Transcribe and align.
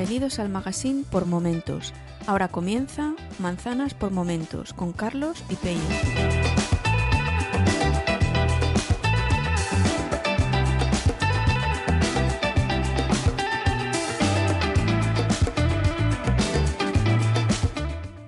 Bienvenidos 0.00 0.38
al 0.38 0.48
magazine 0.48 1.04
por 1.10 1.26
momentos. 1.26 1.92
Ahora 2.26 2.48
comienza 2.48 3.12
Manzanas 3.38 3.92
por 3.92 4.10
momentos 4.10 4.72
con 4.72 4.94
Carlos 4.94 5.44
y 5.50 5.56
Peña. 5.56 5.78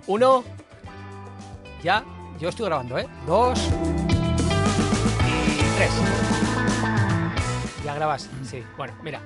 Uno. 0.07 0.45
Ya. 1.83 2.05
Yo 2.39 2.51
estoy 2.51 2.67
grabando, 2.67 2.99
¿eh? 2.99 3.09
Dos. 3.27 3.59
Y 5.27 5.77
tres. 5.77 5.91
Ya 7.83 7.95
grabas. 7.95 8.29
Sí. 8.45 8.63
Bueno, 8.77 8.93
mira. 9.03 9.23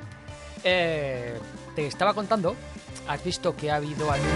Eh, 0.62 1.40
te 1.76 1.86
estaba 1.86 2.12
contando. 2.14 2.56
Has 3.06 3.22
visto 3.22 3.54
que 3.54 3.70
ha 3.70 3.76
habido 3.76 4.10
anuncio 4.10 4.32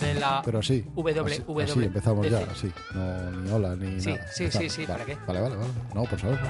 de 0.00 0.14
la 0.14 0.42
Pero 0.44 0.60
sí. 0.62 0.84
W, 0.96 1.20
así, 1.20 1.42
W, 1.46 1.64
así 1.70 1.84
empezamos 1.84 2.28
ya, 2.28 2.38
así. 2.50 2.72
No, 2.94 3.30
ni 3.30 3.50
hola, 3.52 3.76
ni 3.76 4.00
Sí, 4.00 4.12
nada. 4.14 4.26
sí, 4.32 4.50
sí, 4.50 4.68
sí, 4.68 4.86
Vale, 4.86 5.04
¿para 5.04 5.04
qué? 5.04 5.16
Vale, 5.26 5.40
vale, 5.40 5.56
vale. 5.56 5.70
No, 5.94 6.02
por 6.04 6.18
saberlo. 6.20 6.48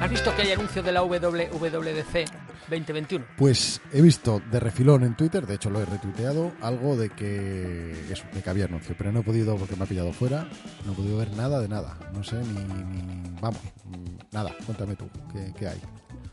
¿Has 0.00 0.10
visto 0.10 0.34
que 0.34 0.42
hay 0.42 0.52
anuncio 0.52 0.82
de 0.82 0.92
la 0.92 1.02
WWDC 1.02 2.24
2021? 2.70 3.24
Pues 3.36 3.80
he 3.92 4.00
visto 4.00 4.40
de 4.50 4.58
refilón 4.58 5.04
en 5.04 5.14
Twitter, 5.14 5.46
de 5.46 5.54
hecho 5.56 5.68
lo 5.70 5.80
he 5.80 5.84
retuiteado, 5.84 6.52
algo 6.62 6.96
de 6.96 7.10
que 7.10 7.90
eso, 8.10 8.24
de 8.32 8.42
que 8.42 8.48
había 8.50 8.64
anuncio, 8.64 8.94
pero 8.96 9.12
no 9.12 9.20
he 9.20 9.22
podido 9.22 9.56
porque 9.56 9.76
me 9.76 9.84
ha 9.84 9.86
pillado 9.86 10.12
fuera, 10.12 10.48
no 10.86 10.92
he 10.92 10.94
podido 10.94 11.18
ver 11.18 11.30
nada 11.32 11.60
de 11.60 11.68
nada, 11.68 11.98
no 12.14 12.24
sé 12.24 12.36
ni, 12.36 12.64
ni- 12.64 13.40
vamos, 13.40 13.60
mm, 13.84 14.16
nada, 14.32 14.54
cuéntame 14.64 14.96
tú, 14.96 15.08
¿qué, 15.32 15.52
qué 15.58 15.68
hay? 15.68 15.80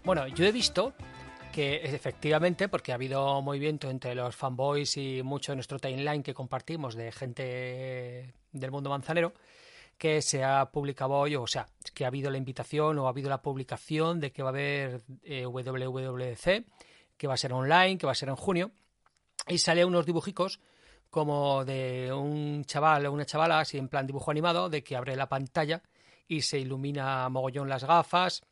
Bueno, 0.06 0.28
yo 0.28 0.46
he 0.46 0.52
visto 0.54 0.94
que 1.52 1.82
efectivamente, 1.84 2.70
porque 2.70 2.94
ha 2.94 2.96
habido 2.96 3.42
movimiento 3.42 3.90
entre 3.90 4.16
los 4.16 4.34
fanboys 4.36 4.96
y 4.96 5.22
mucho 5.24 5.52
de 5.52 5.58
nuestro 5.58 5.78
timeline 5.80 6.24
que 6.24 6.34
compartimos 6.34 6.96
de 6.96 7.12
gente 7.12 8.34
del 8.54 8.72
mundo 8.72 8.90
manzanero, 8.90 9.34
que 9.98 10.22
se 10.22 10.44
ha 10.44 10.70
publicado 10.72 11.14
hoy, 11.14 11.36
o 11.36 11.48
sea, 11.48 11.68
que 11.94 12.06
ha 12.06 12.08
habido 12.08 12.30
la 12.30 12.38
invitación 12.38 13.00
o 13.00 13.08
ha 13.08 13.10
habido 13.10 13.30
la 13.30 13.42
publicación 13.42 14.20
de 14.20 14.32
que 14.32 14.44
va 14.44 14.50
a 14.50 14.52
haber 14.52 15.02
eh, 15.24 15.46
WWDC, 15.46 16.66
que 17.18 17.28
va 17.28 17.34
a 17.34 17.38
ser 17.38 17.54
online, 17.54 17.98
que 17.98 18.06
va 18.06 18.12
a 18.12 18.16
ser 18.16 18.30
en 18.30 18.36
junio, 18.36 18.72
y 19.48 19.58
sale 19.58 19.86
unos 19.86 20.06
dibujicos 20.06 20.60
como 21.10 21.66
de 21.66 22.14
un 22.14 22.64
chaval 22.66 23.06
o 23.06 23.12
una 23.12 23.26
chavala, 23.26 23.60
así 23.60 23.78
en 23.78 23.88
plan 23.88 24.06
dibujo 24.06 24.30
animado, 24.30 24.70
de 24.70 24.84
que 24.84 24.96
abre 24.96 25.16
la 25.16 25.30
pantalla 25.30 25.82
y 26.28 26.42
se 26.42 26.60
ilumina 26.60 27.28
mogollón 27.30 27.70
las 27.70 27.84
gafas, 27.84 28.44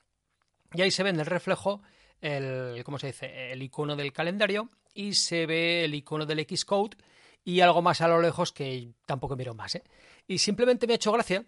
y 0.73 0.81
ahí 0.81 0.91
se 0.91 1.03
ve 1.03 1.09
en 1.09 1.19
el 1.19 1.25
reflejo 1.25 1.81
el, 2.21 2.83
¿cómo 2.83 2.97
se 2.97 3.07
dice? 3.07 3.51
El 3.51 3.61
icono 3.61 3.95
del 3.95 4.11
calendario 4.11 4.69
y 4.93 5.13
se 5.13 5.45
ve 5.45 5.85
el 5.85 5.93
icono 5.93 6.25
del 6.25 6.45
Xcode 6.45 6.97
y 7.43 7.59
algo 7.61 7.81
más 7.81 8.01
a 8.01 8.07
lo 8.07 8.21
lejos 8.21 8.51
que 8.51 8.93
tampoco 9.05 9.35
miro 9.35 9.53
más, 9.53 9.75
¿eh? 9.75 9.83
Y 10.27 10.37
simplemente 10.39 10.87
me 10.87 10.93
ha 10.93 10.95
hecho 10.95 11.11
gracia 11.11 11.45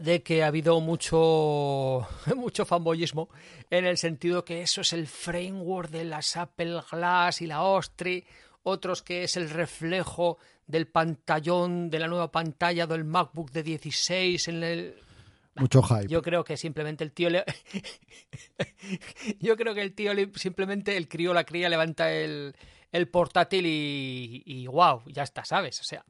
de 0.00 0.22
que 0.22 0.42
ha 0.42 0.46
habido 0.46 0.80
mucho 0.80 2.06
mucho 2.36 2.64
fanboyismo 2.64 3.28
en 3.70 3.84
el 3.84 3.98
sentido 3.98 4.44
que 4.44 4.62
eso 4.62 4.80
es 4.80 4.92
el 4.92 5.06
framework 5.06 5.90
de 5.90 6.04
las 6.04 6.36
Apple 6.36 6.80
Glass 6.90 7.42
y 7.42 7.46
la 7.46 7.62
Ostri, 7.62 8.24
otros 8.62 9.02
que 9.02 9.24
es 9.24 9.36
el 9.36 9.50
reflejo 9.50 10.38
del 10.66 10.86
pantallón 10.86 11.90
de 11.90 11.98
la 11.98 12.06
nueva 12.08 12.30
pantalla 12.30 12.86
del 12.86 13.04
MacBook 13.04 13.50
de 13.50 13.62
16 13.64 14.48
en 14.48 14.62
el 14.62 14.94
Mucho 15.56 15.82
hype. 15.82 16.06
yo 16.08 16.22
creo 16.22 16.44
que 16.44 16.56
simplemente 16.56 17.04
el 17.04 17.12
tío 17.12 17.28
le... 17.28 17.44
Yo 19.40 19.56
creo 19.56 19.74
que 19.74 19.82
el 19.82 19.94
tío 19.94 20.14
le- 20.14 20.30
simplemente 20.36 20.96
el 20.96 21.08
crío 21.08 21.34
la 21.34 21.44
cría 21.44 21.68
levanta 21.68 22.10
el, 22.12 22.54
el 22.90 23.08
portátil 23.08 23.66
y, 23.66 24.42
y 24.46 24.66
wow, 24.66 25.02
ya 25.06 25.22
está, 25.24 25.44
¿sabes? 25.44 25.80
O 25.80 25.84
sea, 25.84 26.04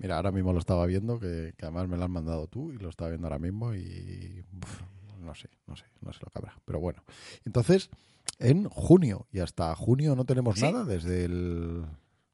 Mira, 0.00 0.16
ahora 0.16 0.32
mismo 0.32 0.52
lo 0.52 0.58
estaba 0.58 0.86
viendo, 0.86 1.20
que, 1.20 1.52
que 1.56 1.66
además 1.66 1.86
me 1.86 1.96
lo 1.98 2.04
has 2.04 2.10
mandado 2.10 2.46
tú 2.48 2.72
y 2.72 2.78
lo 2.78 2.88
estaba 2.88 3.10
viendo 3.10 3.26
ahora 3.28 3.38
mismo 3.38 3.74
y 3.74 4.42
uf, 4.62 4.82
no 5.20 5.34
sé, 5.34 5.48
no 5.66 5.76
sé, 5.76 5.84
no 6.00 6.12
sé 6.12 6.20
lo 6.24 6.30
que 6.30 6.38
habrá. 6.38 6.56
Pero 6.64 6.80
bueno, 6.80 7.04
entonces 7.44 7.90
en 8.38 8.66
junio 8.68 9.26
y 9.30 9.40
hasta 9.40 9.74
junio 9.76 10.16
no 10.16 10.24
tenemos 10.24 10.58
Sí. 10.58 10.62
nada 10.62 10.84
desde 10.86 11.26
el 11.26 11.84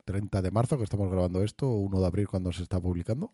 30 0.04 0.40
de 0.42 0.50
marzo 0.52 0.78
que 0.78 0.84
estamos 0.84 1.10
grabando 1.10 1.42
esto, 1.42 1.68
o 1.68 1.78
1 1.80 2.00
de 2.00 2.06
abril 2.06 2.28
cuando 2.28 2.52
se 2.52 2.62
está 2.62 2.78
publicando. 2.80 3.30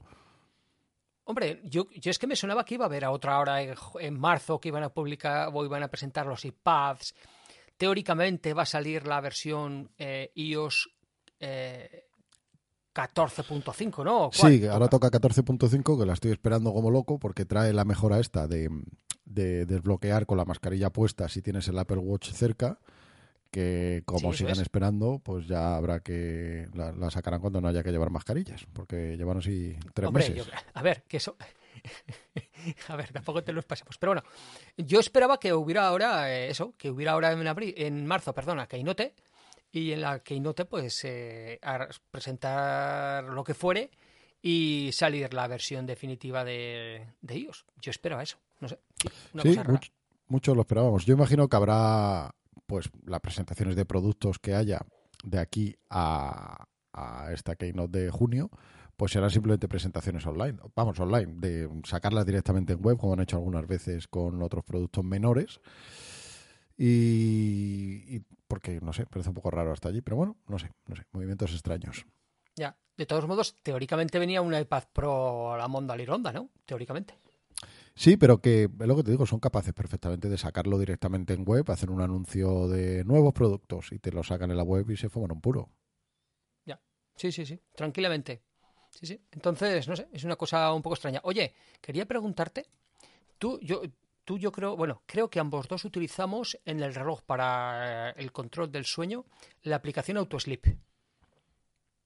hombre, 1.25 1.61
yo, 1.65 1.87
yo 1.91 2.11
es 2.11 2.19
que 2.19 2.27
me 2.27 2.35
sonaba 2.35 2.65
que 2.65 2.75
iba 2.75 2.85
a 2.85 2.89
haber 2.89 3.05
a 3.05 3.11
otra 3.11 3.39
hora 3.39 3.63
en 3.63 4.19
marzo 4.19 4.59
que 4.59 4.69
iban 4.69 4.83
a 4.83 4.89
publicar 4.89 5.51
o 5.53 5.65
iban 5.65 5.83
a 5.83 5.89
presentar 5.89 6.27
los 6.27 6.45
iPads. 6.45 7.15
Teóricamente 7.77 8.55
va 8.55 8.63
a 8.63 8.67
salir 8.67 9.07
la 9.07 9.21
versión 9.21 9.91
eh, 9.99 10.31
iOS 10.35 10.91
eh, 11.41 12.07
14.5, 12.95 14.05
¿no? 14.05 14.31
Sí, 14.33 14.67
ahora 14.67 14.89
toca 14.89 15.11
14.5 15.11 15.99
que 15.99 16.07
la 16.07 16.13
estoy 16.13 16.33
esperando 16.33 16.73
como 16.73 16.91
loco 16.91 17.19
porque 17.19 17.45
trae 17.45 17.73
la 17.73 17.85
mejora 17.85 18.19
esta 18.21 18.47
de, 18.47 18.69
de 19.25 19.67
desbloquear 19.67 20.27
con 20.27 20.39
la 20.39 20.45
mascarilla 20.45 20.91
puesta 20.91 21.29
si 21.29 21.43
tienes 21.43 21.67
el 21.69 21.79
Apple 21.79 21.99
Watch 21.99 22.31
cerca 22.33 22.79
que 23.51 24.03
como 24.07 24.33
Sí, 24.33 24.39
sigan 24.39 24.53
es. 24.55 24.61
esperando 24.61 25.21
pues 25.23 25.47
ya 25.47 25.77
habrá 25.77 26.01
que 26.01 26.69
la, 26.75 26.93
la 26.93 27.11
sacarán 27.11 27.41
cuando 27.41 27.61
no 27.61 27.69
haya 27.69 27.83
que 27.83 27.91
llevar 27.93 28.09
mascarillas 28.11 28.65
porque 28.73 29.17
llevan 29.17 29.39
así 29.39 29.77
tres 29.93 30.09
Hombre, 30.09 30.29
meses. 30.31 30.47
yo- 30.47 30.53
a 30.75 30.83
ver, 30.83 31.03
que 31.03 31.19
eso. 31.19 31.37
a 32.89 32.97
ver, 32.97 33.13
tampoco 33.13 33.43
te 33.43 33.53
los 33.53 33.65
pasemos. 33.65 33.99
Pero 33.99 34.11
bueno, 34.15 34.23
yo 34.77 35.01
esperaba 35.01 35.39
que 35.39 35.53
hubiera 35.53 35.87
ahora 35.87 36.33
eh, 36.33 36.49
eso, 36.49 36.75
que 36.79 36.91
hubiera 36.91 37.13
ahora 37.13 37.33
en 37.33 37.47
abril, 37.47 37.75
en 37.77 38.07
marzo, 38.07 38.33
perdona, 38.33 38.67
Keynote, 38.67 39.15
y 39.73 39.93
en 39.93 40.03
la 40.03 40.21
Keynote, 40.21 40.67
pues, 40.67 41.03
eh, 41.05 41.59
presentar 42.11 43.25
lo 43.25 43.43
que 43.43 43.55
fuere 43.55 43.91
y 44.43 44.91
salir 44.93 45.33
la 45.35 45.49
versión 45.49 45.87
definitiva 45.87 46.45
de, 46.45 47.07
de 47.21 47.39
iOS. 47.39 47.65
Yo 47.81 47.91
esperaba 47.91 48.23
eso, 48.23 48.39
no 48.61 48.69
sé. 48.69 48.79
sí, 49.01 49.09
Una 49.33 49.43
Sí, 49.43 49.49
cosa 49.51 49.63
rara. 49.63 49.81
lo 50.55 50.61
esperábamos. 50.63 51.07
Yo 51.07 51.15
imagino 51.15 51.49
que 51.49 51.57
habrá 51.57 52.35
pues 52.67 52.91
las 53.07 53.21
presentaciones 53.21 53.77
de 53.77 53.85
productos 53.85 54.39
que 54.39 54.55
haya 54.55 54.81
de 55.25 55.39
aquí 55.39 55.77
a, 55.91 56.65
a 56.93 57.33
esta 57.33 57.55
Keynote 57.57 57.99
de 57.99 58.11
junio, 58.11 58.51
pues 58.97 59.13
serán 59.13 59.31
simplemente 59.31 59.69
presentaciones 59.69 60.27
online. 60.27 60.59
Vamos, 60.77 60.99
online, 61.01 61.35
de 61.39 61.69
sacarlas 61.85 62.27
directamente 62.27 62.73
en 62.75 62.83
web, 62.83 62.99
como 62.99 63.15
han 63.15 63.21
hecho 63.21 63.37
algunas 63.37 63.67
veces 63.67 64.07
con 64.09 64.43
otros 64.43 64.65
productos 64.65 65.05
menores. 65.05 65.61
Y, 66.77 68.17
y 68.17 68.23
porque, 68.53 68.81
no 68.83 68.93
sé, 68.93 69.07
parece 69.07 69.31
un 69.31 69.35
poco 69.35 69.51
raro 69.51 69.73
hasta 69.73 69.89
allí, 69.89 70.03
pero 70.03 70.19
bueno, 70.19 70.37
no 70.47 70.59
sé, 70.59 70.71
no 70.87 70.95
sé, 70.95 71.07
movimientos 71.13 71.53
extraños. 71.53 72.05
Ya. 72.55 72.77
De 72.99 73.07
todos 73.07 73.27
modos, 73.27 73.57
teóricamente 73.63 74.19
venía 74.19 74.43
un 74.43 74.55
iPad 74.55 74.83
Pro 74.93 75.55
a 75.55 75.57
la 75.57 75.69
Monda 75.69 75.97
Lironda, 75.97 76.35
¿no? 76.35 76.51
Teóricamente. 76.67 77.15
Sí, 77.95 78.19
pero 78.19 78.43
que 78.43 78.65
es 78.65 78.87
lo 78.87 78.95
que 78.95 79.05
te 79.05 79.11
digo, 79.11 79.25
son 79.25 79.41
capaces 79.41 79.73
perfectamente 79.73 80.29
de 80.29 80.37
sacarlo 80.37 80.79
directamente 80.79 81.33
en 81.33 81.47
web, 81.47 81.65
hacer 81.71 81.91
un 81.91 82.03
anuncio 82.03 82.69
de 82.69 83.05
nuevos 83.05 83.33
productos 83.33 83.91
y 83.91 83.99
te 83.99 84.13
lo 84.13 84.23
sacan 84.23 84.51
en 84.51 84.59
la 84.59 84.65
web 84.65 84.91
y 84.91 84.99
se 84.99 85.09
fuman 85.09 85.33
un 85.33 85.41
puro. 85.41 85.71
Sí, 87.17 87.33
sí, 87.33 87.47
sí, 87.47 87.59
tranquilamente. 87.75 88.43
Sí, 88.91 89.07
sí. 89.07 89.19
Entonces, 89.31 89.89
no 89.89 89.97
sé, 89.97 90.09
es 90.13 90.25
una 90.25 90.37
cosa 90.37 90.73
un 90.75 90.83
poco 90.83 90.95
extraña. 90.95 91.21
Oye, 91.25 91.55
quería 91.81 92.05
preguntarte, 92.05 92.67
tú, 93.39 93.59
yo, 93.63 93.81
tú, 94.25 94.39
yo 94.39 94.53
creo, 94.53 94.77
bueno, 94.77 95.03
creo 95.07 95.31
que 95.31 95.41
ambos 95.41 95.69
dos 95.69 95.85
utilizamos 95.85 96.59
en 96.65 96.81
el 96.81 96.95
reloj 96.95 97.23
para 97.23 98.11
eh, 98.11 98.15
el 98.17 98.33
control 98.33 98.71
del 98.71 98.85
sueño 98.85 99.25
la 99.63 99.77
aplicación 99.77 100.17
AutoSleep. 100.17 100.67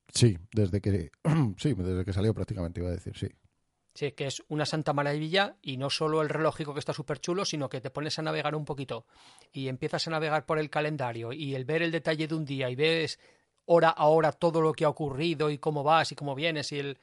Sí, 0.08 0.38
desde 0.52 0.80
que 0.80 1.10
sí, 1.58 1.74
desde 1.74 2.04
que 2.04 2.12
salió 2.12 2.34
prácticamente 2.34 2.80
iba 2.80 2.88
a 2.88 2.92
decir, 2.92 3.16
sí. 3.16 3.28
Sí, 3.94 4.12
que 4.12 4.26
es 4.26 4.42
una 4.48 4.66
santa 4.66 4.92
maravilla 4.92 5.56
y 5.62 5.78
no 5.78 5.88
solo 5.88 6.20
el 6.20 6.28
relógico 6.28 6.74
que 6.74 6.80
está 6.80 6.92
súper 6.92 7.18
chulo, 7.18 7.46
sino 7.46 7.70
que 7.70 7.80
te 7.80 7.88
pones 7.88 8.18
a 8.18 8.22
navegar 8.22 8.54
un 8.54 8.66
poquito 8.66 9.06
y 9.52 9.68
empiezas 9.68 10.06
a 10.06 10.10
navegar 10.10 10.44
por 10.44 10.58
el 10.58 10.68
calendario 10.68 11.32
y 11.32 11.54
el 11.54 11.64
ver 11.64 11.80
el 11.80 11.92
detalle 11.92 12.28
de 12.28 12.34
un 12.34 12.44
día 12.44 12.68
y 12.68 12.74
ves 12.74 13.18
hora 13.64 13.88
a 13.88 14.06
hora 14.06 14.32
todo 14.32 14.60
lo 14.60 14.74
que 14.74 14.84
ha 14.84 14.90
ocurrido 14.90 15.48
y 15.48 15.56
cómo 15.56 15.82
vas 15.82 16.12
y 16.12 16.14
cómo 16.14 16.34
vienes 16.34 16.72
y 16.72 16.78
el... 16.78 16.98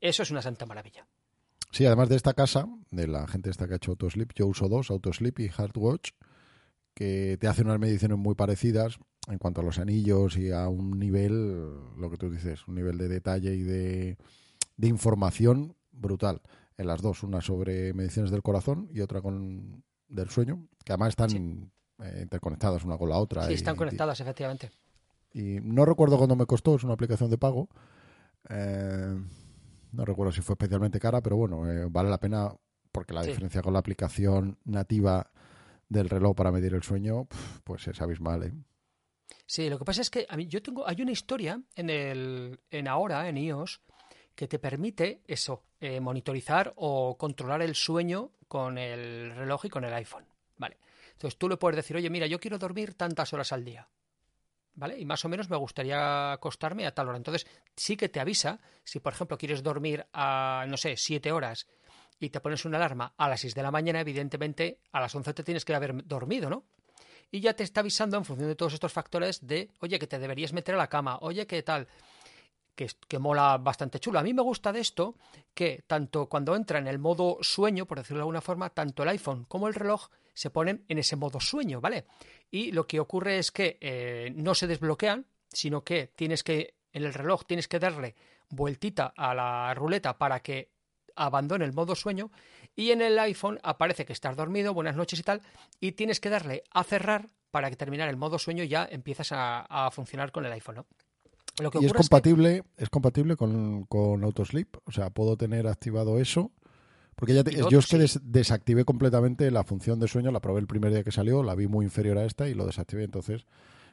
Eso 0.00 0.22
es 0.22 0.30
una 0.30 0.40
santa 0.40 0.64
maravilla. 0.64 1.06
Sí, 1.70 1.86
además 1.86 2.08
de 2.08 2.16
esta 2.16 2.34
casa, 2.34 2.66
de 2.90 3.06
la 3.06 3.26
gente 3.28 3.50
esta 3.50 3.66
que 3.68 3.74
ha 3.74 3.76
hecho 3.76 3.92
Autosleep, 3.92 4.32
yo 4.34 4.46
uso 4.46 4.68
dos, 4.68 4.90
Autosleep 4.90 5.38
y 5.40 5.48
Hardwatch, 5.48 6.10
que 6.94 7.36
te 7.40 7.46
hacen 7.46 7.66
unas 7.66 7.78
mediciones 7.78 8.18
muy 8.18 8.34
parecidas 8.34 8.98
en 9.28 9.38
cuanto 9.38 9.60
a 9.60 9.64
los 9.64 9.78
anillos 9.78 10.36
y 10.36 10.50
a 10.50 10.68
un 10.68 10.98
nivel, 10.98 11.68
lo 11.96 12.10
que 12.10 12.16
tú 12.16 12.28
dices, 12.30 12.66
un 12.66 12.74
nivel 12.74 12.98
de 12.98 13.08
detalle 13.08 13.54
y 13.54 13.62
de, 13.62 14.16
de 14.76 14.88
información 14.88 15.76
brutal 15.92 16.40
en 16.76 16.86
las 16.88 17.02
dos, 17.02 17.22
una 17.22 17.40
sobre 17.40 17.92
mediciones 17.94 18.30
del 18.30 18.42
corazón 18.42 18.88
y 18.92 19.00
otra 19.00 19.20
con 19.20 19.84
del 20.08 20.28
sueño, 20.30 20.66
que 20.84 20.92
además 20.92 21.10
están 21.10 21.70
eh, 22.02 22.20
interconectadas 22.22 22.82
una 22.84 22.98
con 22.98 23.10
la 23.10 23.18
otra. 23.18 23.44
Sí, 23.46 23.52
y- 23.52 23.54
están 23.54 23.76
conectadas, 23.76 24.18
efectivamente. 24.20 24.70
Y 25.32 25.58
no 25.62 25.84
recuerdo 25.84 26.16
cuándo 26.18 26.34
me 26.34 26.46
costó, 26.46 26.74
es 26.74 26.82
una 26.82 26.94
aplicación 26.94 27.30
de 27.30 27.38
pago. 27.38 27.68
Eh, 28.48 29.16
no 29.92 30.04
recuerdo 30.04 30.32
si 30.32 30.40
fue 30.42 30.54
especialmente 30.54 30.98
cara, 31.00 31.20
pero 31.20 31.36
bueno, 31.36 31.70
eh, 31.70 31.86
vale 31.90 32.10
la 32.10 32.18
pena 32.18 32.54
porque 32.92 33.14
la 33.14 33.22
Sí. 33.22 33.28
diferencia 33.28 33.62
con 33.62 33.72
la 33.72 33.78
aplicación 33.78 34.58
nativa 34.64 35.30
del 35.88 36.08
reloj 36.08 36.36
para 36.36 36.52
medir 36.52 36.74
el 36.74 36.82
sueño, 36.82 37.26
pues 37.64 37.86
es 37.88 38.00
abismal. 38.00 38.42
¿eh? 38.44 38.52
Sí, 39.46 39.68
lo 39.68 39.78
que 39.78 39.84
pasa 39.84 40.00
es 40.00 40.10
que 40.10 40.26
a 40.28 40.36
mí, 40.36 40.46
yo 40.46 40.62
tengo, 40.62 40.86
hay 40.86 41.00
una 41.02 41.12
historia 41.12 41.60
en 41.74 41.90
el, 41.90 42.60
en 42.70 42.88
ahora, 42.88 43.28
en 43.28 43.36
iOS, 43.36 43.80
que 44.34 44.48
te 44.48 44.58
permite 44.58 45.22
eso, 45.26 45.64
eh, 45.80 46.00
monitorizar 46.00 46.72
o 46.76 47.16
controlar 47.18 47.62
el 47.62 47.74
sueño 47.74 48.30
con 48.48 48.78
el 48.78 49.34
reloj 49.34 49.66
y 49.66 49.68
con 49.68 49.84
el 49.84 49.92
iPhone. 49.92 50.24
Vale. 50.56 50.78
Entonces 51.12 51.38
tú 51.38 51.48
le 51.48 51.56
puedes 51.56 51.76
decir, 51.76 51.96
oye, 51.96 52.08
mira, 52.10 52.26
yo 52.26 52.40
quiero 52.40 52.58
dormir 52.58 52.94
tantas 52.94 53.32
horas 53.32 53.52
al 53.52 53.64
día. 53.64 53.88
¿Vale? 54.80 54.98
Y 54.98 55.04
más 55.04 55.22
o 55.26 55.28
menos 55.28 55.50
me 55.50 55.58
gustaría 55.58 56.32
acostarme 56.32 56.86
a 56.86 56.94
tal 56.94 57.08
hora. 57.08 57.18
Entonces 57.18 57.46
sí 57.76 57.98
que 57.98 58.08
te 58.08 58.18
avisa 58.18 58.60
si, 58.82 58.98
por 58.98 59.12
ejemplo, 59.12 59.36
quieres 59.36 59.62
dormir 59.62 60.06
a, 60.14 60.64
no 60.68 60.78
sé, 60.78 60.96
siete 60.96 61.32
horas 61.32 61.66
y 62.18 62.30
te 62.30 62.40
pones 62.40 62.64
una 62.64 62.78
alarma 62.78 63.12
a 63.18 63.28
las 63.28 63.42
6 63.42 63.54
de 63.54 63.62
la 63.62 63.70
mañana, 63.70 64.00
evidentemente 64.00 64.78
a 64.90 65.00
las 65.00 65.14
11 65.14 65.34
te 65.34 65.44
tienes 65.44 65.66
que 65.66 65.74
haber 65.74 66.02
dormido, 66.06 66.48
¿no? 66.48 66.64
y 67.30 67.40
ya 67.40 67.54
te 67.54 67.62
está 67.62 67.80
avisando 67.80 68.16
en 68.16 68.24
función 68.24 68.48
de 68.48 68.56
todos 68.56 68.72
estos 68.72 68.92
factores 68.92 69.46
de, 69.46 69.70
oye, 69.80 69.98
que 69.98 70.06
te 70.06 70.18
deberías 70.18 70.52
meter 70.52 70.74
a 70.74 70.78
la 70.78 70.88
cama, 70.88 71.18
oye, 71.20 71.46
que 71.46 71.62
tal, 71.62 71.86
que, 72.74 72.90
que 73.06 73.18
mola 73.20 73.58
bastante 73.58 74.00
chulo. 74.00 74.18
A 74.18 74.22
mí 74.22 74.34
me 74.34 74.42
gusta 74.42 74.72
de 74.72 74.80
esto 74.80 75.14
que 75.54 75.84
tanto 75.86 76.26
cuando 76.26 76.56
entra 76.56 76.78
en 76.78 76.88
el 76.88 76.98
modo 76.98 77.38
sueño, 77.42 77.86
por 77.86 77.98
decirlo 77.98 78.18
de 78.18 78.22
alguna 78.22 78.40
forma, 78.40 78.70
tanto 78.70 79.02
el 79.02 79.10
iPhone 79.10 79.44
como 79.44 79.68
el 79.68 79.74
reloj 79.74 80.08
se 80.40 80.48
ponen 80.48 80.84
en 80.88 80.96
ese 80.98 81.16
modo 81.16 81.38
sueño, 81.38 81.82
¿vale? 81.82 82.06
Y 82.50 82.72
lo 82.72 82.86
que 82.86 82.98
ocurre 82.98 83.38
es 83.38 83.50
que 83.50 83.76
eh, 83.82 84.32
no 84.34 84.54
se 84.54 84.66
desbloquean, 84.66 85.26
sino 85.52 85.84
que 85.84 86.06
tienes 86.06 86.42
que, 86.42 86.76
en 86.94 87.04
el 87.04 87.12
reloj 87.12 87.44
tienes 87.44 87.68
que 87.68 87.78
darle 87.78 88.14
vueltita 88.48 89.12
a 89.14 89.34
la 89.34 89.74
ruleta 89.74 90.16
para 90.16 90.40
que 90.40 90.70
abandone 91.14 91.66
el 91.66 91.74
modo 91.74 91.94
sueño 91.94 92.30
y 92.74 92.90
en 92.90 93.02
el 93.02 93.18
iPhone 93.18 93.58
aparece 93.62 94.06
que 94.06 94.14
estás 94.14 94.34
dormido, 94.34 94.72
buenas 94.72 94.96
noches 94.96 95.18
y 95.18 95.22
tal, 95.22 95.42
y 95.78 95.92
tienes 95.92 96.20
que 96.20 96.30
darle 96.30 96.62
a 96.70 96.84
cerrar 96.84 97.28
para 97.50 97.68
que 97.68 97.76
terminar 97.76 98.08
el 98.08 98.16
modo 98.16 98.38
sueño 98.38 98.64
y 98.64 98.68
ya 98.68 98.88
empiezas 98.90 99.32
a, 99.32 99.66
a 99.68 99.90
funcionar 99.90 100.32
con 100.32 100.46
el 100.46 100.52
iPhone, 100.52 100.76
¿no? 100.76 100.86
Lo 101.60 101.70
que 101.70 101.78
Y 101.78 101.84
es 101.84 101.90
ocurre 101.90 102.00
es 102.00 102.06
que- 102.08 102.10
compatible, 102.10 102.64
es 102.78 102.88
compatible 102.88 103.36
con, 103.36 103.84
con 103.84 104.24
Autosleep, 104.24 104.76
o 104.86 104.90
sea, 104.92 105.10
puedo 105.10 105.36
tener 105.36 105.66
activado 105.66 106.18
eso. 106.18 106.50
Porque 107.20 107.34
ya 107.34 107.44
te- 107.44 107.54
yo 107.70 107.78
es 107.78 107.86
que 107.86 107.98
des- 107.98 108.18
desactivé 108.22 108.84
completamente 108.84 109.50
la 109.50 109.62
función 109.62 110.00
de 110.00 110.08
sueño, 110.08 110.32
la 110.32 110.40
probé 110.40 110.60
el 110.60 110.66
primer 110.66 110.90
día 110.92 111.04
que 111.04 111.12
salió, 111.12 111.42
la 111.42 111.54
vi 111.54 111.68
muy 111.68 111.84
inferior 111.84 112.18
a 112.18 112.24
esta 112.24 112.48
y 112.48 112.54
lo 112.54 112.66
desactivé. 112.66 113.04
Entonces, 113.04 113.46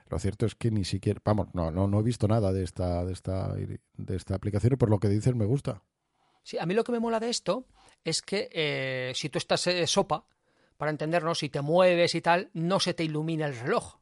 lo 0.10 0.18
cierto 0.18 0.46
es 0.46 0.56
que 0.56 0.72
ni 0.72 0.86
siquiera, 0.86 1.22
vamos, 1.24 1.50
no, 1.54 1.70
no, 1.70 1.88
no 1.88 2.00
he 2.00 2.04
visto 2.04 2.28
nada 2.28 2.52
de 2.54 2.64
esta, 2.64 3.06
de 3.06 3.14
esta, 3.14 3.54
de 3.54 4.16
esta 4.16 4.34
aplicación 4.36 4.74
y 4.74 4.78
por 4.78 4.90
lo 4.90 5.00
que 5.00 5.10
dices 5.10 5.36
me 5.36 5.46
gusta. 5.46 5.84
Sí, 6.44 6.58
a 6.58 6.66
mí 6.66 6.74
lo 6.74 6.84
que 6.86 6.94
me 6.94 7.00
mola 7.00 7.20
de 7.20 7.30
esto 7.30 7.68
es 8.06 8.22
que 8.22 8.50
eh, 8.54 9.12
si 9.14 9.28
tú 9.30 9.38
estás 9.38 9.68
eh, 9.68 9.86
sopa, 9.86 10.26
para 10.78 10.92
entendernos, 10.92 11.40
si 11.40 11.50
te 11.50 11.60
mueves 11.62 12.16
y 12.16 12.22
tal, 12.22 12.50
no 12.54 12.80
se 12.80 12.94
te 12.94 13.04
ilumina 13.04 13.46
el 13.48 13.60
reloj. 13.60 13.98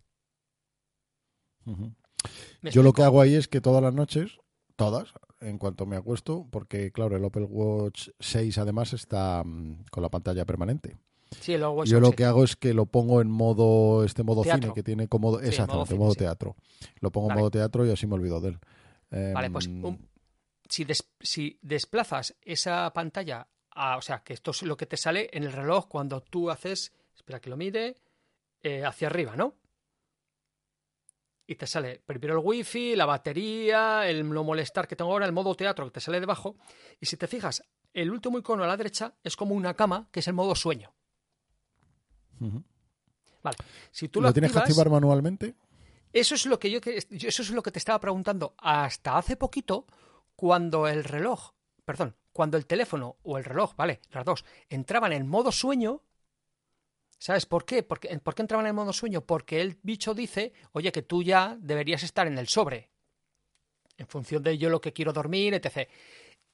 Ujú. 1.65 1.93
¿Me 2.61 2.71
Yo 2.71 2.83
lo 2.83 2.93
que 2.93 3.03
hago 3.03 3.21
ahí 3.21 3.35
es 3.35 3.47
que 3.47 3.61
todas 3.61 3.81
las 3.81 3.93
noches, 3.93 4.37
todas, 4.75 5.13
en 5.41 5.57
cuanto 5.57 5.85
me 5.85 5.95
acuesto, 5.97 6.47
porque 6.51 6.91
claro, 6.91 7.17
el 7.17 7.25
Apple 7.25 7.43
Watch 7.45 8.09
6 8.19 8.57
además 8.57 8.93
está 8.93 9.43
mm, 9.45 9.85
con 9.91 10.01
la 10.03 10.09
pantalla 10.09 10.45
permanente. 10.45 10.97
Sí, 11.41 11.53
el 11.53 11.63
Watch 11.63 11.89
Yo 11.89 11.99
lo 11.99 12.11
que 12.13 12.23
hago 12.25 12.43
es 12.43 12.55
que 12.55 12.73
lo 12.73 12.85
pongo 12.85 13.19
en 13.21 13.29
modo, 13.29 14.03
este 14.05 14.23
modo 14.23 14.43
Teatro. 14.43 14.61
cine 14.61 14.73
que 14.73 14.83
tiene 14.83 15.07
como, 15.07 15.39
Sí, 15.39 15.47
exactamente, 15.47 15.75
modo 15.75 15.85
cine, 15.87 15.99
modo 15.99 16.11
sí. 16.11 16.17
teatro. 16.19 16.55
Lo 17.01 17.11
pongo 17.11 17.27
Vale. 17.29 17.39
en 17.39 17.41
modo 17.41 17.51
teatro 17.51 17.85
y 17.85 17.91
así 17.91 18.07
me 18.07 18.13
olvido 18.15 18.39
de 18.41 18.49
él. 18.49 18.59
Vale, 19.33 19.49
pues 19.49 19.65
Em, 19.67 19.83
un- 19.85 20.09
si, 20.69 20.83
des- 20.83 21.07
si 21.19 21.59
desplazas 21.61 22.35
esa 22.41 22.91
pantalla, 22.93 23.47
a- 23.71 23.97
o 23.97 24.01
sea, 24.01 24.19
que 24.23 24.33
esto 24.33 24.51
es 24.51 24.63
lo 24.63 24.77
que 24.77 24.85
te 24.85 24.97
sale 24.97 25.29
en 25.33 25.43
el 25.43 25.51
reloj 25.51 25.87
cuando 25.87 26.21
tú 26.21 26.49
haces, 26.49 26.91
espera 27.15 27.39
que 27.39 27.49
lo 27.49 27.57
mire, 27.57 27.95
eh, 28.63 28.83
hacia 28.85 29.07
arriba, 29.07 29.35
¿no? 29.35 29.55
Y 31.47 31.55
te 31.55 31.67
sale 31.67 32.01
primero 32.05 32.39
el 32.39 32.45
wifi, 32.45 32.95
la 32.95 33.05
batería, 33.05 34.07
el 34.09 34.27
no 34.27 34.43
molestar 34.43 34.87
que 34.87 34.95
tengo 34.95 35.11
ahora, 35.11 35.25
el 35.25 35.31
modo 35.31 35.53
teatro 35.55 35.85
que 35.85 35.91
te 35.91 35.99
sale 36.01 36.19
debajo. 36.19 36.55
Y 36.99 37.05
si 37.05 37.17
te 37.17 37.27
fijas, 37.27 37.63
el 37.93 38.09
último 38.11 38.39
icono 38.39 38.63
a 38.63 38.67
la 38.67 38.75
derecha 38.77 39.13
es 39.23 39.35
como 39.35 39.53
una 39.53 39.73
cama, 39.75 40.07
que 40.11 40.21
es 40.21 40.27
el 40.27 40.33
modo 40.33 40.55
sueño. 40.55 40.93
Vale, 43.43 43.57
si 43.91 44.09
tú 44.09 44.21
lo, 44.21 44.29
¿Lo 44.29 44.33
tienes 44.33 44.51
que 44.51 44.59
activar 44.59 44.89
manualmente? 44.89 45.55
Eso 46.11 46.35
es 46.35 46.45
lo 46.45 46.57
que 46.59 46.71
yo, 46.71 46.81
que- 46.81 46.99
yo- 47.11 47.29
eso 47.29 47.41
es 47.43 47.49
lo 47.51 47.61
que 47.61 47.71
te 47.71 47.79
estaba 47.79 47.99
preguntando 47.99 48.55
hasta 48.57 49.17
hace 49.17 49.35
poquito 49.37 49.85
cuando 50.35 50.87
el 50.87 51.03
reloj, 51.03 51.51
perdón, 51.83 52.15
cuando 52.33 52.57
el 52.57 52.65
teléfono 52.65 53.17
o 53.23 53.37
el 53.37 53.43
reloj, 53.45 53.75
vale, 53.75 54.01
las 54.11 54.25
dos 54.25 54.45
entraban 54.69 55.13
en 55.13 55.27
modo 55.27 55.51
sueño. 55.51 56.01
¿Sabes 57.25 57.47
por 57.47 57.65
qué? 57.65 57.81
¿Por 57.81 57.99
qué 57.99 58.41
entraban 58.43 58.67
en 58.67 58.75
modo 58.75 58.93
sueño? 58.93 59.25
Porque 59.25 59.59
el 59.59 59.79
bicho 59.81 60.13
dice, 60.13 60.53
oye, 60.73 60.91
que 60.91 61.01
tú 61.01 61.23
ya 61.23 61.57
deberías 61.59 62.03
estar 62.03 62.27
en 62.27 62.37
el 62.37 62.47
sobre. 62.47 62.91
En 63.97 64.05
función 64.05 64.43
de 64.43 64.59
yo 64.59 64.69
lo 64.69 64.79
que 64.79 64.93
quiero 64.93 65.11
dormir, 65.11 65.55
etc. 65.55 65.89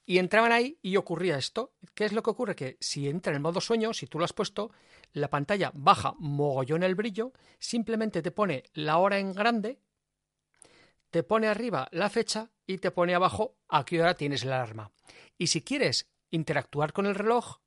Y 0.06 0.18
entraban 0.18 0.54
ahí 0.54 0.80
y 0.82 0.96
ocurría 0.96 1.38
esto. 1.38 1.74
¿Qué 1.94 2.06
es 2.06 2.14
lo 2.14 2.24
que 2.24 2.30
ocurre? 2.30 2.56
Que 2.56 2.78
si 2.80 3.10
entra 3.10 3.32
en 3.32 3.36
el 3.36 3.42
modo 3.42 3.60
sueño, 3.60 3.94
si 3.94 4.08
tú 4.08 4.18
lo 4.18 4.24
has 4.24 4.32
puesto, 4.32 4.72
la 5.12 5.30
pantalla 5.30 5.74
baja 5.76 6.14
mogollón 6.20 6.84
el 6.84 6.96
brillo, 6.96 7.34
simplemente 7.60 8.22
te 8.22 8.32
pone 8.32 8.64
la 8.74 8.98
hora 8.98 9.20
en 9.20 9.34
grande, 9.34 9.78
te 11.10 11.22
pone 11.24 11.50
arriba 11.50 11.90
la 11.92 12.10
fecha 12.10 12.50
y 12.66 12.78
te 12.78 12.92
pone 12.92 13.14
abajo 13.14 13.58
a 13.68 13.84
qué 13.84 14.02
hora 14.02 14.14
tienes 14.14 14.46
la 14.46 14.56
alarma. 14.56 14.94
Y 15.38 15.48
si 15.48 15.64
quieres 15.64 16.10
interactuar 16.30 16.94
con 16.94 17.08
el 17.08 17.16
reloj, 17.16 17.58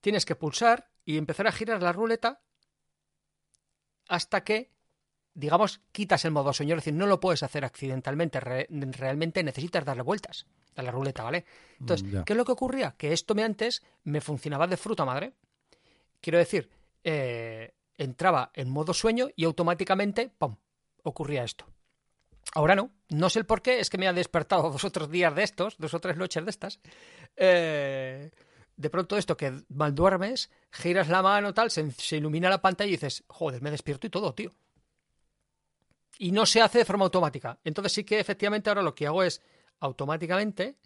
tienes 0.00 0.24
que 0.24 0.36
pulsar 0.36 0.93
y 1.04 1.16
empezar 1.18 1.46
a 1.46 1.52
girar 1.52 1.82
la 1.82 1.92
ruleta 1.92 2.40
hasta 4.08 4.44
que, 4.44 4.70
digamos, 5.34 5.80
quitas 5.92 6.24
el 6.24 6.30
modo 6.32 6.52
sueño. 6.52 6.74
Es 6.74 6.80
decir, 6.82 6.94
no 6.94 7.06
lo 7.06 7.20
puedes 7.20 7.42
hacer 7.42 7.64
accidentalmente, 7.64 8.40
re- 8.40 8.66
realmente 8.70 9.42
necesitas 9.42 9.84
darle 9.84 10.02
vueltas 10.02 10.46
a 10.76 10.82
la 10.82 10.90
ruleta, 10.90 11.22
¿vale? 11.22 11.44
Entonces, 11.80 12.06
Mm, 12.06 12.10
ya. 12.12 12.24
¿qué 12.24 12.32
es 12.32 12.36
lo 12.36 12.44
que 12.44 12.52
ocurría? 12.52 12.94
Que 12.96 13.12
esto 13.12 13.34
me 13.34 13.44
antes 13.44 13.82
me 14.04 14.20
funcionaba 14.20 14.66
de 14.66 14.76
fruta 14.76 15.04
madre. 15.04 15.32
Quiero 16.20 16.38
decir, 16.38 16.68
eh, 17.04 17.74
entraba 17.96 18.50
en 18.54 18.70
modo 18.70 18.92
sueño 18.94 19.28
y 19.36 19.44
automáticamente, 19.44 20.30
¡pum!, 20.36 20.56
ocurría 21.02 21.44
esto. 21.44 21.66
Ahora 22.54 22.74
no, 22.74 22.90
no 23.08 23.30
sé 23.30 23.38
el 23.40 23.46
por 23.46 23.62
qué, 23.62 23.80
es 23.80 23.88
que 23.90 23.98
me 23.98 24.06
ha 24.08 24.12
despertado 24.12 24.62
dos 24.70 24.84
o 24.84 24.90
tres 24.90 25.08
días 25.10 25.34
de 25.34 25.42
estos, 25.44 25.76
dos 25.78 25.94
o 25.94 26.00
tres 26.00 26.16
noches 26.16 26.44
de 26.44 26.50
estas. 26.50 26.80
Eh, 27.36 28.30
de 28.76 28.90
pronto 28.90 29.16
esto 29.16 29.36
que 29.36 29.62
mal 29.68 29.94
duermes, 29.94 30.50
giras 30.70 31.08
la 31.08 31.22
mano, 31.22 31.54
tal, 31.54 31.70
se, 31.70 32.16
ilumina 32.16 32.48
la 32.48 32.60
pantalla 32.60 32.88
y 32.88 32.92
dices, 32.92 33.24
joder, 33.28 33.62
me 33.62 33.70
despierto 33.70 34.06
y 34.06 34.10
todo, 34.10 34.34
tío. 34.34 34.50
Y 36.18 36.32
no 36.32 36.46
se 36.46 36.60
hace 36.60 36.78
de 36.78 36.84
forma 36.84 37.04
automática. 37.04 37.58
Entonces 37.64 37.92
sí 37.92 38.04
que 38.04 38.20
efectivamente 38.20 38.70
ahora 38.70 38.82
lo 38.82 38.94
que 38.94 39.06
hago 39.06 39.22
es 39.22 39.42
automáticamente, 39.80 40.76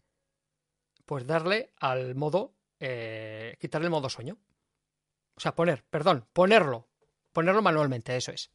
pues 1.05 1.27
darle 1.27 1.73
al 1.79 2.15
modo, 2.15 2.55
eh, 2.81 3.57
quitarle 3.61 3.87
el 3.87 3.91
modo 3.91 4.09
sueño. 4.09 4.39
O 5.35 5.41
sea, 5.41 5.55
poner, 5.55 5.85
perdón, 5.89 6.27
ponerlo, 6.33 6.89
ponerlo 7.33 7.63
manualmente, 7.63 8.17
eso 8.17 8.33
es. 8.33 8.51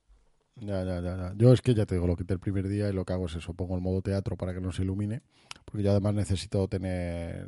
Ya, 0.55 0.83
ya, 0.83 0.99
ya, 0.99 1.17
ya. 1.17 1.33
Yo 1.35 1.53
es 1.53 1.61
que 1.61 1.73
ya 1.73 1.85
te 1.85 1.95
digo, 1.95 2.05
lo 2.05 2.15
quité 2.15 2.33
el 2.33 2.39
primer 2.39 2.67
día 2.67 2.89
y 2.89 2.93
lo 2.93 3.05
que 3.05 3.13
hago 3.13 3.25
es 3.25 3.35
eso, 3.35 3.53
pongo 3.53 3.75
el 3.75 3.81
modo 3.81 4.01
teatro 4.01 4.37
para 4.37 4.53
que 4.53 4.61
no 4.61 4.71
se 4.71 4.83
ilumine, 4.83 5.23
porque 5.65 5.83
yo 5.83 5.91
además 5.91 6.13
necesito 6.13 6.67
tener 6.67 7.47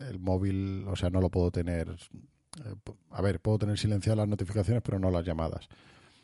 el 0.00 0.18
móvil, 0.18 0.84
o 0.88 0.96
sea, 0.96 1.10
no 1.10 1.20
lo 1.20 1.30
puedo 1.30 1.50
tener... 1.50 1.88
eh, 2.64 2.74
A 3.10 3.22
ver, 3.22 3.40
puedo 3.40 3.58
tener 3.58 3.78
silenciadas 3.78 4.18
las 4.18 4.28
notificaciones, 4.28 4.82
pero 4.82 4.98
no 4.98 5.10
las 5.10 5.24
llamadas. 5.24 5.68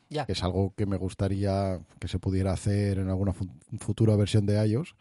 Ya. 0.09 0.25
que 0.25 0.33
es 0.33 0.43
algo 0.45 0.73
que 0.77 0.87
me 0.87 0.97
gustaría 0.99 1.81
que 1.99 2.07
se 2.07 2.21
pudiera 2.21 2.53
hacer 2.53 2.99
en 2.99 3.09
alguna 3.09 3.33
fu- 3.33 3.49
futura 3.81 4.15
versión 4.15 4.47
de 4.47 4.65
iOS, 4.65 4.95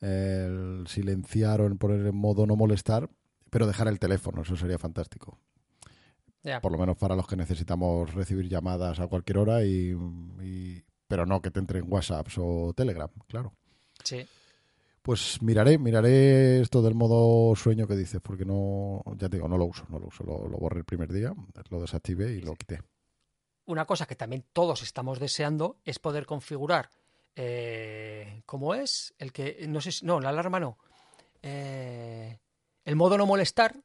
el 0.00 0.84
silenciar 0.86 1.60
o 1.60 1.66
en 1.66 1.78
poner 1.78 2.06
en 2.06 2.14
modo 2.16 2.46
no 2.46 2.54
molestar, 2.56 3.10
pero 3.50 3.66
dejar 3.66 3.88
el 3.88 3.98
teléfono, 3.98 4.42
eso 4.42 4.56
sería 4.56 4.78
fantástico. 4.78 5.38
Ya. 6.44 6.60
Por 6.60 6.70
lo 6.70 6.78
menos 6.78 6.96
para 6.96 7.16
los 7.16 7.26
que 7.26 7.34
necesitamos 7.36 8.14
recibir 8.14 8.48
llamadas 8.48 9.00
a 9.00 9.08
cualquier 9.08 9.38
hora 9.38 9.64
y, 9.64 9.96
y- 10.42 10.82
pero 11.08 11.26
no 11.26 11.40
que 11.42 11.50
te 11.50 11.58
entre 11.60 11.80
en 11.80 11.92
WhatsApp 11.92 12.28
o 12.38 12.72
Telegram, 12.76 13.10
claro. 13.28 13.52
Sí. 14.04 14.26
Pues 15.06 15.40
miraré, 15.40 15.78
miraré 15.78 16.60
esto 16.60 16.82
del 16.82 16.96
modo 16.96 17.54
sueño 17.54 17.86
que 17.86 17.94
dices, 17.94 18.20
porque 18.20 18.44
no, 18.44 19.04
ya 19.16 19.28
te 19.28 19.36
digo, 19.36 19.46
no 19.46 19.56
lo 19.56 19.66
uso, 19.66 19.86
no 19.88 20.00
lo 20.00 20.08
uso, 20.08 20.24
lo, 20.24 20.48
lo 20.48 20.58
borré 20.58 20.80
el 20.80 20.84
primer 20.84 21.12
día, 21.12 21.32
lo 21.70 21.80
desactivé 21.80 22.32
y 22.32 22.40
lo 22.40 22.56
quité. 22.56 22.82
Una 23.66 23.84
cosa 23.84 24.06
que 24.06 24.16
también 24.16 24.46
todos 24.52 24.82
estamos 24.82 25.20
deseando 25.20 25.76
es 25.84 26.00
poder 26.00 26.26
configurar, 26.26 26.90
eh, 27.36 28.42
¿cómo 28.46 28.74
es? 28.74 29.14
El 29.16 29.32
que, 29.32 29.64
no 29.68 29.80
sé 29.80 29.92
si, 29.92 30.04
no, 30.04 30.18
la 30.18 30.30
alarma 30.30 30.58
no. 30.58 30.76
Eh, 31.40 32.40
el 32.84 32.96
modo 32.96 33.16
no 33.16 33.26
molestar, 33.26 33.76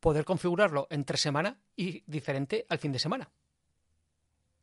poder 0.00 0.26
configurarlo 0.26 0.86
entre 0.90 1.16
semana 1.16 1.58
y 1.76 2.02
diferente 2.06 2.66
al 2.68 2.78
fin 2.78 2.92
de 2.92 2.98
semana. 2.98 3.30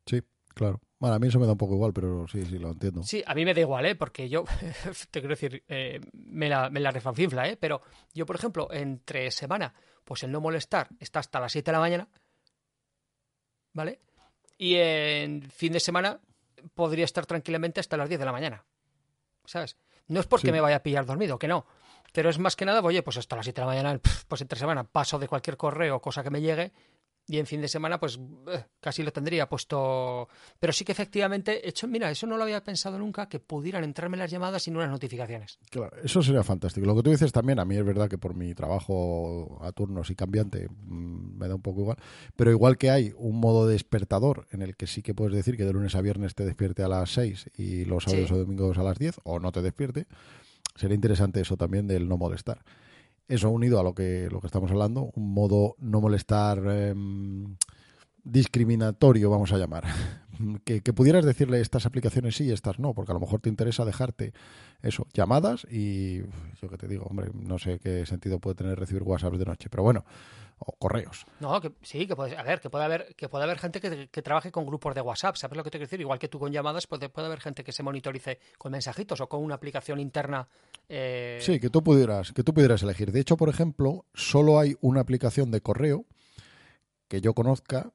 Sí, 0.06 0.22
claro. 0.54 0.80
Bueno, 1.02 1.16
a 1.16 1.18
mí 1.18 1.26
eso 1.26 1.40
me 1.40 1.46
da 1.46 1.52
un 1.52 1.58
poco 1.58 1.74
igual, 1.74 1.92
pero 1.92 2.28
sí, 2.28 2.44
sí, 2.46 2.60
lo 2.60 2.68
entiendo. 2.70 3.02
Sí, 3.02 3.24
a 3.26 3.34
mí 3.34 3.44
me 3.44 3.52
da 3.54 3.60
igual, 3.60 3.84
¿eh? 3.86 3.96
Porque 3.96 4.28
yo, 4.28 4.44
te 5.10 5.18
quiero 5.20 5.30
decir, 5.34 5.64
eh, 5.66 5.98
me 6.12 6.48
la, 6.48 6.70
me 6.70 6.78
la 6.78 6.92
refanfinfla, 6.92 7.48
¿eh? 7.48 7.56
Pero 7.56 7.82
yo, 8.14 8.24
por 8.24 8.36
ejemplo, 8.36 8.68
entre 8.72 9.28
semana, 9.32 9.74
pues 10.04 10.22
el 10.22 10.30
no 10.30 10.40
molestar 10.40 10.90
está 11.00 11.18
hasta 11.18 11.40
las 11.40 11.50
7 11.50 11.72
de 11.72 11.72
la 11.72 11.80
mañana, 11.80 12.08
¿vale? 13.72 13.98
Y 14.58 14.76
en 14.76 15.42
fin 15.50 15.72
de 15.72 15.80
semana 15.80 16.20
podría 16.74 17.04
estar 17.04 17.26
tranquilamente 17.26 17.80
hasta 17.80 17.96
las 17.96 18.08
10 18.08 18.20
de 18.20 18.24
la 18.26 18.30
mañana, 18.32 18.64
¿sabes? 19.44 19.76
No 20.06 20.20
es 20.20 20.26
porque 20.28 20.46
Sí. 20.46 20.52
me 20.52 20.60
vaya 20.60 20.76
a 20.76 20.82
pillar 20.84 21.04
dormido, 21.04 21.36
que 21.36 21.48
no. 21.48 21.66
Pero 22.12 22.30
es 22.30 22.38
más 22.38 22.54
que 22.54 22.64
nada, 22.64 22.80
oye, 22.80 23.02
pues 23.02 23.16
hasta 23.16 23.34
las 23.34 23.44
7 23.46 23.60
de 23.60 23.66
la 23.66 23.72
mañana, 23.72 24.00
pues 24.28 24.40
entre 24.40 24.56
semana 24.56 24.84
paso 24.84 25.18
de 25.18 25.26
cualquier 25.26 25.56
correo, 25.56 26.00
cosa 26.00 26.22
que 26.22 26.30
me 26.30 26.40
llegue, 26.40 26.70
y 27.32 27.38
en 27.38 27.46
fin 27.46 27.62
de 27.62 27.68
semana, 27.68 27.98
pues 27.98 28.20
eh, 28.48 28.64
casi 28.80 29.02
lo 29.02 29.10
tendría 29.10 29.48
puesto. 29.48 30.28
Pero 30.60 30.72
sí 30.72 30.84
que 30.84 30.92
efectivamente, 30.92 31.64
he 31.66 31.70
hecho, 31.70 31.88
mira, 31.88 32.10
eso 32.10 32.26
no 32.26 32.36
lo 32.36 32.42
había 32.42 32.62
pensado 32.62 32.98
nunca, 32.98 33.28
que 33.28 33.40
pudieran 33.40 33.84
entrarme 33.84 34.18
las 34.18 34.30
llamadas 34.30 34.64
sin 34.64 34.76
unas 34.76 34.90
notificaciones. 34.90 35.58
Claro, 35.70 35.96
eso 36.04 36.22
sería 36.22 36.42
fantástico. 36.42 36.86
Lo 36.86 36.94
que 36.94 37.02
tú 37.02 37.10
dices 37.10 37.32
también, 37.32 37.58
a 37.58 37.64
mí 37.64 37.74
es 37.76 37.84
verdad 37.84 38.08
que 38.10 38.18
por 38.18 38.34
mi 38.34 38.54
trabajo 38.54 39.58
a 39.62 39.72
turnos 39.72 40.10
y 40.10 40.14
cambiante 40.14 40.68
mm, 40.68 41.38
me 41.38 41.48
da 41.48 41.54
un 41.54 41.62
poco 41.62 41.80
igual, 41.80 41.96
pero 42.36 42.50
igual 42.50 42.76
que 42.76 42.90
hay 42.90 43.14
un 43.16 43.40
modo 43.40 43.66
despertador 43.66 44.46
en 44.50 44.60
el 44.60 44.76
que 44.76 44.86
sí 44.86 45.00
que 45.02 45.14
puedes 45.14 45.34
decir 45.34 45.56
que 45.56 45.64
de 45.64 45.72
lunes 45.72 45.94
a 45.94 46.02
viernes 46.02 46.34
te 46.34 46.44
despierte 46.44 46.82
a 46.82 46.88
las 46.88 47.10
6 47.14 47.50
y 47.56 47.86
los 47.86 48.04
sábados 48.04 48.28
Sí. 48.28 48.34
o 48.34 48.38
domingos 48.38 48.76
a 48.76 48.82
las 48.82 48.98
10 48.98 49.20
o 49.24 49.38
no 49.40 49.52
te 49.52 49.62
despierte, 49.62 50.06
sería 50.76 50.94
interesante 50.94 51.40
eso 51.40 51.56
también 51.56 51.86
del 51.86 52.08
no 52.08 52.18
molestar. 52.18 52.62
Eso 53.28 53.50
unido 53.50 53.80
a 53.80 53.82
lo 53.82 53.94
que, 53.94 54.28
lo 54.30 54.40
que 54.40 54.46
estamos 54.46 54.70
hablando, 54.70 55.10
un 55.14 55.32
modo 55.32 55.76
no 55.78 56.00
molestar 56.00 56.58
em, 56.66 57.56
discriminatorio, 58.24 59.30
vamos 59.30 59.52
a 59.52 59.58
llamar. 59.58 59.84
Que, 60.64 60.80
que 60.80 60.92
pudieras 60.92 61.24
decirle 61.24 61.60
estas 61.60 61.86
aplicaciones 61.86 62.34
sí 62.34 62.44
y 62.44 62.50
estas 62.50 62.80
no, 62.80 62.94
porque 62.94 63.12
a 63.12 63.14
lo 63.14 63.20
mejor 63.20 63.40
te 63.40 63.48
interesa 63.48 63.84
dejarte 63.84 64.32
eso, 64.80 65.06
llamadas 65.12 65.64
y 65.70 66.22
yo 66.60 66.68
que 66.68 66.78
te 66.78 66.88
digo, 66.88 67.04
hombre, 67.04 67.30
no 67.32 67.60
sé 67.60 67.78
qué 67.78 68.06
sentido 68.06 68.40
puede 68.40 68.56
tener 68.56 68.76
recibir 68.76 69.04
WhatsApp 69.04 69.34
de 69.34 69.44
noche, 69.44 69.68
pero 69.70 69.84
bueno, 69.84 70.04
o 70.66 70.72
correos. 70.72 71.24
No, 71.40 71.60
que 71.60 71.72
sí, 71.82 72.06
que 72.06 72.14
puede, 72.16 72.36
a 72.36 72.42
ver, 72.42 72.60
que 72.60 72.70
puede 72.70 72.84
haber, 72.84 73.14
que 73.16 73.28
puede 73.28 73.44
haber 73.44 73.58
gente 73.58 73.80
que, 73.80 74.08
que 74.08 74.22
trabaje 74.22 74.50
con 74.50 74.64
grupos 74.66 74.94
de 74.94 75.00
WhatsApp, 75.00 75.36
¿sabes 75.36 75.56
lo 75.56 75.64
que 75.64 75.70
te 75.70 75.78
quiero 75.78 75.86
decir? 75.88 76.00
Igual 76.00 76.18
que 76.18 76.28
tú 76.28 76.38
con 76.38 76.52
llamadas, 76.52 76.86
puede, 76.86 77.08
puede 77.08 77.26
haber 77.26 77.40
gente 77.40 77.64
que 77.64 77.72
se 77.72 77.82
monitorice 77.82 78.38
con 78.58 78.72
mensajitos 78.72 79.20
o 79.20 79.28
con 79.28 79.42
una 79.42 79.54
aplicación 79.56 80.00
interna. 80.00 80.48
eh, 80.88 81.38
Sí, 81.40 81.58
que 81.60 81.70
tú 81.70 81.82
pudieras, 81.82 82.32
que 82.32 82.42
tú 82.42 82.52
pudieras 82.54 82.82
elegir. 82.82 83.12
De 83.12 83.20
hecho, 83.20 83.36
por 83.36 83.48
ejemplo, 83.48 84.06
solo 84.14 84.58
hay 84.58 84.76
una 84.80 85.00
aplicación 85.00 85.50
de 85.50 85.60
correo 85.60 86.04
que 87.08 87.20
yo 87.20 87.34
conozca, 87.34 87.92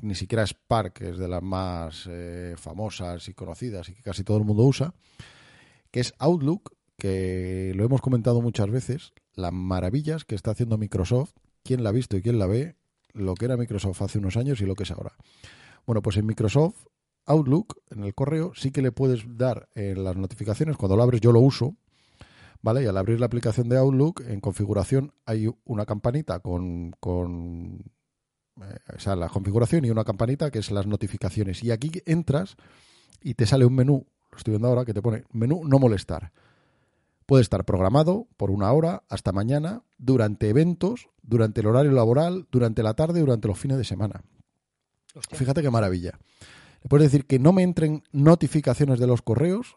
ni 0.00 0.14
siquiera 0.14 0.46
Spark, 0.46 0.92
que 0.94 1.10
es 1.10 1.18
de 1.18 1.28
las 1.28 1.42
más 1.42 2.06
eh, 2.10 2.54
famosas 2.56 3.28
y 3.28 3.34
conocidas 3.34 3.88
y 3.88 3.94
que 3.94 4.02
casi 4.02 4.24
todo 4.24 4.38
el 4.38 4.44
mundo 4.44 4.64
usa, 4.64 4.92
que 5.90 6.00
es 6.00 6.12
Outlook, 6.18 6.74
que 6.98 7.72
lo 7.76 7.84
hemos 7.84 8.00
comentado 8.00 8.40
muchas 8.40 8.70
veces, 8.70 9.12
las 9.34 9.52
maravillas 9.52 10.24
que 10.24 10.34
está 10.34 10.50
haciendo 10.50 10.78
Microsoft, 10.78 11.32
quién 11.66 11.82
la 11.82 11.90
ha 11.90 11.92
visto 11.92 12.16
y 12.16 12.22
quién 12.22 12.38
la 12.38 12.46
ve, 12.46 12.76
lo 13.12 13.34
que 13.34 13.46
era 13.46 13.56
Microsoft 13.56 14.02
hace 14.02 14.18
unos 14.18 14.36
años 14.36 14.60
y 14.60 14.66
lo 14.66 14.74
que 14.74 14.84
es 14.84 14.90
ahora. 14.90 15.12
Bueno, 15.86 16.02
pues 16.02 16.16
en 16.16 16.26
Microsoft 16.26 16.86
Outlook, 17.26 17.78
en 17.90 18.04
el 18.04 18.14
correo, 18.14 18.52
sí 18.54 18.70
que 18.70 18.82
le 18.82 18.92
puedes 18.92 19.24
dar 19.36 19.68
en 19.74 20.04
las 20.04 20.16
notificaciones, 20.16 20.76
cuando 20.76 20.96
lo 20.96 21.02
abres 21.02 21.20
yo 21.20 21.32
lo 21.32 21.40
uso, 21.40 21.76
¿vale? 22.62 22.84
Y 22.84 22.86
al 22.86 22.96
abrir 22.96 23.20
la 23.20 23.26
aplicación 23.26 23.68
de 23.68 23.76
Outlook, 23.76 24.22
en 24.26 24.40
configuración 24.40 25.12
hay 25.24 25.48
una 25.64 25.86
campanita 25.86 26.40
con, 26.40 26.92
con 27.00 27.82
eh, 28.62 28.78
o 28.94 29.00
sea, 29.00 29.16
la 29.16 29.28
configuración 29.28 29.84
y 29.84 29.90
una 29.90 30.04
campanita 30.04 30.50
que 30.50 30.60
es 30.60 30.70
las 30.70 30.86
notificaciones. 30.86 31.62
Y 31.62 31.70
aquí 31.70 31.90
entras 32.06 32.56
y 33.20 33.34
te 33.34 33.46
sale 33.46 33.64
un 33.64 33.74
menú, 33.74 34.06
lo 34.30 34.38
estoy 34.38 34.52
viendo 34.52 34.68
ahora, 34.68 34.84
que 34.84 34.94
te 34.94 35.02
pone 35.02 35.24
menú 35.32 35.64
no 35.64 35.78
molestar. 35.78 36.32
Puede 37.26 37.42
estar 37.42 37.64
programado 37.64 38.28
por 38.36 38.50
una 38.50 38.72
hora 38.72 39.02
hasta 39.08 39.32
mañana, 39.32 39.82
durante 39.98 40.48
eventos, 40.48 41.08
durante 41.22 41.60
el 41.60 41.66
horario 41.66 41.90
laboral, 41.92 42.46
durante 42.50 42.82
la 42.82 42.94
tarde, 42.94 43.20
durante 43.20 43.48
los 43.48 43.58
fines 43.58 43.76
de 43.78 43.84
semana. 43.84 44.22
hostia, 45.14 45.36
Fíjate 45.36 45.60
qué 45.60 45.70
maravilla. 45.70 46.18
Le 46.82 46.88
puedes 46.88 47.10
decir 47.10 47.26
que 47.26 47.40
no 47.40 47.52
me 47.52 47.64
entren 47.64 48.04
notificaciones 48.12 49.00
de 49.00 49.08
los 49.08 49.22
correos, 49.22 49.76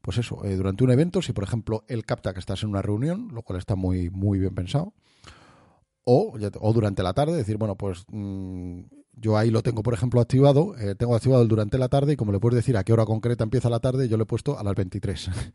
pues 0.00 0.16
eso, 0.16 0.42
eh, 0.44 0.56
durante 0.56 0.82
un 0.82 0.90
evento, 0.90 1.20
si 1.20 1.34
por 1.34 1.44
ejemplo 1.44 1.84
él 1.88 2.06
capta 2.06 2.32
que 2.32 2.40
estás 2.40 2.62
en 2.62 2.70
una 2.70 2.80
reunión, 2.80 3.28
lo 3.34 3.42
cual 3.42 3.58
está 3.58 3.74
muy, 3.76 4.08
muy 4.08 4.38
bien 4.38 4.54
pensado, 4.54 4.94
o, 6.10 6.72
durante 6.72 7.02
la 7.02 7.12
tarde, 7.12 7.36
decir, 7.36 7.56
bueno, 7.58 7.76
pues 7.76 8.04
mm, 8.08 8.80
yo 9.12 9.36
ahí 9.36 9.50
lo 9.50 9.62
tengo, 9.62 9.82
por 9.82 9.92
ejemplo, 9.94 10.20
activado, 10.20 10.76
eh, 10.78 10.94
tengo 10.94 11.14
activado 11.14 11.42
el 11.42 11.48
durante 11.48 11.76
la 11.76 11.88
tarde 11.88 12.14
y 12.14 12.16
como 12.16 12.32
le 12.32 12.38
puedes 12.40 12.56
decir 12.56 12.76
a 12.76 12.84
qué 12.84 12.92
hora 12.92 13.04
concreta 13.04 13.44
empieza 13.44 13.68
la 13.68 13.80
tarde, 13.80 14.08
yo 14.08 14.16
le 14.16 14.22
he 14.22 14.26
puesto 14.26 14.58
a 14.58 14.62
las 14.62 14.74
23. 14.74 15.30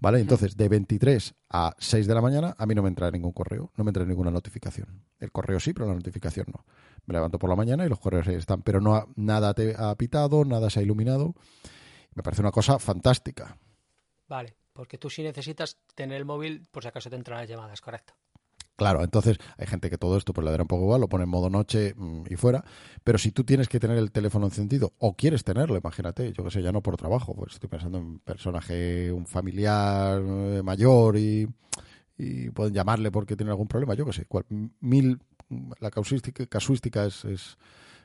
¿Vale? 0.00 0.18
Entonces, 0.20 0.56
de 0.56 0.68
23 0.68 1.34
a 1.50 1.74
6 1.78 2.06
de 2.08 2.14
la 2.14 2.20
mañana, 2.20 2.54
a 2.58 2.66
mí 2.66 2.74
no 2.74 2.82
me 2.82 2.88
entra 2.88 3.10
ningún 3.10 3.32
correo, 3.32 3.70
no 3.76 3.84
me 3.84 3.90
entra 3.90 4.04
ninguna 4.04 4.30
notificación. 4.32 5.04
El 5.20 5.30
correo 5.30 5.60
sí, 5.60 5.72
pero 5.72 5.86
la 5.86 5.94
notificación 5.94 6.46
no. 6.52 6.64
Me 7.06 7.12
levanto 7.14 7.38
por 7.38 7.48
la 7.50 7.54
mañana 7.56 7.84
y 7.86 7.88
los 7.88 8.00
correos 8.00 8.26
ahí 8.26 8.34
están, 8.34 8.62
pero 8.62 8.80
no 8.80 8.96
ha- 8.96 9.06
nada 9.14 9.54
te 9.54 9.74
ha 9.78 9.94
pitado, 9.96 10.44
nada 10.44 10.70
se 10.70 10.80
ha 10.80 10.82
iluminado. 10.82 11.34
Me 12.14 12.22
parece 12.22 12.42
una 12.42 12.50
cosa 12.50 12.78
fantástica. 12.78 13.56
vale, 14.28 14.56
porque 14.72 14.96
tú 14.98 15.10
sí 15.10 15.22
necesitas 15.22 15.76
tener 15.94 16.16
el 16.16 16.24
móvil 16.24 16.66
por 16.70 16.82
si 16.82 16.88
acaso 16.88 17.10
te 17.10 17.16
entran 17.16 17.38
las 17.40 17.48
llamadas, 17.48 17.80
correcto. 17.82 18.14
Claro, 18.82 19.04
entonces 19.04 19.38
hay 19.58 19.68
gente 19.68 19.90
que 19.90 19.96
todo 19.96 20.16
esto 20.16 20.32
pues 20.32 20.44
le 20.44 20.50
dará 20.50 20.64
un 20.64 20.66
poco 20.66 20.82
igual, 20.82 21.00
lo 21.00 21.08
pone 21.08 21.22
en 21.22 21.30
modo 21.30 21.48
noche 21.48 21.94
mm, 21.96 22.22
y 22.28 22.34
fuera, 22.34 22.64
pero 23.04 23.16
si 23.16 23.30
tú 23.30 23.44
tienes 23.44 23.68
que 23.68 23.78
tener 23.78 23.96
el 23.96 24.10
teléfono 24.10 24.46
encendido 24.46 24.92
o 24.98 25.14
quieres 25.14 25.44
tenerlo, 25.44 25.76
imagínate, 25.78 26.32
yo 26.32 26.42
que 26.42 26.50
sé, 26.50 26.62
ya 26.62 26.72
no 26.72 26.82
por 26.82 26.96
trabajo, 26.96 27.32
pues 27.32 27.52
estoy 27.54 27.68
pensando 27.68 27.98
en 27.98 28.04
un 28.04 28.18
personaje, 28.18 29.12
un 29.12 29.24
familiar 29.26 30.20
eh, 30.20 30.62
mayor 30.64 31.16
y, 31.16 31.46
y 32.18 32.50
pueden 32.50 32.74
llamarle 32.74 33.10
porque 33.12 33.36
tiene 33.36 33.50
algún 33.52 33.68
problema, 33.68 33.94
yo 33.94 34.06
que 34.06 34.12
sé, 34.14 34.26
cual- 34.26 34.46
mil, 34.80 35.20
la 35.80 35.90
causística, 35.90 36.46
casuística 36.46 37.04
es, 37.06 37.24
es 37.24 37.58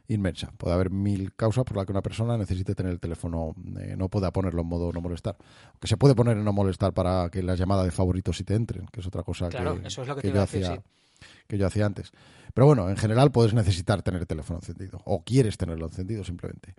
inmensa, 0.07 0.51
puede 0.57 0.73
haber 0.73 0.89
mil 0.89 1.33
causas 1.35 1.63
por 1.65 1.77
las 1.77 1.85
que 1.85 1.91
una 1.91 2.01
persona 2.01 2.37
necesite 2.37 2.75
tener 2.75 2.91
el 2.91 2.99
teléfono, 2.99 3.55
eh, 3.79 3.95
no 3.97 4.09
pueda 4.09 4.31
ponerlo 4.31 4.61
en 4.61 4.67
modo 4.67 4.91
no 4.91 5.01
molestar, 5.01 5.37
que 5.79 5.87
se 5.87 5.97
puede 5.97 6.15
poner 6.15 6.37
en 6.37 6.45
no 6.45 6.53
molestar 6.53 6.93
para 6.93 7.29
que 7.29 7.43
las 7.43 7.59
llamadas 7.59 7.85
de 7.85 7.91
favoritos 7.91 8.37
sí 8.37 8.43
te 8.43 8.55
entren, 8.55 8.87
que 8.91 9.01
es 9.01 9.07
otra 9.07 9.23
cosa 9.23 9.49
Claro, 9.49 9.81
que, 9.81 9.87
eso 9.87 10.01
es 10.01 10.07
lo 10.07 10.15
que 10.15 10.21
que 10.21 10.27
te 10.29 10.33
iba 10.33 10.37
yo 10.37 10.41
decir, 10.41 10.63
hacía 10.65 10.75
sí. 10.75 11.27
que 11.47 11.57
yo 11.57 11.67
hacía 11.67 11.85
antes. 11.85 12.11
Pero 12.53 12.65
bueno, 12.65 12.89
en 12.89 12.97
general 12.97 13.31
puedes 13.31 13.53
necesitar 13.53 14.01
tener 14.01 14.21
el 14.21 14.27
teléfono 14.27 14.59
encendido 14.59 15.01
o 15.05 15.23
quieres 15.23 15.57
tenerlo 15.57 15.85
encendido 15.85 16.23
simplemente. 16.23 16.73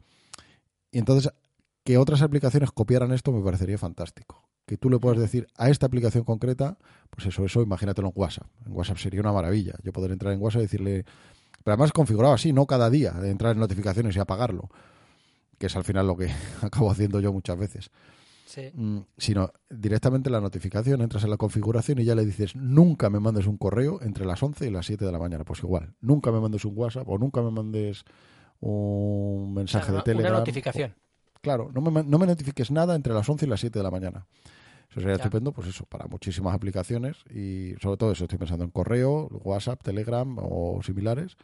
Y 0.91 0.99
entonces 0.99 1.31
que 1.89 1.97
otras 1.97 2.21
aplicaciones 2.21 2.71
copiaran 2.71 3.13
esto 3.13 3.33
me 3.33 3.43
parecería 3.43 3.79
fantástico. 3.79 4.47
Que 4.67 4.77
tú 4.77 4.91
le 4.91 4.99
puedas 4.99 5.19
decir 5.19 5.47
a 5.57 5.71
esta 5.71 5.87
aplicación 5.87 6.23
concreta, 6.23 6.77
pues 7.09 7.27
eso, 7.27 7.47
eso, 7.47 7.63
imagínatelo 7.63 8.09
en 8.09 8.13
WhatsApp. 8.15 8.47
En 8.67 8.73
WhatsApp 8.73 8.99
sería 8.99 9.23
una 9.23 9.33
maravilla. 9.33 9.73
Yo 9.83 9.91
poder 9.91 10.13
entrar 10.13 10.35
en 10.35 10.43
WhatsApp 10.43 10.61
y 10.61 10.65
decirle, 10.65 11.07
pero 11.65 11.75
además 11.75 11.93
configurado 11.93 12.35
así, 12.35 12.53
no 12.53 12.67
cada 12.67 12.91
día, 12.91 13.13
de 13.13 13.31
entrar 13.31 13.53
en 13.53 13.61
notificaciones 13.61 14.17
y 14.17 14.19
apagarlo, 14.19 14.69
que 15.59 15.67
es 15.67 15.77
al 15.77 15.85
final 15.85 16.07
lo 16.07 16.17
que 16.17 16.29
acabo 16.63 16.91
haciendo 16.91 17.21
yo 17.21 17.33
muchas 17.33 17.59
veces. 17.59 17.91
Sí. 18.47 18.71
Mm, 18.73 19.01
sino 19.19 19.53
directamente 19.69 20.31
en 20.31 20.33
la 20.33 20.41
notificación, 20.41 21.03
entras 21.03 21.23
en 21.25 21.29
la 21.31 21.37
configuración 21.37 21.99
y 21.99 22.05
ya 22.05 22.15
le 22.15 22.25
dices, 22.25 22.57
nunca 22.57 23.11
me 23.11 23.21
mandes 23.21 23.47
un 23.47 23.59
correo 23.59 24.01
entre 24.01 24.25
las 24.25 24.43
11 24.43 24.67
y 24.67 24.71
las 24.71 24.87
7 24.87 25.05
de 25.05 25.13
la 25.13 25.19
mañana. 25.19 25.45
Pues 25.45 25.63
igual, 25.63 25.95
nunca 26.01 26.33
me 26.33 26.41
mandes 26.41 26.65
un 26.65 26.73
WhatsApp 26.75 27.07
o 27.09 27.19
nunca 27.19 27.43
me 27.43 27.51
mandes 27.51 28.05
un 28.61 29.43
O 29.43 29.45
sea, 29.47 29.55
mensaje 29.55 29.91
una, 29.93 29.99
de 29.99 30.05
Telegram. 30.05 30.33
una 30.33 30.39
notificación. 30.41 30.95
O- 31.37 31.41
claro, 31.41 31.71
no 31.75 31.81
me, 31.83 32.03
no 32.03 32.19
me 32.19 32.27
notifiques 32.27 32.71
nada 32.71 32.95
entre 32.95 33.13
las 33.13 33.29
11 33.29 33.45
y 33.45 33.49
las 33.49 33.61
7 33.61 33.79
de 33.79 33.83
la 33.83 33.91
mañana. 33.91 34.27
Eso 34.99 35.05
sería 35.05 35.17
Ya. 35.17 35.25
estupendo, 35.25 35.53
pues 35.53 35.69
eso, 35.69 35.87
para 35.87 36.07
muchísimas 36.07 36.55
aplicaciones 36.55 37.19
y 37.31 37.75
sobre 37.81 37.97
todo 37.97 38.13
eso, 38.13 38.25
estoy 38.25 38.39
pensando 38.39 38.65
en 38.65 38.71
correo, 38.71 39.29
WhatsApp, 39.45 39.83
Telegram 39.83 40.37
o 40.41 40.81
similares 40.83 41.37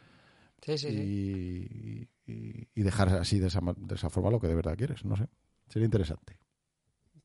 Sí, 0.63 0.79
sí, 0.79 0.89
sí. 0.89 2.09
y, 2.27 2.83
dejar 2.83 3.09
así 3.11 3.39
de 3.39 3.49
esa, 3.49 3.61
de 3.77 3.95
esa 3.95 4.11
forma 4.11 4.31
lo 4.31 4.41
que 4.41 4.49
de 4.49 4.55
verdad 4.55 4.77
quieres, 4.77 5.05
no 5.05 5.17
sé. 5.17 5.29
Sería 5.69 5.87
interesante. 5.87 6.39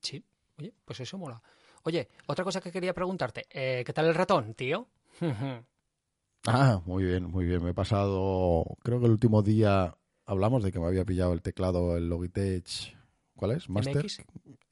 Sí, 0.00 0.24
oye, 0.58 0.72
pues 0.84 1.00
eso 1.00 1.18
mola. 1.18 1.42
Oye, 1.82 2.08
otra 2.26 2.44
cosa 2.44 2.60
que 2.60 2.70
quería 2.70 2.94
preguntarte, 2.94 3.46
eh, 3.50 3.82
¿qué 3.84 3.92
tal 3.92 4.06
el 4.06 4.14
ratón, 4.14 4.54
tío? 4.54 4.88
ah, 6.46 6.82
muy 6.86 7.04
bien, 7.04 7.24
muy 7.24 7.44
bien. 7.46 7.62
Me 7.62 7.70
he 7.70 7.74
pasado, 7.74 8.76
creo 8.82 9.00
que 9.00 9.06
el 9.06 9.12
último 9.12 9.42
día 9.42 9.96
hablamos 10.26 10.62
de 10.62 10.70
que 10.72 10.78
me 10.78 10.86
había 10.86 11.04
pillado 11.04 11.32
el 11.32 11.42
teclado, 11.42 11.96
el 11.96 12.08
Logitech, 12.08 12.96
¿cuál 13.36 13.52
es? 13.52 13.68
Master. 13.68 14.04
MX. 14.04 14.20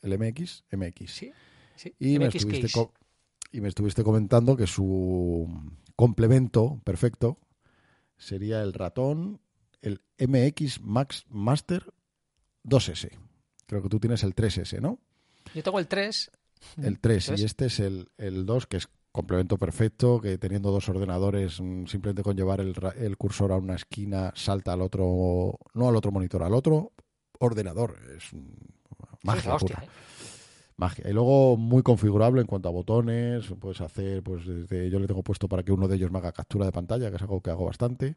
El 0.03 0.19
MX, 0.19 0.65
MX. 0.71 1.11
Sí, 1.11 1.33
sí. 1.79 1.95
Y 1.99 2.19
me, 2.19 2.27
estuviste 2.27 2.69
y 3.53 3.61
me 3.61 3.69
estuviste 3.69 4.05
comentando 4.05 4.57
que 4.57 4.67
su 4.67 5.49
complemento 5.97 6.81
perfecto 6.85 7.39
sería 8.17 8.63
el 8.63 8.73
ratón, 8.75 9.41
el 9.81 10.03
MX 10.19 10.83
Max 10.83 11.25
Master 11.29 11.93
2S. 12.65 13.11
Creo 13.67 13.83
que 13.83 13.89
tú 13.89 14.01
tienes 14.01 14.23
el 14.23 14.35
3S, 14.35 14.81
¿no? 14.81 14.99
Yo 15.55 15.63
tengo 15.63 15.79
el 15.79 15.87
3. 15.87 16.31
El 16.79 16.99
3 16.99 17.17
¿Eso 17.17 17.35
es? 17.35 17.41
y 17.41 17.45
este 17.45 17.67
es 17.67 17.81
el, 17.81 18.09
el 18.19 18.45
2, 18.45 18.67
que 18.67 18.79
es 18.79 18.89
complemento 19.13 19.57
perfecto, 19.59 20.21
que 20.21 20.39
teniendo 20.39 20.71
dos 20.71 20.89
ordenadores, 20.89 21.61
mm, 21.61 21.87
simplemente 21.87 22.23
con 22.23 22.37
llevar 22.37 22.61
el, 22.61 22.75
el 22.97 23.17
cursor 23.17 23.53
a 23.53 23.57
una 23.57 23.75
esquina, 23.75 24.33
salta 24.35 24.73
al 24.73 24.83
otro, 24.83 25.59
no 25.75 25.89
al 25.89 25.97
otro 25.97 26.11
monitor, 26.11 26.43
al 26.43 26.55
otro 26.55 26.93
ordenador. 27.39 27.99
Es 28.17 28.33
magia. 29.23 29.41
es 29.41 29.47
la 29.47 29.55
hostia, 29.55 29.77
pura. 29.77 29.87
¿eh? 29.87 29.91
Magia. 30.79 31.11
Y 31.11 31.13
luego 31.13 31.57
muy 31.57 31.83
configurable 31.83 32.41
en 32.41 32.47
cuanto 32.47 32.69
a 32.69 32.73
botones. 32.73 33.53
Puedes 33.61 33.81
hacer, 33.81 34.23
pues 34.23 34.47
desde, 34.47 34.89
yo 34.89 35.01
le 35.01 35.09
tengo 35.09 35.25
puesto 35.25 35.49
para 35.49 35.65
que 35.65 35.73
uno 35.73 35.89
de 35.89 35.97
ellos 35.97 36.11
me 36.13 36.19
haga 36.19 36.33
captura 36.33 36.67
de 36.67 36.73
pantalla, 36.73 37.11
que 37.11 37.17
es 37.17 37.23
algo 37.23 37.43
que 37.43 37.51
hago 37.51 37.67
bastante. 37.67 38.15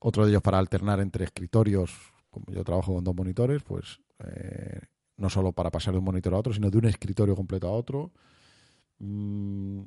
Otro 0.00 0.24
de 0.24 0.30
ellos 0.30 0.42
para 0.42 0.58
alternar 0.58 1.00
entre 1.00 1.24
escritorios. 1.24 1.92
Como 2.28 2.46
yo 2.52 2.64
trabajo 2.64 2.92
con 2.92 3.04
dos 3.04 3.14
monitores, 3.14 3.62
pues 3.62 4.00
eh, 4.24 4.80
no 5.16 5.30
solo 5.30 5.52
para 5.52 5.70
pasar 5.70 5.94
de 5.94 5.98
un 5.98 6.04
monitor 6.04 6.34
a 6.34 6.38
otro, 6.38 6.52
sino 6.52 6.70
de 6.70 6.76
un 6.76 6.86
escritorio 6.86 7.36
completo 7.36 7.68
a 7.68 7.72
otro. 7.72 8.10
Mm, 8.98 9.82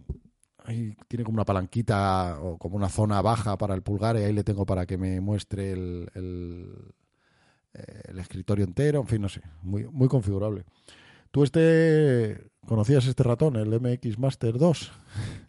ahí 0.63 0.95
tiene 1.09 1.25
como 1.25 1.35
una 1.35 1.45
palanquita 1.45 2.39
o 2.41 2.57
como 2.57 2.77
una 2.77 2.89
zona 2.89 3.21
baja 3.21 3.57
para 3.57 3.75
el 3.75 3.81
pulgar 3.81 4.15
y 4.15 4.23
ahí 4.23 4.33
le 4.33 4.45
tengo 4.45 4.65
para 4.65 4.85
que 4.85 4.97
me 4.97 5.19
muestre 5.19 5.73
el, 5.73 6.09
el, 6.15 6.93
eh, 7.73 8.01
el 8.05 8.19
escritorio 8.19 8.63
entero. 8.63 9.01
En 9.01 9.07
fin, 9.07 9.21
no 9.21 9.27
sé, 9.27 9.41
muy, 9.61 9.85
muy 9.85 10.07
configurable. 10.07 10.63
¿Tú 11.31 11.43
este 11.43 12.49
conocías 12.65 13.05
este 13.07 13.23
ratón, 13.23 13.55
el 13.55 13.79
MX 13.79 14.17
Master 14.19 14.57
2? 14.57 14.91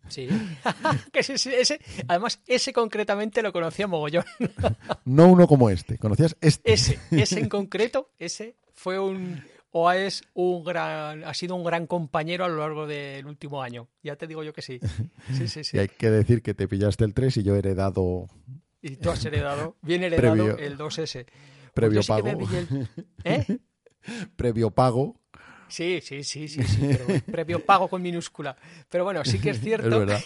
Sí. 0.09 0.29
que 1.13 1.21
ese, 1.21 1.81
además, 2.09 2.41
ese 2.47 2.73
concretamente 2.73 3.43
lo 3.43 3.53
conocía 3.53 3.87
mogollón. 3.87 4.25
No 5.05 5.27
uno 5.29 5.47
como 5.47 5.71
este, 5.71 5.99
conocías 5.99 6.37
este. 6.41 6.73
Ese, 6.73 6.99
ese 7.11 7.41
en 7.41 7.49
concreto, 7.49 8.11
ese 8.19 8.57
fue 8.75 8.99
un 8.99 9.43
o 9.73 9.91
es 9.93 10.23
un 10.35 10.65
gran, 10.65 11.23
ha 11.25 11.33
sido 11.35 11.55
un 11.55 11.63
gran 11.65 11.87
compañero 11.87 12.45
a 12.45 12.49
lo 12.49 12.57
largo 12.57 12.87
del 12.89 13.25
último 13.27 13.63
año. 13.63 13.89
Ya 14.03 14.17
te 14.17 14.27
digo 14.27 14.43
yo 14.43 14.53
que 14.53 14.63
sí. 14.63 14.81
Sí, 15.37 15.47
sí, 15.49 15.63
sí. 15.65 15.77
Y 15.77 15.81
hay 15.81 15.89
que 15.89 16.11
decir 16.11 16.43
que 16.43 16.55
te 16.55 16.67
pillaste 16.67 17.05
el 17.05 17.15
3 17.15 17.37
y 17.39 17.43
yo 17.45 17.55
he 17.55 17.59
heredado 17.61 18.27
Y 18.83 18.97
tú 18.97 19.11
has 19.11 19.25
heredado, 19.25 19.77
bien 19.83 20.03
heredado 20.03 20.35
Previo- 20.35 20.59
el 20.59 20.77
2S. 20.77 21.25
Pues 21.25 21.73
previo 21.73 22.03
sí 22.03 22.09
pago. 22.09 22.29
el- 22.29 22.89
¿Eh? 23.25 23.59
previo 24.37 24.71
pago. 24.73 25.20
Sí, 25.71 26.01
sí, 26.03 26.25
sí, 26.25 26.49
sí, 26.49 26.63
sí, 26.65 26.81
pero 26.81 27.07
previo 27.33 27.65
pago 27.65 27.89
con 27.89 28.03
minúscula. 28.03 28.57
Pero 28.89 29.05
bueno, 29.05 29.25
sí 29.25 29.41
que 29.41 29.51
es 29.51 29.61
cierto. 29.63 29.89
Es 29.89 30.07
verdad. 30.07 30.21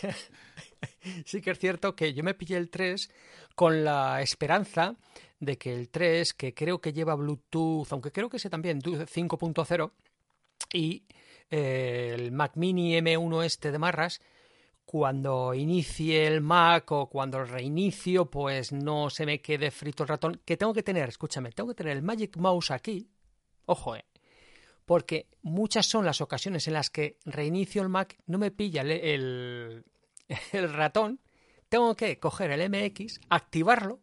sí 1.25 1.41
que 1.41 1.51
es 1.51 1.59
cierto 1.59 1.95
que 1.95 2.15
yo 2.15 2.25
me 2.25 2.35
pillé 2.35 2.57
el 2.57 2.71
3 2.71 3.11
con 3.55 3.85
la 3.85 4.23
esperanza 4.23 4.97
de 5.39 5.59
que 5.59 5.75
el 5.75 5.91
3, 5.91 6.35
que 6.35 6.55
creo 6.55 6.81
que 6.81 6.93
lleva 6.93 7.15
Bluetooth, 7.15 7.87
aunque 7.91 8.11
creo 8.11 8.31
que 8.31 8.39
ese 8.39 8.51
también, 8.51 8.81
5.0, 8.81 9.91
y 10.73 11.05
eh, 11.51 12.13
el 12.15 12.33
Mac 12.33 12.53
Mini 12.57 12.97
M1 12.99 13.45
este 13.45 13.71
de 13.71 13.79
Marras, 13.79 14.21
cuando 14.87 15.55
inicie 15.55 16.27
el 16.27 16.41
Mac 16.41 16.91
o 16.93 17.09
cuando 17.09 17.39
el 17.39 17.49
reinicio, 17.49 18.31
pues 18.31 18.73
no 18.73 19.11
se 19.11 19.27
me 19.27 19.41
quede 19.41 19.71
frito 19.71 20.05
el 20.05 20.09
ratón. 20.09 20.41
Que 20.45 20.57
tengo 20.57 20.73
que 20.73 20.83
tener, 20.83 21.09
escúchame, 21.09 21.53
tengo 21.53 21.69
que 21.69 21.75
tener 21.75 21.97
el 21.97 22.03
Magic 22.03 22.37
Mouse 22.37 22.71
aquí. 22.71 23.09
Ojo, 23.67 23.97
eh. 23.97 24.05
Porque 24.85 25.29
muchas 25.43 25.87
son 25.87 26.05
las 26.05 26.21
ocasiones 26.21 26.67
en 26.69 26.75
las 26.75 26.91
que 26.91 27.19
reinicio 27.25 27.83
el 27.83 27.89
Mac, 27.89 28.19
no 28.27 28.39
me 28.39 28.51
pilla 28.51 28.83
el, 28.83 28.91
el, 28.91 29.85
el 30.53 30.73
ratón, 30.73 31.21
tengo 31.69 31.95
que 31.97 32.19
coger 32.19 32.51
el 32.51 32.69
MX, 32.71 33.21
activarlo. 33.31 34.01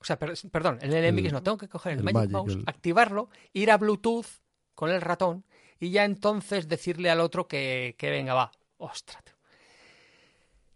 O 0.00 0.04
sea, 0.04 0.18
per- 0.18 0.34
perdón, 0.52 0.78
el 0.82 0.90
MX 1.12 1.32
no, 1.32 1.42
tengo 1.42 1.58
que 1.58 1.68
coger 1.68 1.94
el, 1.94 2.02
Magic, 2.04 2.14
Magic, 2.14 2.30
Mouse, 2.30 2.58
activarlo, 2.66 3.30
ir 3.52 3.70
a 3.70 3.78
Bluetooth 3.78 4.26
con 4.74 4.90
el 4.90 5.00
ratón 5.00 5.44
y 5.80 5.90
ya 5.90 6.04
entonces 6.04 6.68
decirle 6.68 7.10
al 7.10 7.20
otro 7.20 7.48
que, 7.48 7.96
que 7.98 8.10
venga, 8.10 8.34
va. 8.34 8.52
Ostras. 8.76 9.24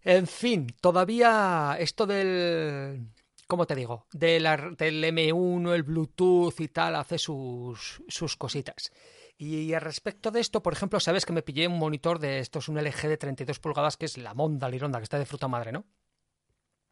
En 0.01 0.27
fin, 0.27 0.67
todavía 0.81 1.77
esto 1.79 2.05
del. 2.05 3.07
¿Cómo 3.53 3.67
te 3.67 3.75
digo? 3.75 4.07
Del 4.11 4.47
M1, 4.47 5.75
el 5.75 5.83
Bluetooth 5.83 6.59
y 6.59 6.69
tal, 6.69 6.95
hace 6.95 7.19
sus, 7.19 8.01
sus 8.07 8.35
cositas. 8.35 8.91
Y 9.37 9.71
al 9.75 9.81
respecto 9.81 10.31
de 10.31 10.39
esto, 10.39 10.63
por 10.63 10.73
ejemplo, 10.73 10.99
sabes 10.99 11.23
que 11.23 11.33
me 11.33 11.43
pillé 11.43 11.67
un 11.67 11.77
monitor 11.77 12.17
de 12.17 12.39
esto, 12.39 12.57
es 12.57 12.67
un 12.67 12.83
LG 12.83 13.09
de 13.09 13.17
32 13.17 13.59
pulgadas, 13.59 13.95
que 13.95 14.05
es 14.05 14.17
la 14.17 14.33
Monda 14.33 14.67
Lironda, 14.67 14.97
que 14.97 15.03
está 15.03 15.19
de 15.19 15.27
fruta 15.27 15.47
madre, 15.47 15.71
¿no? 15.71 15.85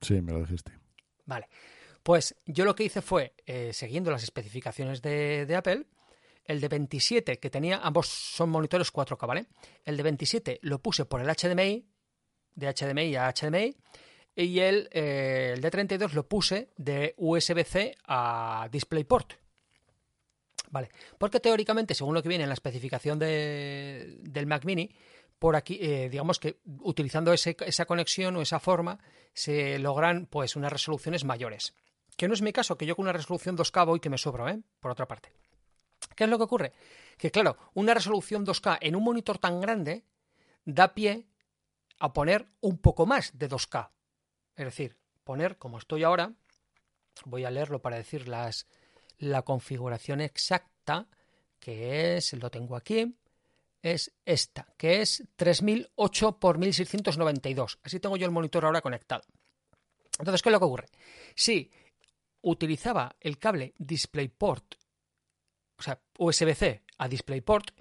Sí, 0.02 0.21
me 0.21 0.34
lo 0.34 0.41
dijiste. 0.41 0.71
Vale. 1.26 1.50
Pues 2.04 2.36
yo 2.45 2.63
lo 2.63 2.76
que 2.76 2.84
hice 2.84 3.02
fue, 3.02 3.34
eh, 3.47 3.74
siguiendo 3.74 4.12
las 4.12 4.21
especificaciones 4.21 5.02
de, 5.02 5.47
de 5.47 5.56
Apple, 5.56 5.88
el 6.45 6.62
de 6.62 6.67
27 6.67 7.39
que 7.39 7.50
tenía, 7.50 7.78
ambos 7.78 8.08
son 8.08 8.52
monitores 8.52 8.93
4K, 8.93 9.26
¿vale? 9.26 9.47
El 9.84 9.97
de 9.97 10.04
27 10.04 10.60
lo 10.62 10.78
puse 10.80 11.06
por 11.06 11.21
el 11.21 11.28
HDMI, 11.28 11.88
de 12.54 12.71
HDMI 12.71 13.15
a 13.15 13.34
HDMI, 13.34 13.76
y 14.36 14.60
el, 14.60 14.89
eh, 14.91 15.52
el 15.56 15.62
de 15.62 15.72
32 15.72 16.13
lo 16.13 16.28
puse 16.28 16.70
de 16.78 17.13
USB-C 17.17 17.96
a 18.08 18.67
DisplayPort. 18.72 19.34
Vale, 20.70 20.89
porque 21.17 21.39
teóricamente, 21.39 21.94
según 21.94 22.13
lo 22.13 22.24
que 22.24 22.30
viene 22.30 22.44
en 22.46 22.50
la 22.50 22.54
especificación 22.54 23.20
de- 23.20 24.17
del 24.22 24.46
Mac 24.48 24.63
Mini, 24.63 24.89
por 25.38 25.56
aquí, 25.56 25.78
eh, 25.82 26.08
digamos 26.10 26.39
que 26.39 26.60
utilizando 26.82 27.34
esa 27.34 27.86
conexión 27.86 28.36
o 28.38 28.41
esa 28.41 28.60
forma, 28.60 29.00
se 29.34 29.80
logran 29.80 30.28
pues 30.28 30.56
unas 30.56 30.72
resoluciones 30.72 31.26
mayores. 31.26 31.74
Que 32.15 32.28
no 32.28 32.34
es 32.34 32.41
mi 32.41 32.54
caso, 32.54 32.78
que 32.78 32.86
yo 32.86 32.96
con 32.96 33.04
una 33.04 33.13
resolución 33.13 33.58
2K 33.58 33.86
voy 33.86 34.00
que 34.00 34.10
me 34.10 34.17
sobro, 34.17 34.48
¿eh? 34.48 34.62
Por 34.80 34.91
otra 34.91 35.08
parte. 35.08 35.34
¿Qué 36.15 36.26
es 36.26 36.30
lo 36.30 36.38
que 36.38 36.44
ocurre? 36.44 36.74
Que 37.17 37.32
claro, 37.32 37.58
una 37.74 37.94
resolución 37.94 38.46
2K 38.46 38.78
en 38.82 38.96
un 38.96 39.04
monitor 39.04 39.39
tan 39.39 39.60
grande 39.60 40.04
da 40.63 40.94
pie 40.94 41.26
a 42.00 42.13
poner 42.13 42.48
un 42.62 42.78
poco 42.78 43.06
más 43.06 43.38
de 43.38 43.48
2K. 43.50 43.89
Es 44.55 44.65
decir, 44.65 44.97
poner, 45.23 45.57
como 45.57 45.77
estoy 45.77 46.03
ahora, 46.03 46.33
voy 47.25 47.45
a 47.45 47.51
leerlo 47.51 47.81
para 47.81 47.97
decir 47.97 48.27
las, 48.27 48.67
la 49.17 49.43
configuración 49.43 50.21
exacta, 50.21 51.07
que 51.59 52.17
es, 52.17 52.33
lo 52.33 52.49
tengo 52.49 52.75
aquí, 52.75 53.15
es 53.81 54.11
esta, 54.25 54.67
que 54.77 55.01
es 55.01 55.23
3008 55.35 56.39
por 56.39 56.57
1692. 56.57 57.79
Así 57.83 57.99
tengo 57.99 58.17
yo 58.17 58.25
el 58.25 58.31
monitor 58.31 58.65
ahora 58.65 58.81
conectado. 58.81 59.23
Entonces, 60.19 60.41
¿qué 60.41 60.49
es 60.49 60.53
lo 60.53 60.59
que 60.59 60.65
ocurre? 60.65 60.87
Si 61.35 61.71
utilizaba 62.41 63.15
el 63.19 63.37
cable 63.37 63.73
DisplayPort, 63.77 64.75
o 65.77 65.81
sea, 65.81 65.99
USB-C 66.17 66.83
a 66.97 67.07
DisplayPort, 67.07 67.71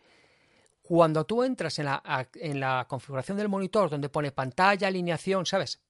cuando 0.82 1.24
tú 1.24 1.42
entras 1.42 1.78
en 1.78 1.84
la, 1.86 2.28
en 2.34 2.58
la 2.58 2.86
configuración 2.88 3.36
del 3.36 3.48
monitor 3.48 3.90
donde 3.90 4.08
pone 4.08 4.32
pantalla, 4.32 4.88
alineación, 4.88 5.46
¿sabes? 5.46 5.80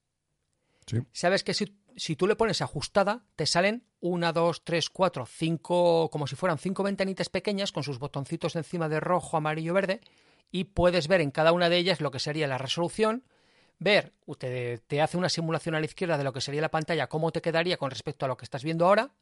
Sabes 1.13 1.45
que 1.45 1.55
si, 1.55 1.77
si 1.97 2.17
tú 2.17 2.27
le 2.27 2.37
pones 2.37 2.63
ajustada, 2.63 3.25
te 3.37 3.47
salen 3.47 3.85
una, 4.01 4.33
dos, 4.33 4.65
tres, 4.65 4.91
cuatro, 4.91 5.27
cinco, 5.27 6.11
como 6.11 6.27
si 6.27 6.37
fueran 6.37 6.59
cinco 6.59 6.83
ventanitas 6.83 7.29
pequeñas 7.29 7.73
con 7.73 7.83
sus 7.83 7.99
botoncitos 7.99 8.57
encima 8.57 8.89
de 8.89 9.01
rojo, 9.01 9.37
amarillo, 9.37 9.75
verde, 9.75 10.01
y 10.51 10.65
puedes 10.65 11.09
ver 11.09 11.21
en 11.21 11.31
cada 11.31 11.53
una 11.53 11.69
de 11.69 11.77
ellas 11.77 12.01
lo 12.01 12.11
que 12.11 12.19
sería 12.19 12.49
la 12.49 12.59
resolución, 12.59 13.25
ver, 13.79 14.13
te, 14.39 14.79
te 14.79 15.01
hace 15.01 15.17
una 15.17 15.29
simulación 15.29 15.75
a 15.75 15.81
la 15.81 15.87
izquierda 15.87 16.19
de 16.19 16.25
lo 16.25 16.33
que 16.33 16.41
sería 16.41 16.61
la 16.61 16.71
pantalla, 16.71 17.09
cómo 17.09 17.31
te 17.31 17.43
quedaría 17.43 17.77
con 17.77 17.91
respecto 17.91 18.25
a 18.25 18.29
lo 18.29 18.37
que 18.37 18.45
estás 18.45 18.65
viendo 18.65 18.87
ahora, 18.87 19.13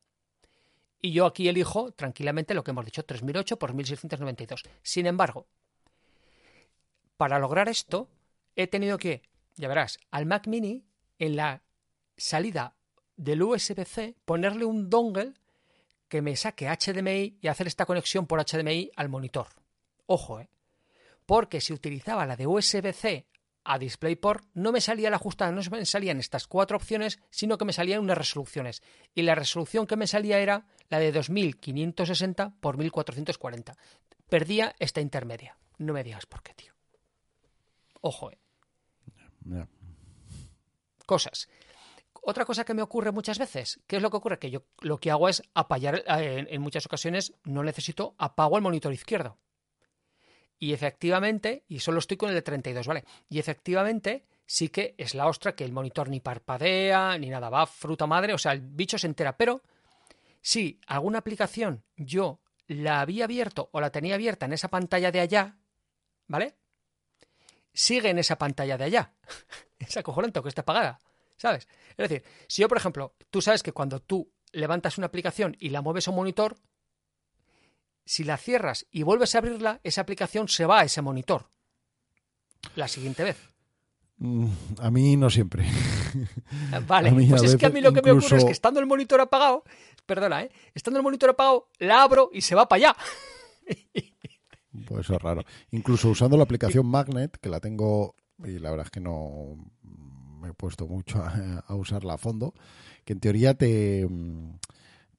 y 1.00 1.12
yo 1.12 1.26
aquí 1.26 1.48
elijo 1.48 1.92
tranquilamente 1.92 2.54
lo 2.54 2.64
que 2.64 2.72
hemos 2.72 2.85
dicho, 2.85 3.04
3008 3.04 3.59
por 3.59 3.72
1692. 3.72 4.64
Sin 4.83 5.07
embargo, 5.07 5.46
para 7.16 7.38
lograr 7.38 7.68
esto, 7.68 8.09
he 8.57 8.66
tenido 8.66 8.98
que, 8.98 9.22
ya 9.57 9.68
verás, 9.68 9.98
al 10.11 10.26
Mac 10.26 10.46
Mini, 10.46 10.85
en 11.18 11.37
la 11.37 11.62
salida 12.16 12.74
del 13.16 13.42
USB-C, 13.42 14.16
ponerle 14.24 14.64
un 14.64 14.88
dongle 14.88 15.35
que 16.09 16.22
me 16.22 16.37
saque 16.37 16.68
HDMI 16.68 17.38
y 17.40 17.48
hacer 17.48 17.66
esta 17.66 17.87
conexión 17.87 18.26
por 18.26 18.44
HDMI 18.44 18.90
al 18.96 19.09
monitor. 19.09 19.48
Ojo, 20.07 20.40
¿eh? 20.40 20.48
Porque 21.26 21.61
si 21.61 21.74
utilizaba 21.74 22.24
la 22.24 22.37
de 22.37 22.46
USB-C 22.46 23.26
a 23.64 23.78
DisplayPort, 23.78 24.46
no 24.54 24.72
me 24.72 24.81
salía 24.81 25.11
la 25.11 25.16
ajustada, 25.16 25.52
no 25.52 25.61
me 25.70 25.85
salían 25.85 26.18
estas 26.18 26.46
cuatro 26.46 26.78
opciones, 26.78 27.20
sino 27.28 27.59
que 27.59 27.66
me 27.66 27.74
salían 27.74 28.00
unas 28.00 28.16
resoluciones. 28.16 28.83
Y 29.14 29.22
la 29.22 29.35
resolución 29.35 29.87
que 29.87 29.96
me 29.96 30.07
salía 30.07 30.38
era 30.38 30.64
la 30.88 30.98
de 30.98 31.12
2560 31.12 32.54
por 32.61 32.78
1440. 32.78 33.76
Perdía 34.31 34.74
esta 34.78 35.02
intermedia. 35.02 35.59
No 35.76 35.92
me 35.92 36.02
digas 36.02 36.24
por 36.24 36.42
qué, 36.42 36.54
tío. 36.54 36.72
Ojo, 38.00 38.31
¿eh? 38.31 38.38
Cosas. 41.08 41.48
Otra 42.20 42.44
cosa 42.44 42.64
que 42.66 42.74
me 42.74 42.82
ocurre 42.82 43.12
muchas 43.12 43.38
veces, 43.38 43.80
¿qué 43.86 43.96
es 43.96 44.02
lo 44.02 44.10
que 44.10 44.18
ocurre? 44.18 44.38
Que 44.38 44.50
yo 44.50 44.64
lo 44.82 44.98
que 44.98 45.10
hago 45.10 45.30
es 45.30 45.42
apagar, 45.54 46.04
eh, 46.06 46.38
en, 46.38 46.48
en 46.50 46.60
muchas 46.60 46.84
ocasiones 46.84 47.32
no 47.44 47.62
necesito, 47.62 48.14
apago 48.18 48.58
el 48.58 48.62
monitor 48.62 48.92
izquierdo. 48.92 49.38
Y 50.58 50.74
efectivamente, 50.74 51.64
y 51.66 51.80
solo 51.80 52.00
estoy 52.00 52.18
con 52.18 52.28
el 52.28 52.34
de 52.34 52.42
32, 52.42 52.86
¿vale? 52.86 53.06
Y 53.30 53.38
efectivamente 53.38 54.26
sí 54.44 54.68
que 54.68 54.94
es 54.98 55.14
la 55.14 55.28
ostra 55.28 55.54
que 55.54 55.64
el 55.64 55.72
monitor 55.72 56.10
ni 56.10 56.20
parpadea, 56.20 57.16
ni 57.16 57.30
nada, 57.30 57.48
va 57.48 57.64
fruta 57.64 58.06
madre, 58.06 58.34
o 58.34 58.38
sea, 58.38 58.52
el 58.52 58.60
bicho 58.60 58.98
se 58.98 59.06
entera. 59.06 59.38
Pero 59.38 59.62
si 60.42 60.78
alguna 60.88 61.20
aplicación 61.20 61.84
yo 61.96 62.40
la 62.66 63.00
había 63.00 63.24
abierto 63.24 63.70
o 63.72 63.80
la 63.80 63.88
tenía 63.88 64.16
abierta 64.16 64.44
en 64.44 64.52
esa 64.52 64.68
pantalla 64.68 65.10
de 65.10 65.20
allá, 65.20 65.56
¿vale? 66.26 66.54
Sigue 67.78 68.10
en 68.10 68.18
esa 68.18 68.36
pantalla 68.36 68.76
de 68.76 68.82
allá. 68.82 69.12
es 69.78 69.96
acojonante 69.96 70.42
que 70.42 70.48
está 70.48 70.62
apagada, 70.62 70.98
¿sabes? 71.36 71.68
Es 71.90 72.08
decir, 72.08 72.24
si 72.48 72.62
yo, 72.62 72.68
por 72.68 72.76
ejemplo, 72.76 73.14
tú 73.30 73.40
sabes 73.40 73.62
que 73.62 73.70
cuando 73.70 74.00
tú 74.00 74.32
levantas 74.50 74.98
una 74.98 75.06
aplicación 75.06 75.56
y 75.60 75.68
la 75.68 75.80
mueves 75.80 76.08
a 76.08 76.10
un 76.10 76.16
monitor, 76.16 76.56
si 78.04 78.24
la 78.24 78.36
cierras 78.36 78.84
y 78.90 79.04
vuelves 79.04 79.36
a 79.36 79.38
abrirla, 79.38 79.78
esa 79.84 80.00
aplicación 80.00 80.48
se 80.48 80.66
va 80.66 80.80
a 80.80 80.84
ese 80.84 81.02
monitor 81.02 81.50
la 82.74 82.88
siguiente 82.88 83.22
vez. 83.22 83.36
Mm, 84.16 84.48
A 84.80 84.90
mí 84.90 85.16
no 85.16 85.30
siempre. 85.30 85.64
Vale, 86.84 87.10
A 87.10 87.12
mí 87.12 87.26
a 87.26 87.28
pues 87.28 87.44
es 87.44 87.56
que 87.56 87.66
a 87.66 87.70
mí 87.70 87.80
lo 87.80 87.92
que 87.92 88.02
me 88.02 88.10
ocurre 88.10 88.38
es 88.38 88.44
que 88.44 88.50
estando 88.50 88.80
el 88.80 88.86
monitor 88.86 89.20
apagado, 89.20 89.62
perdona, 90.04 90.42
¿eh? 90.42 90.50
estando 90.74 90.98
el 90.98 91.04
monitor 91.04 91.30
apagado, 91.30 91.68
la 91.78 92.02
abro 92.02 92.30
y 92.32 92.40
se 92.40 92.56
va 92.56 92.68
para 92.68 92.88
allá. 92.88 92.96
Pues 94.86 95.00
eso 95.06 95.14
es 95.14 95.22
raro. 95.22 95.42
Incluso 95.70 96.08
usando 96.10 96.36
la 96.36 96.44
aplicación 96.44 96.86
Magnet, 96.86 97.36
que 97.38 97.48
la 97.48 97.60
tengo, 97.60 98.14
y 98.44 98.58
la 98.58 98.70
verdad 98.70 98.86
es 98.86 98.90
que 98.90 99.00
no 99.00 99.56
me 100.40 100.48
he 100.48 100.52
puesto 100.54 100.86
mucho 100.86 101.22
a, 101.22 101.64
a 101.66 101.74
usarla 101.74 102.14
a 102.14 102.18
fondo, 102.18 102.54
que 103.04 103.12
en 103.12 103.20
teoría 103.20 103.54
te, 103.54 104.08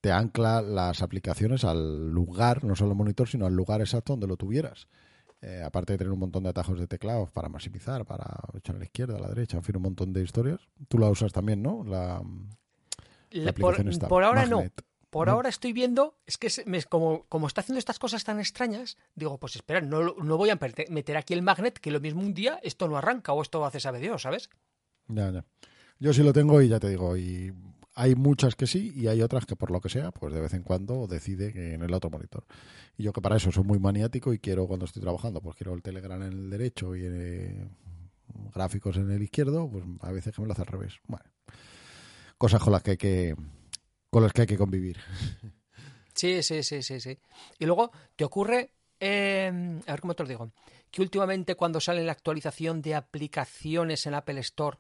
te 0.01 0.11
ancla 0.11 0.61
las 0.61 1.01
aplicaciones 1.01 1.63
al 1.65 2.09
lugar, 2.11 2.63
no 2.63 2.75
solo 2.75 2.91
al 2.91 2.97
monitor, 2.97 3.27
sino 3.27 3.45
al 3.45 3.53
lugar 3.53 3.81
exacto 3.81 4.13
donde 4.13 4.27
lo 4.27 4.37
tuvieras. 4.37 4.87
Eh, 5.41 5.61
aparte 5.65 5.93
de 5.93 5.97
tener 5.99 6.11
un 6.11 6.19
montón 6.19 6.43
de 6.43 6.49
atajos 6.49 6.77
de 6.79 6.87
teclado 6.87 7.27
para 7.27 7.47
maximizar, 7.47 8.05
para 8.05 8.25
echar 8.55 8.75
a 8.75 8.79
la 8.79 8.83
izquierda, 8.85 9.15
a 9.17 9.21
la 9.21 9.29
derecha, 9.29 9.55
en 9.57 9.63
fin, 9.63 9.77
un 9.77 9.83
montón 9.83 10.11
de 10.11 10.21
historias. 10.21 10.59
Tú 10.89 10.97
la 10.97 11.09
usas 11.09 11.31
también, 11.31 11.61
¿no? 11.63 11.83
La, 11.85 12.21
la 12.21 12.21
Le- 13.31 13.53
por, 13.53 13.69
aplicación 13.73 13.87
está. 13.89 14.07
por 14.09 14.23
ahora 14.23 14.45
no. 14.45 14.63
Por 15.09 15.27
ahora 15.29 15.49
estoy 15.49 15.73
viendo, 15.73 16.15
es 16.27 16.37
que 16.37 16.49
se- 16.49 16.65
me- 16.65 16.83
como, 16.83 17.25
como 17.29 17.47
está 17.47 17.61
haciendo 17.61 17.79
estas 17.79 17.97
cosas 17.99 18.23
tan 18.23 18.39
extrañas, 18.39 18.97
digo, 19.15 19.37
pues 19.39 19.55
espera, 19.55 19.81
no, 19.81 20.13
no 20.15 20.37
voy 20.37 20.49
a 20.51 20.59
meter 20.89 21.17
aquí 21.17 21.33
el 21.33 21.41
magnet, 21.41 21.79
que 21.79 21.89
lo 21.91 21.99
mismo 21.99 22.21
un 22.21 22.33
día 22.33 22.59
esto 22.63 22.87
no 22.87 22.97
arranca 22.97 23.33
o 23.33 23.41
esto 23.41 23.65
hace 23.65 23.79
sabe 23.79 23.99
Dios, 23.99 24.21
¿sabes? 24.21 24.49
Ya, 25.07 25.31
ya. 25.31 25.45
Yo 25.99 26.13
sí 26.13 26.21
lo 26.23 26.31
tengo 26.33 26.61
y 26.61 26.67
ya 26.69 26.79
te 26.79 26.87
digo, 26.89 27.17
y 27.17 27.51
hay 27.95 28.15
muchas 28.15 28.55
que 28.55 28.67
sí 28.67 28.93
y 28.95 29.07
hay 29.07 29.21
otras 29.21 29.45
que 29.45 29.55
por 29.55 29.71
lo 29.71 29.81
que 29.81 29.89
sea, 29.89 30.11
pues 30.11 30.33
de 30.33 30.39
vez 30.41 30.53
en 30.53 30.63
cuando 30.63 31.07
decide 31.07 31.73
en 31.73 31.81
el 31.81 31.93
otro 31.93 32.09
monitor. 32.11 32.45
Y 32.97 33.03
yo 33.03 33.11
que 33.11 33.21
para 33.21 33.35
eso 33.37 33.51
soy 33.51 33.63
muy 33.63 33.79
maniático 33.79 34.31
y 34.33 34.39
quiero 34.39 34.67
cuando 34.67 34.85
estoy 34.85 35.01
trabajando, 35.01 35.41
pues 35.41 35.55
quiero 35.55 35.73
el 35.73 35.81
Telegram 35.81 36.21
en 36.21 36.31
el 36.31 36.49
derecho 36.51 36.95
y 36.95 37.01
eh, 37.03 37.67
gráficos 38.53 38.95
en 38.97 39.09
el 39.11 39.23
izquierdo, 39.23 39.67
pues 39.69 39.83
a 40.01 40.11
veces 40.11 40.33
que 40.35 40.41
me 40.41 40.47
lo 40.47 40.53
hace 40.53 40.61
al 40.61 40.67
revés. 40.67 40.93
Bueno, 41.07 41.25
cosas 42.37 42.61
con 42.61 42.71
las 42.71 42.83
que 42.83 42.91
hay 42.91 42.97
que 42.97 43.35
con 44.09 44.23
las 44.23 44.33
que 44.33 44.41
hay 44.41 44.47
que 44.47 44.57
convivir. 44.57 44.97
Sí, 46.13 46.43
sí, 46.43 46.63
sí, 46.63 46.83
sí, 46.83 46.99
sí. 46.99 47.17
Y 47.59 47.65
luego 47.65 47.91
te 48.17 48.25
ocurre, 48.25 48.73
eh, 48.99 49.79
a 49.87 49.91
ver 49.91 50.01
cómo 50.01 50.15
te 50.15 50.23
lo 50.23 50.29
digo, 50.29 50.51
que 50.91 51.01
últimamente 51.01 51.55
cuando 51.55 51.79
sale 51.79 52.03
la 52.03 52.11
actualización 52.11 52.81
de 52.81 52.95
aplicaciones 52.95 54.05
en 54.05 54.15
Apple 54.15 54.41
Store, 54.41 54.79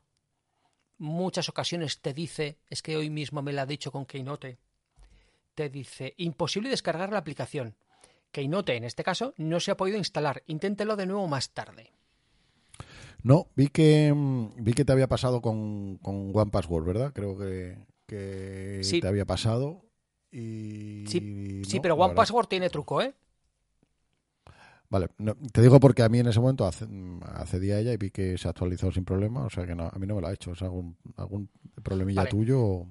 muchas 0.97 1.47
ocasiones 1.47 2.01
te 2.01 2.13
dice, 2.13 2.57
es 2.69 2.81
que 2.81 2.97
hoy 2.97 3.09
mismo 3.09 3.41
me 3.41 3.53
lo 3.53 3.61
ha 3.61 3.65
dicho 3.65 3.89
con 3.89 4.05
Keynote, 4.05 4.57
te 5.55 5.69
dice, 5.69 6.13
imposible 6.17 6.69
descargar 6.69 7.11
la 7.11 7.19
aplicación. 7.19 7.75
Keynote, 8.31 8.75
en 8.75 8.83
este 8.83 9.03
caso, 9.03 9.33
no 9.37 9.59
se 9.59 9.71
ha 9.71 9.77
podido 9.77 9.97
instalar. 9.97 10.43
Inténtelo 10.45 10.95
de 10.95 11.05
nuevo 11.05 11.27
más 11.27 11.51
tarde. 11.51 11.91
No, 13.23 13.47
vi 13.55 13.67
que 13.67 14.13
mm, 14.13 14.63
vi 14.63 14.73
que 14.73 14.85
te 14.85 14.91
había 14.91 15.07
pasado 15.07 15.41
con, 15.41 15.97
con 15.97 16.31
One 16.35 16.51
Password, 16.51 16.85
¿verdad? 16.85 17.13
Creo 17.13 17.37
que, 17.37 17.77
que 18.09 18.79
Sí. 18.83 18.99
te 18.99 19.07
había 19.07 19.25
pasado. 19.25 19.85
Y 20.31 21.05
Sí, 21.07 21.61
sí 21.65 21.77
no, 21.77 21.81
pero 21.81 21.95
la 21.97 22.05
One 22.05 22.15
Password 22.15 22.47
tiene 22.47 22.69
truco, 22.69 23.01
¿eh? 23.01 23.13
Vale, 24.91 25.07
no, 25.19 25.35
te 25.53 25.61
digo 25.61 25.79
porque 25.79 26.01
a 26.01 26.09
mí 26.09 26.17
en 26.19 26.27
ese 26.27 26.39
momento 26.39 26.65
acce- 26.67 26.87
accedí 27.35 27.71
a 27.71 27.79
ella 27.79 27.93
y 27.93 27.97
vi 27.97 28.09
que 28.09 28.37
se 28.39 28.47
actualizó 28.47 28.91
sin 28.91 29.05
problema, 29.05 29.45
o 29.45 29.49
sea 29.49 29.65
que 29.67 29.75
no, 29.75 29.83
a 29.87 29.97
mí 29.99 30.07
no 30.07 30.15
me 30.15 30.21
lo 30.21 30.27
ha 30.27 30.33
hecho, 30.33 30.53
es 30.53 30.61
algún, 30.63 30.97
algún 31.15 31.47
problemilla 31.83 32.21
Vale. 32.21 32.31
tuyo. 32.31 32.87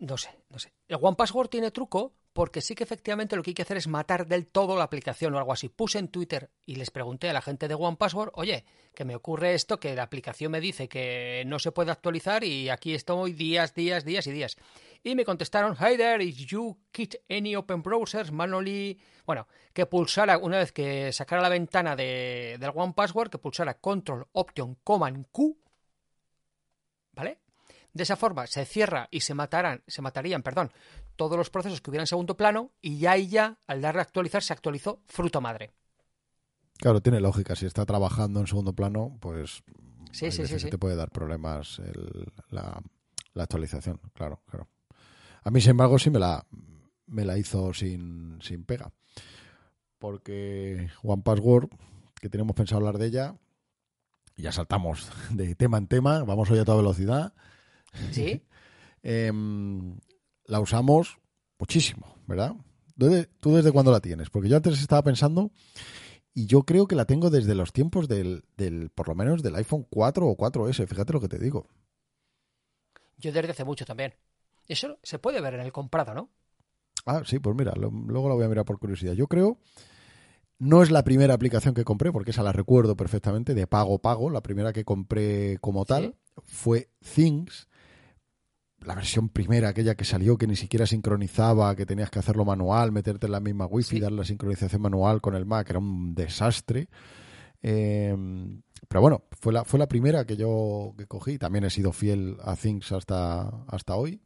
No 0.00 0.16
sé, 0.16 0.30
no 0.50 0.58
sé. 0.58 0.72
El 0.86 0.98
One 1.00 1.16
Password 1.16 1.48
tiene 1.48 1.70
truco 1.72 2.14
porque 2.38 2.60
sí 2.60 2.76
que 2.76 2.84
efectivamente 2.84 3.34
lo 3.34 3.42
que 3.42 3.50
hay 3.50 3.54
que 3.54 3.62
hacer 3.62 3.78
es 3.78 3.88
matar 3.88 4.28
del 4.28 4.46
todo 4.46 4.76
la 4.76 4.84
aplicación 4.84 5.34
o 5.34 5.38
algo 5.38 5.52
así. 5.52 5.68
Puse 5.68 5.98
en 5.98 6.06
Twitter 6.06 6.50
y 6.66 6.76
les 6.76 6.92
pregunté 6.92 7.28
a 7.28 7.32
la 7.32 7.42
gente 7.42 7.66
de 7.66 7.74
One 7.74 7.96
Password, 7.96 8.30
oye, 8.34 8.64
que 8.94 9.04
me 9.04 9.16
ocurre 9.16 9.54
esto, 9.54 9.80
que 9.80 9.96
la 9.96 10.04
aplicación 10.04 10.52
me 10.52 10.60
dice 10.60 10.88
que 10.88 11.42
no 11.48 11.58
se 11.58 11.72
puede 11.72 11.90
actualizar 11.90 12.44
y 12.44 12.68
aquí 12.68 12.94
estoy 12.94 13.32
días, 13.32 13.74
días, 13.74 14.04
días 14.04 14.24
y 14.28 14.30
días. 14.30 14.56
Y 15.02 15.16
me 15.16 15.24
contestaron, 15.24 15.74
hi 15.80 15.96
there, 15.96 16.22
if 16.22 16.36
you 16.46 16.78
quit 16.92 17.16
any 17.28 17.56
open 17.56 17.82
browsers 17.82 18.30
manually... 18.30 18.96
Bueno, 19.26 19.48
que 19.72 19.86
pulsara, 19.86 20.38
una 20.38 20.58
vez 20.58 20.70
que 20.70 21.12
sacara 21.12 21.42
la 21.42 21.48
ventana 21.48 21.96
de, 21.96 22.56
del 22.60 22.70
One 22.72 22.92
Password, 22.94 23.30
que 23.30 23.38
pulsara 23.38 23.80
Control 23.80 24.28
Option 24.30 24.76
Command 24.84 25.26
Q, 25.32 25.58
¿vale? 27.14 27.40
De 27.92 28.04
esa 28.04 28.14
forma 28.14 28.46
se 28.46 28.64
cierra 28.64 29.08
y 29.10 29.22
se 29.22 29.34
matarán, 29.34 29.82
se 29.88 30.02
matarían, 30.02 30.44
perdón, 30.44 30.70
todos 31.18 31.36
los 31.36 31.50
procesos 31.50 31.82
que 31.82 31.90
hubieran 31.90 32.04
en 32.04 32.06
segundo 32.08 32.36
plano 32.38 32.72
y 32.80 32.98
ya 32.98 33.18
y 33.18 33.28
ya, 33.28 33.58
al 33.66 33.82
darle 33.82 34.00
a 34.00 34.04
actualizar, 34.04 34.42
se 34.42 34.54
actualizó 34.54 35.02
fruto 35.06 35.42
madre. 35.42 35.72
Claro, 36.78 37.02
tiene 37.02 37.20
lógica, 37.20 37.54
si 37.56 37.66
está 37.66 37.84
trabajando 37.84 38.40
en 38.40 38.46
segundo 38.46 38.72
plano, 38.72 39.18
pues 39.20 39.62
Sí, 40.12 40.30
sí, 40.30 40.46
sí, 40.46 40.58
sí. 40.58 40.70
te 40.70 40.78
puede 40.78 40.96
dar 40.96 41.10
problemas 41.10 41.80
el- 41.80 42.32
la, 42.48 42.80
la 43.34 43.42
actualización, 43.42 44.00
claro, 44.14 44.40
claro. 44.48 44.68
A 45.44 45.50
mí, 45.50 45.60
sin 45.60 45.72
embargo, 45.72 45.98
sí 45.98 46.08
me 46.08 46.18
la, 46.18 46.46
me 47.06 47.24
la 47.24 47.36
hizo 47.36 47.74
sin, 47.74 48.38
sin 48.40 48.64
pega. 48.64 48.90
Porque 49.98 50.88
One 51.02 51.22
Password, 51.22 51.68
que 52.20 52.28
tenemos 52.28 52.54
pensado 52.54 52.78
hablar 52.78 52.98
de 52.98 53.06
ella, 53.06 53.36
ya 54.36 54.52
saltamos 54.52 55.10
de 55.30 55.54
tema 55.56 55.78
en 55.78 55.88
tema, 55.88 56.22
vamos 56.24 56.50
hoy 56.50 56.58
a 56.60 56.64
toda 56.64 56.78
velocidad. 56.78 57.34
¿Sí? 58.12 58.44
Em, 59.02 59.96
la 60.48 60.58
usamos 60.60 61.18
muchísimo, 61.60 62.16
¿verdad? 62.26 62.56
¿Desde- 62.96 63.26
¿Tú 63.40 63.54
desde 63.54 63.70
cuándo 63.70 63.92
la 63.92 64.00
tienes? 64.00 64.28
Porque 64.30 64.48
yo 64.48 64.56
antes 64.56 64.80
estaba 64.80 65.02
pensando 65.02 65.52
y 66.34 66.46
yo 66.46 66.64
creo 66.64 66.88
que 66.88 66.96
la 66.96 67.04
tengo 67.04 67.30
desde 67.30 67.54
los 67.54 67.72
tiempos 67.72 68.08
del, 68.08 68.42
del 68.56 68.90
por 68.90 69.06
lo 69.08 69.14
menos 69.14 69.42
del 69.44 69.54
iPhone 69.54 69.86
4 69.88 70.26
o 70.26 70.36
4S, 70.36 70.86
fíjate 70.88 71.12
lo 71.12 71.20
que 71.20 71.28
te 71.28 71.38
digo. 71.38 71.68
Yo 73.18 73.32
desde 73.32 73.50
hace 73.50 73.64
mucho 73.64 73.84
también. 73.84 74.14
Eso 74.66 74.98
se 75.02 75.18
puede 75.18 75.40
ver 75.40 75.54
en 75.54 75.60
el 75.60 75.72
comprado, 75.72 76.14
¿no? 76.14 76.30
Ah, 77.06 77.22
sí, 77.24 77.38
pues 77.38 77.56
mira, 77.56 77.72
lo- 77.76 77.90
luego 77.90 78.28
la 78.28 78.34
voy 78.34 78.44
a 78.44 78.48
mirar 78.48 78.64
por 78.64 78.78
curiosidad. 78.78 79.12
Yo 79.14 79.26
creo, 79.28 79.58
no 80.58 80.82
es 80.82 80.90
la 80.90 81.04
primera 81.04 81.34
aplicación 81.34 81.74
que 81.74 81.84
compré, 81.84 82.12
porque 82.12 82.32
esa 82.32 82.42
la 82.42 82.52
recuerdo 82.52 82.96
perfectamente, 82.96 83.54
de 83.54 83.66
pago 83.66 83.98
pago. 83.98 84.30
La 84.30 84.42
primera 84.42 84.72
que 84.72 84.84
compré 84.84 85.58
como 85.60 85.84
tal 85.84 86.14
Sí. 86.36 86.42
fue 86.44 86.90
Things, 87.14 87.67
la 88.80 88.94
versión 88.94 89.28
primera, 89.28 89.68
aquella 89.68 89.94
que 89.94 90.04
salió, 90.04 90.36
que 90.38 90.46
ni 90.46 90.56
siquiera 90.56 90.86
sincronizaba, 90.86 91.74
que 91.76 91.84
tenías 91.86 92.10
que 92.10 92.18
hacerlo 92.20 92.44
manual, 92.44 92.92
meterte 92.92 93.26
en 93.26 93.32
la 93.32 93.40
misma 93.40 93.66
wifi, 93.66 93.96
Sí. 93.96 94.00
dar 94.00 94.12
la 94.12 94.24
sincronización 94.24 94.80
manual 94.82 95.20
con 95.20 95.34
el 95.34 95.44
Mac, 95.46 95.68
era 95.70 95.78
un 95.78 96.14
desastre. 96.14 96.88
Eh, 97.62 98.16
pero 98.86 99.00
bueno, 99.00 99.24
fue 99.40 99.52
la, 99.52 99.64
fue 99.64 99.78
la 99.78 99.88
primera 99.88 100.24
que 100.24 100.36
yo 100.36 100.94
que 100.96 101.06
cogí. 101.06 101.38
También 101.38 101.64
he 101.64 101.70
sido 101.70 101.92
fiel 101.92 102.36
a 102.42 102.54
Things 102.56 102.92
hasta, 102.92 103.48
hasta 103.66 103.96
hoy. 103.96 104.20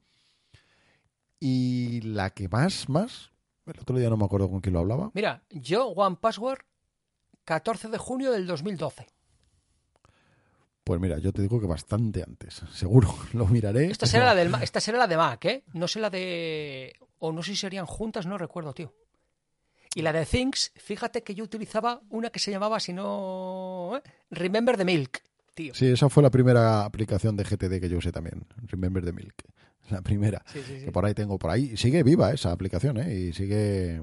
Y 1.41 2.01
la 2.03 2.31
que 2.31 2.49
más, 2.49 2.89
más, 2.89 3.31
el 3.67 3.81
otro 3.81 3.99
día 3.99 4.11
no 4.11 4.17
me 4.17 4.25
acuerdo 4.25 4.49
con 4.51 4.61
quién 4.61 4.75
lo 4.75 4.81
hablaba. 4.81 5.11
Mira, 5.15 5.43
yo 5.51 5.89
One 5.89 6.17
Password 6.21 6.61
14 7.45 7.89
de 7.89 7.99
junio 7.99 8.31
del 8.31 8.47
2012. 8.47 9.07
Pues 10.85 11.01
mira, 11.01 11.19
yo 11.19 11.33
te 11.33 11.43
digo 11.43 11.61
que 11.61 11.67
bastante 11.67 12.23
antes, 12.23 12.63
seguro, 12.73 13.15
lo 13.33 13.47
miraré. 13.47 13.91
Esta 13.91 14.07
será 14.07 14.27
la 14.27 14.35
del 14.35 14.53
esta 14.63 14.81
será 14.81 14.99
la 14.99 15.07
de 15.07 15.17
Mac, 15.17 15.45
¿eh? 15.45 15.65
No 15.75 15.87
sé 15.87 16.01
la 16.01 16.11
de 16.11 16.95
o 17.19 17.33
no 17.33 17.43
sé 17.43 17.53
si 17.53 17.57
serían 17.59 17.87
juntas, 17.87 18.27
no 18.27 18.37
recuerdo, 18.37 18.75
tío. 18.75 18.93
Y 19.95 20.03
la 20.03 20.13
de 20.13 20.25
Things, 20.25 20.73
fíjate 20.77 21.23
que 21.23 21.35
yo 21.35 21.45
utilizaba 21.45 22.01
una 22.11 22.31
que 22.31 22.39
se 22.41 22.51
llamaba, 22.51 22.81
si 22.81 22.93
no, 22.93 23.93
¿eh? 23.97 24.03
Remember 24.31 24.77
the 24.77 24.85
Milk, 24.85 25.23
tío. 25.55 25.75
Sí, 25.75 25.87
esa 25.87 26.09
fue 26.09 26.23
la 26.23 26.31
primera 26.31 26.85
aplicación 26.85 27.37
de 27.37 27.45
GTD 27.45 27.81
que 27.81 27.89
yo 27.89 27.99
usé 27.99 28.11
también, 28.11 28.47
Remember 28.67 29.05
the 29.05 29.13
Milk. 29.13 29.35
La 29.91 30.01
primera, 30.01 30.43
Sí, 30.47 30.63
sí, 30.67 30.79
sí. 30.79 30.85
que 30.87 30.93
por 30.93 31.05
ahí 31.05 31.13
tengo 31.13 31.39
por 31.39 31.51
ahí. 31.51 31.77
Sigue 31.77 32.03
viva 32.03 32.33
esa 32.33 32.53
aplicación, 32.53 32.99
¿eh? 32.99 33.15
Y 33.15 33.33
sigue 33.33 34.01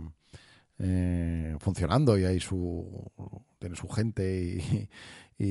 eh, 0.77 1.55
funcionando 1.59 2.17
y 2.17 2.25
hay 2.25 2.39
su 2.39 3.11
tiene 3.59 3.75
su 3.75 3.87
gente 3.89 4.89
y, 5.37 5.43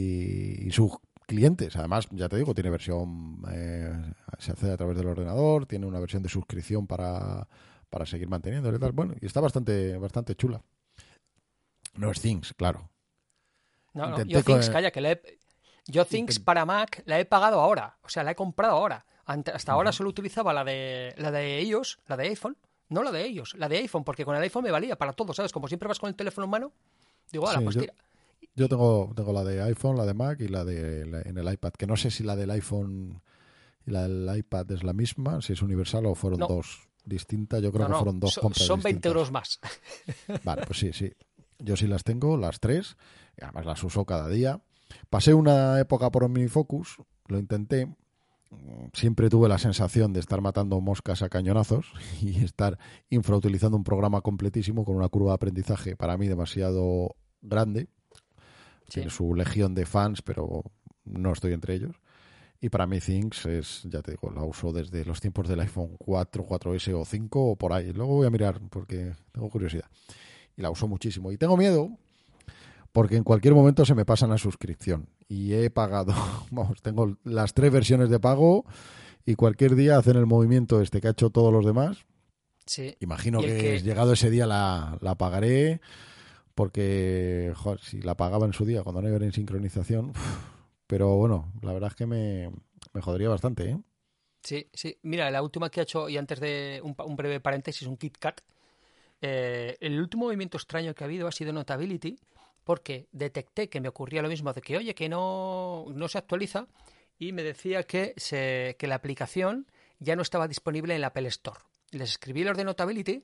y, 0.66 0.70
sus 0.70 0.92
clientes. 1.28 1.76
Además, 1.76 2.08
ya 2.10 2.28
te 2.28 2.36
digo, 2.36 2.54
tiene 2.54 2.70
versión, 2.70 3.42
eh, 3.52 4.14
se 4.38 4.52
hace 4.52 4.72
a 4.72 4.76
través 4.76 4.96
del 4.96 5.06
ordenador, 5.06 5.66
tiene 5.66 5.86
una 5.86 6.00
versión 6.00 6.22
de 6.22 6.28
suscripción 6.28 6.86
para, 6.86 7.46
para 7.90 8.06
seguir 8.06 8.28
manteniendo 8.28 8.74
y 8.74 8.78
tal. 8.78 8.92
Bueno, 8.92 9.14
y 9.20 9.26
está 9.26 9.40
bastante, 9.40 9.96
bastante 9.98 10.34
chula. 10.34 10.60
No 11.94 12.10
es 12.10 12.20
Things, 12.20 12.54
claro. 12.54 12.90
No, 13.92 14.08
no 14.08 14.24
yo 14.24 14.42
Things, 14.42 14.70
calla, 14.70 14.90
que 14.90 15.00
le 15.00 15.20
Yo 15.86 16.04
Things 16.06 16.40
para 16.40 16.64
Mac 16.64 17.02
la 17.04 17.20
he 17.20 17.24
pagado 17.24 17.60
ahora, 17.60 17.98
o 18.02 18.08
sea, 18.08 18.24
la 18.24 18.32
he 18.32 18.34
comprado 18.34 18.72
ahora. 18.72 19.04
Hasta 19.26 19.72
ahora 19.72 19.92
solo 19.92 20.08
utilizaba 20.08 20.54
la 20.54 20.64
de, 20.64 21.14
la 21.18 21.30
de 21.30 21.58
ellos, 21.58 21.98
la 22.06 22.16
de 22.16 22.28
iPhone, 22.28 22.56
no 22.88 23.02
la 23.02 23.12
de 23.12 23.26
ellos, 23.26 23.54
la 23.58 23.68
de 23.68 23.76
iPhone, 23.76 24.02
porque 24.02 24.24
con 24.24 24.34
el 24.34 24.42
iPhone 24.42 24.64
me 24.64 24.70
valía 24.70 24.96
para 24.96 25.12
todo, 25.12 25.34
¿sabes? 25.34 25.52
Como 25.52 25.68
siempre 25.68 25.88
vas 25.88 25.98
con 25.98 26.08
el 26.08 26.14
teléfono 26.14 26.46
en 26.46 26.50
mano, 26.50 26.72
digo, 27.30 27.46
ahora, 27.46 27.60
pues 27.60 27.76
tira. 27.76 27.92
Yo 28.58 28.68
tengo, 28.68 29.12
tengo 29.14 29.32
la 29.32 29.44
de 29.44 29.62
iPhone, 29.62 29.96
la 29.96 30.04
de 30.04 30.14
Mac 30.14 30.40
y 30.40 30.48
la 30.48 30.64
de 30.64 31.02
en 31.02 31.38
el 31.38 31.52
iPad, 31.52 31.70
que 31.74 31.86
no 31.86 31.96
sé 31.96 32.10
si 32.10 32.24
la 32.24 32.34
del 32.34 32.50
iPhone 32.50 33.22
y 33.86 33.92
la 33.92 34.02
del 34.08 34.36
iPad 34.36 34.72
es 34.72 34.82
la 34.82 34.92
misma, 34.92 35.40
si 35.40 35.52
es 35.52 35.62
universal 35.62 36.06
o 36.06 36.16
fueron 36.16 36.40
dos 36.40 36.88
distintas. 37.04 37.62
Yo 37.62 37.70
creo 37.70 37.86
que 37.86 37.94
fueron 37.94 38.18
dos 38.18 38.36
compras. 38.36 38.66
Son 38.66 38.82
20 38.82 39.06
euros 39.06 39.30
más. 39.30 39.60
Vale, 40.44 40.62
pues 40.66 40.80
sí, 40.80 40.92
sí. 40.92 41.12
Yo 41.60 41.76
sí 41.76 41.86
las 41.86 42.02
tengo, 42.02 42.36
las 42.36 42.58
tres, 42.58 42.96
y 43.40 43.44
además 43.44 43.64
las 43.64 43.84
uso 43.84 44.04
cada 44.04 44.28
día. 44.28 44.60
Pasé 45.08 45.34
una 45.34 45.78
época 45.78 46.10
por 46.10 46.28
Focus, 46.48 46.96
lo 47.28 47.38
intenté. 47.38 47.94
Siempre 48.92 49.28
tuve 49.28 49.48
la 49.48 49.58
sensación 49.58 50.12
de 50.12 50.18
estar 50.18 50.40
matando 50.40 50.80
moscas 50.80 51.22
a 51.22 51.28
cañonazos 51.28 51.92
y 52.20 52.42
estar 52.42 52.76
infrautilizando 53.08 53.76
un 53.76 53.84
programa 53.84 54.20
completísimo 54.20 54.84
con 54.84 54.96
una 54.96 55.08
curva 55.08 55.30
de 55.30 55.36
aprendizaje 55.36 55.94
para 55.94 56.16
mí 56.16 56.26
demasiado 56.26 57.14
grande 57.40 57.88
tiene 58.88 59.10
su 59.10 59.34
legión 59.34 59.74
de 59.74 59.86
fans, 59.86 60.22
pero 60.22 60.64
no 61.04 61.32
estoy 61.32 61.52
entre 61.52 61.74
ellos. 61.74 61.96
Y 62.60 62.70
para 62.70 62.86
mí 62.86 62.98
Things 62.98 63.46
es, 63.46 63.82
ya 63.84 64.02
te 64.02 64.12
digo, 64.12 64.30
la 64.30 64.42
uso 64.42 64.72
desde 64.72 65.04
los 65.04 65.20
tiempos 65.20 65.46
del 65.46 65.60
iPhone 65.60 65.96
4, 65.96 66.44
4S 66.44 66.92
o 66.94 67.04
5 67.04 67.50
o 67.52 67.56
por 67.56 67.72
ahí. 67.72 67.92
Luego 67.92 68.16
voy 68.16 68.26
a 68.26 68.30
mirar 68.30 68.60
porque 68.70 69.12
tengo 69.30 69.48
curiosidad. 69.48 69.88
Y 70.56 70.62
la 70.62 70.70
uso 70.70 70.88
muchísimo. 70.88 71.30
Y 71.30 71.38
tengo 71.38 71.56
miedo 71.56 71.96
porque 72.90 73.16
en 73.16 73.22
cualquier 73.22 73.54
momento 73.54 73.84
se 73.84 73.94
me 73.94 74.04
pasa 74.04 74.26
la 74.26 74.38
suscripción. 74.38 75.08
Y 75.28 75.54
he 75.54 75.70
pagado, 75.70 76.14
vamos, 76.50 76.82
tengo 76.82 77.16
las 77.22 77.54
tres 77.54 77.70
versiones 77.70 78.10
de 78.10 78.18
pago 78.18 78.64
y 79.24 79.36
cualquier 79.36 79.76
día 79.76 79.98
hacen 79.98 80.16
el 80.16 80.26
movimiento 80.26 80.80
este 80.80 81.00
que 81.00 81.08
ha 81.08 81.12
hecho 81.12 81.30
todos 81.30 81.52
los 81.52 81.64
demás. 81.64 82.06
Sí. 82.66 82.96
Imagino 83.00 83.40
que, 83.40 83.80
llegado 83.80 84.12
ese 84.12 84.30
día 84.30 84.46
la, 84.46 84.98
la 85.00 85.14
pagaré 85.14 85.80
porque 86.58 87.54
si 87.82 88.02
la 88.02 88.16
pagaba 88.16 88.44
en 88.44 88.52
su 88.52 88.64
día 88.64 88.82
cuando 88.82 89.00
no 89.00 89.06
iba 89.06 89.24
en 89.24 89.32
sincronización, 89.32 90.12
pero 90.88 91.14
bueno, 91.14 91.52
la 91.62 91.72
verdad 91.72 91.90
es 91.90 91.94
que 91.94 92.04
me, 92.04 92.50
me 92.92 93.00
jodería 93.00 93.28
bastante, 93.28 93.70
¿eh? 93.70 93.78
Sí, 94.42 94.68
sí. 94.72 94.98
Mira, 95.02 95.30
la 95.30 95.40
última 95.40 95.70
que 95.70 95.78
ha 95.78 95.82
hecho, 95.84 96.08
y 96.08 96.16
antes 96.16 96.40
de 96.40 96.80
un, 96.82 97.14
breve 97.14 97.38
paréntesis, 97.38 97.86
un 97.86 97.96
KitKat, 97.96 98.40
eh, 99.20 99.76
el 99.78 100.00
último 100.00 100.24
movimiento 100.24 100.56
extraño 100.56 100.96
que 100.96 101.04
ha 101.04 101.06
habido 101.06 101.28
ha 101.28 101.32
sido 101.32 101.52
Notability, 101.52 102.18
porque 102.64 103.06
detecté 103.12 103.68
que 103.68 103.80
me 103.80 103.88
ocurría 103.88 104.20
lo 104.20 104.28
mismo 104.28 104.52
de 104.52 104.60
que, 104.60 104.78
oye, 104.78 104.96
que 104.96 105.08
no, 105.08 105.86
no 105.94 106.08
se 106.08 106.18
actualiza, 106.18 106.66
y 107.20 107.30
me 107.30 107.44
decía 107.44 107.84
que, 107.84 108.14
se, 108.16 108.74
que 108.80 108.88
la 108.88 108.96
aplicación 108.96 109.68
ya 110.00 110.16
no 110.16 110.22
estaba 110.22 110.48
disponible 110.48 110.96
en 110.96 111.02
la 111.02 111.08
Apple 111.08 111.28
Store. 111.28 111.60
Les 111.92 112.10
escribí 112.10 112.42
los 112.42 112.56
de 112.56 112.64
Notability 112.64 113.22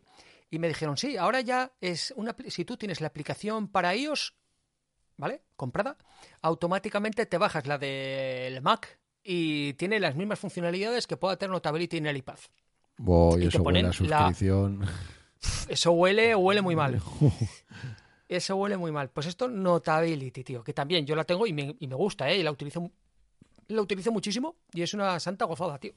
y 0.50 0.59
me 0.59 0.68
dijeron, 0.68 0.96
sí, 0.96 1.16
ahora 1.16 1.40
ya 1.40 1.72
es 1.80 2.12
una... 2.16 2.35
Si 2.48 2.64
tú 2.64 2.76
tienes 2.76 3.00
la 3.00 3.09
aplicación 3.09 3.68
para 3.68 3.94
iOS, 3.94 4.35
¿vale? 5.16 5.42
Comprada, 5.57 5.96
automáticamente 6.42 7.26
te 7.26 7.38
bajas 7.38 7.66
la 7.66 7.78
del 7.78 8.61
Mac 8.62 8.98
y 9.22 9.72
tiene 9.74 9.98
las 10.00 10.16
mismas 10.16 10.38
funcionalidades 10.38 11.07
que 11.07 11.16
pueda 11.16 11.37
tener 11.37 11.52
Notability 11.52 11.96
en 11.96 12.07
el 12.07 12.16
iPad. 12.16 12.38
Voy, 12.98 13.46
eso 13.46 13.62
huele 13.62 13.80
a 13.80 13.92
suscripción. 13.92 14.87
Eso 15.68 15.92
huele, 15.92 16.35
huele 16.35 16.62
muy 16.62 16.76
mal. 16.76 17.00
Eso 18.28 18.57
huele 18.57 18.78
muy 18.78 18.90
mal. 18.90 19.11
Pues 19.11 19.26
esto, 19.26 19.48
Notability, 19.48 20.42
tío, 20.42 20.64
que 20.64 20.72
también 20.72 21.04
yo 21.04 21.14
la 21.14 21.24
tengo 21.24 21.46
y 21.46 21.52
me, 21.52 21.76
y 21.78 21.87
me 21.87 21.94
gusta, 21.94 22.30
¿eh? 22.30 22.38
Y 22.38 22.42
la 22.42 22.50
utilizo, 22.50 22.90
la 23.68 23.83
utilizo 23.83 24.11
muchísimo 24.12 24.57
y 24.72 24.80
es 24.80 24.94
una 24.94 25.20
santa 25.20 25.44
gozada, 25.44 25.78
tío. 25.78 25.92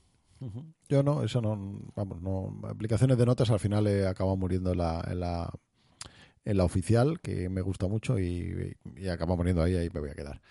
Yo 0.88 1.04
no, 1.04 1.24
eso 1.24 1.42
no, 1.42 1.80
vamos, 1.96 2.22
no. 2.22 2.62
Aplicaciones 2.68 3.18
de 3.18 3.26
notas 3.26 3.50
al 3.50 3.60
final 3.60 3.88
he 3.88 4.08
acabado 4.08 4.38
muriendo 4.38 4.72
en 4.72 4.78
la, 4.78 5.04
en 5.10 5.20
la, 5.20 5.52
en 6.46 6.58
la 6.58 6.64
oficial, 6.64 7.20
que 7.20 7.50
me 7.50 7.62
gusta 7.62 7.88
mucho, 7.88 8.20
y, 8.20 8.76
y 8.96 9.08
acabo 9.08 9.36
muriendo 9.36 9.64
ahí, 9.64 9.76
ahí 9.76 9.90
me 9.94 10.00
voy 10.00 10.10
a 10.10 10.16
quedar. 10.16 10.42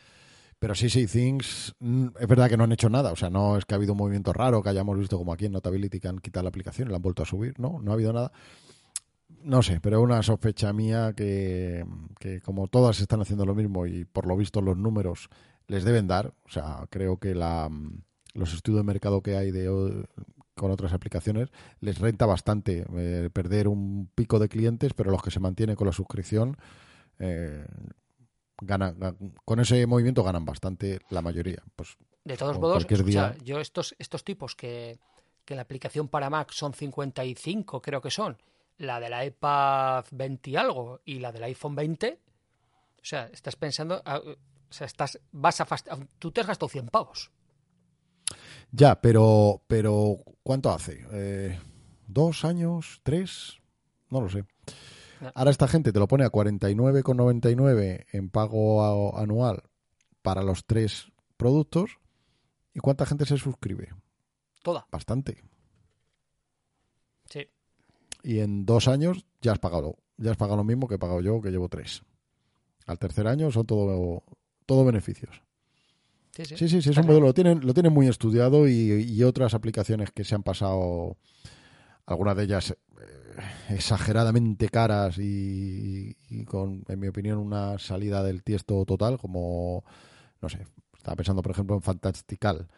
Pero 0.59 0.75
sí, 0.75 0.88
sí, 0.88 1.07
Things, 1.07 1.75
mm, 1.81 2.07
es 2.18 2.27
verdad 2.27 2.49
que 2.49 2.57
no 2.57 2.64
han 2.64 2.72
hecho 2.72 2.88
nada, 2.88 3.12
o 3.12 3.16
sea, 3.16 3.29
no 3.31 3.57
es 3.59 3.64
que 3.64 3.75
ha 3.75 3.77
habido 3.77 3.92
un 3.92 3.99
movimiento 3.99 4.33
raro 4.33 4.62
que 4.62 4.70
hayamos 4.70 4.99
visto 4.99 5.18
como 5.18 5.33
aquí 5.33 5.46
en 5.46 5.53
Notability 5.53 6.01
que 6.01 6.09
han 6.09 6.18
quitado 6.18 6.44
la 6.44 6.49
aplicación 6.49 6.88
y 6.88 6.90
la 6.90 6.96
han 6.96 7.03
vuelto 7.03 7.22
a 7.22 7.27
subir, 7.27 7.59
no, 7.61 7.79
no 7.83 7.90
ha 7.90 7.94
habido 7.94 8.12
nada. 8.12 8.33
No 9.42 9.62
sé, 9.62 9.81
pero 9.81 10.01
una 10.01 10.22
sospecha 10.22 10.72
mía 10.72 11.12
que, 11.14 11.85
que 12.18 12.40
como 12.40 12.68
todas 12.68 13.01
están 13.01 13.20
haciendo 13.20 13.44
lo 13.44 13.55
mismo 13.55 13.87
y 13.87 14.05
por 14.05 14.27
lo 14.27 14.37
visto 14.37 14.61
los 14.61 14.77
números 14.77 15.29
les 15.68 15.85
deben 15.85 16.07
dar, 16.07 16.33
o 16.44 16.51
sea, 16.51 16.87
creo 16.90 17.18
que 17.18 17.35
la 17.35 17.70
los 18.37 18.55
estudios 18.55 18.81
de 18.81 18.85
mercado 18.85 19.22
que 19.22 19.37
hay 19.37 19.51
de, 19.51 19.68
con 20.55 20.70
otras 20.70 20.92
aplicaciones, 20.92 21.51
les 21.81 21.99
renta 21.99 22.27
bastante 22.27 22.87
eh, 22.96 23.31
perder 23.33 23.68
un 23.68 24.11
pico 24.14 24.38
de 24.38 24.49
clientes, 24.49 24.94
pero 24.94 25.11
los 25.11 25.22
que 25.22 25.31
se 25.31 25.40
mantienen 25.40 25.77
con 25.77 25.87
la 25.87 25.92
suscripción 25.92 26.57
eh, 27.18 27.64
ganan, 28.61 28.96
con 29.44 29.61
ese 29.61 29.87
movimiento 29.87 30.22
ganan 30.22 30.44
bastante 30.44 31.01
la 31.11 31.22
mayoría. 31.22 31.62
Pues, 31.77 31.96
de 32.25 32.37
todos 32.37 32.59
modos, 32.59 32.87
yo 33.44 33.61
estos, 33.61 33.94
estos 33.99 34.25
tipos 34.25 34.57
que, 34.57 34.99
que 35.44 35.55
la 35.55 35.62
aplicación 35.62 36.09
para 36.09 36.31
Mac 36.31 36.51
son 36.53 36.72
55, 36.72 37.83
creo 37.83 38.01
que 38.01 38.11
son, 38.11 38.38
la 38.79 38.99
de 38.99 39.11
la 39.11 39.25
iPad 39.25 40.05
20 40.11 40.51
y 40.51 40.57
algo 40.57 41.01
y 41.05 41.18
la 41.18 41.33
del 41.33 41.44
iPhone 41.44 41.75
20, 41.75 42.18
o 43.01 43.05
sea, 43.05 43.31
estás 43.33 43.57
pensando, 43.57 44.03
ah, 44.05 44.20
o 44.25 44.72
sea, 44.72 44.87
estás, 44.87 45.20
vas 45.33 45.61
a 45.61 45.66
tú 46.18 46.33
te 46.33 46.40
has 46.40 46.46
gastado 46.46 46.68
100 46.68 46.88
pavos. 46.88 47.31
Ya, 48.70 49.00
pero, 49.00 49.62
pero 49.66 50.18
¿cuánto 50.42 50.70
hace? 50.70 51.05
Eh, 51.12 51.59
¿Dos 52.07 52.44
años? 52.44 53.00
¿Tres? 53.02 53.59
No 54.11 54.20
lo 54.20 54.29
sé. 54.29 54.44
Ahora 55.35 55.50
esta 55.50 55.66
gente 55.68 55.92
te 55.92 55.98
lo 55.98 56.09
pone 56.09 56.24
a 56.24 56.31
49,99 56.31 58.07
en 58.12 58.31
pago 58.31 59.18
anual 59.18 59.62
para 60.22 60.42
los 60.42 60.66
tres 60.66 61.07
productos. 61.37 61.98
¿Y 62.74 62.81
cuánta 62.81 63.07
gente 63.07 63.24
se 63.24 63.38
suscribe? 63.38 63.88
Toda. 64.62 64.87
Bastante. 64.90 65.42
Sí. 67.31 67.48
Y 68.22 68.40
en 68.40 68.66
dos 68.66 68.88
años 68.88 69.24
ya 69.40 69.52
has 69.52 69.59
pagado. 69.59 69.96
Ya 70.18 70.33
has 70.33 70.37
pagado 70.37 70.59
lo 70.59 70.64
mismo 70.64 70.87
que 70.87 70.96
he 70.96 70.98
pagado 70.98 71.20
yo, 71.20 71.40
que 71.40 71.50
llevo 71.50 71.68
tres. 71.68 72.02
Al 72.87 72.98
tercer 72.98 73.26
año 73.26 73.50
son 73.50 73.66
todo, 73.66 74.22
todo 74.66 74.85
beneficios. 74.85 75.42
Sí, 76.44 76.68
sí, 76.68 76.83
sí, 76.83 76.90
es 76.90 76.96
un 76.99 77.07
modelo, 77.07 77.27
lo 77.27 77.35
tienen, 77.35 77.66
lo 77.66 77.72
tienen 77.72 77.92
muy 77.92 78.09
estudiado 78.09 78.68
y, 78.68 79.22
otras 79.22 79.55
aplicaciones 79.55 80.11
que 80.11 80.25
se 80.25 80.35
han 80.35 80.42
pasado, 80.42 81.16
algunas 82.05 82.37
de 82.37 82.44
ellas 82.44 82.70
eh, 82.70 82.77
exageradamente 83.70 84.68
caras 84.68 85.16
y, 85.18 86.14
con, 86.46 86.85
en 86.88 87.01
mi 87.01 87.09
opinión, 87.09 87.38
una 87.38 87.79
salida 87.79 88.22
del 88.22 88.42
tiesto 88.42 88.85
total, 88.85 89.18
como, 89.18 89.85
no 90.42 90.49
sé, 90.49 90.66
estaba 90.96 91.16
pensando 91.16 91.42
por 91.42 91.53
ejemplo 91.53 91.75
en 91.75 91.83
Fantastical, 91.83 92.68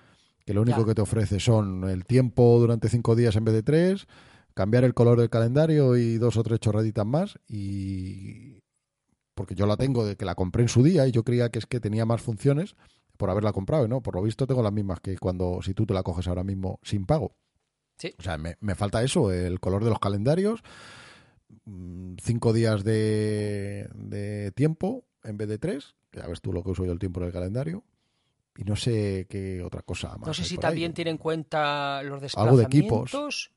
que 0.47 0.55
lo 0.55 0.63
único 0.63 0.87
que 0.87 0.95
te 0.95 1.03
ofrece 1.03 1.41
son 1.41 1.89
el 1.89 2.05
tiempo 2.05 2.59
durante 2.61 2.89
cinco 2.89 3.17
días 3.17 3.35
en 3.37 3.45
vez 3.45 3.55
de 3.55 3.63
tres, 3.63 4.07
cambiar 4.55 4.85
el 4.85 4.95
color 4.95 5.19
del 5.19 5.31
calendario 5.31 5.97
y 5.97 6.19
dos 6.19 6.37
o 6.37 6.43
tres 6.43 6.61
chorraditas 6.61 7.07
más 7.07 7.39
y 7.49 8.63
porque 9.35 9.55
yo 9.55 9.67
la 9.67 9.77
tengo 9.77 10.05
de 10.05 10.17
que 10.17 10.25
la 10.25 10.35
compré 10.35 10.63
en 10.63 10.69
su 10.69 10.83
día 10.83 11.07
y 11.07 11.13
yo 11.13 11.23
creía 11.23 11.49
que 11.51 11.59
es 11.61 11.67
que 11.67 11.81
tenía 11.81 12.05
más 12.05 12.21
funciones 12.21 12.75
por 13.19 13.29
haberla 13.29 13.53
comprado, 13.53 13.87
¿no? 13.87 14.01
Por 14.01 14.15
lo 14.15 14.23
visto 14.23 14.47
tengo 14.47 14.63
las 14.63 14.73
mismas 14.73 15.01
que 15.01 15.19
cuando 15.19 15.61
si 15.61 15.75
tú 15.75 15.85
te 15.85 15.93
la 15.93 16.03
coges 16.03 16.27
ahora 16.29 16.45
mismo 16.45 16.81
sin 16.83 17.05
pago. 17.05 17.35
Sí. 17.99 18.15
O 18.19 18.23
sea, 18.23 18.39
me, 18.39 18.75
falta 18.75 19.03
eso, 19.03 19.33
el 19.33 19.61
color 19.61 19.85
de 19.85 19.91
los 19.91 19.99
calendarios, 19.99 20.63
mm, 21.65 22.15
cinco 22.23 22.53
días 22.53 22.85
de, 22.85 23.89
de 23.93 24.53
tiempo 24.53 25.05
en 25.25 25.37
vez 25.37 25.49
de 25.49 25.59
tres, 25.59 25.97
ya 26.13 26.27
ves 26.29 26.41
tú 26.41 26.53
lo 26.53 26.63
que 26.63 26.71
uso 26.71 26.87
yo 26.87 26.93
el 26.93 27.01
tiempo 27.01 27.21
del 27.21 27.33
calendario, 27.33 27.83
y 28.57 28.65
no 28.65 28.77
sé 28.77 29.27
qué 29.29 29.63
otra 29.63 29.83
cosa 29.83 30.17
más. 30.17 30.27
No 30.29 30.35
sé 30.35 30.45
si 30.45 30.57
también 30.59 30.95
tiene 30.95 31.11
en 31.11 31.19
cuenta 31.19 32.03
los 32.05 32.21
desplazamientos. 32.21 32.39
Algo 32.39 32.57
de 32.57 32.65
equipos. 32.65 33.51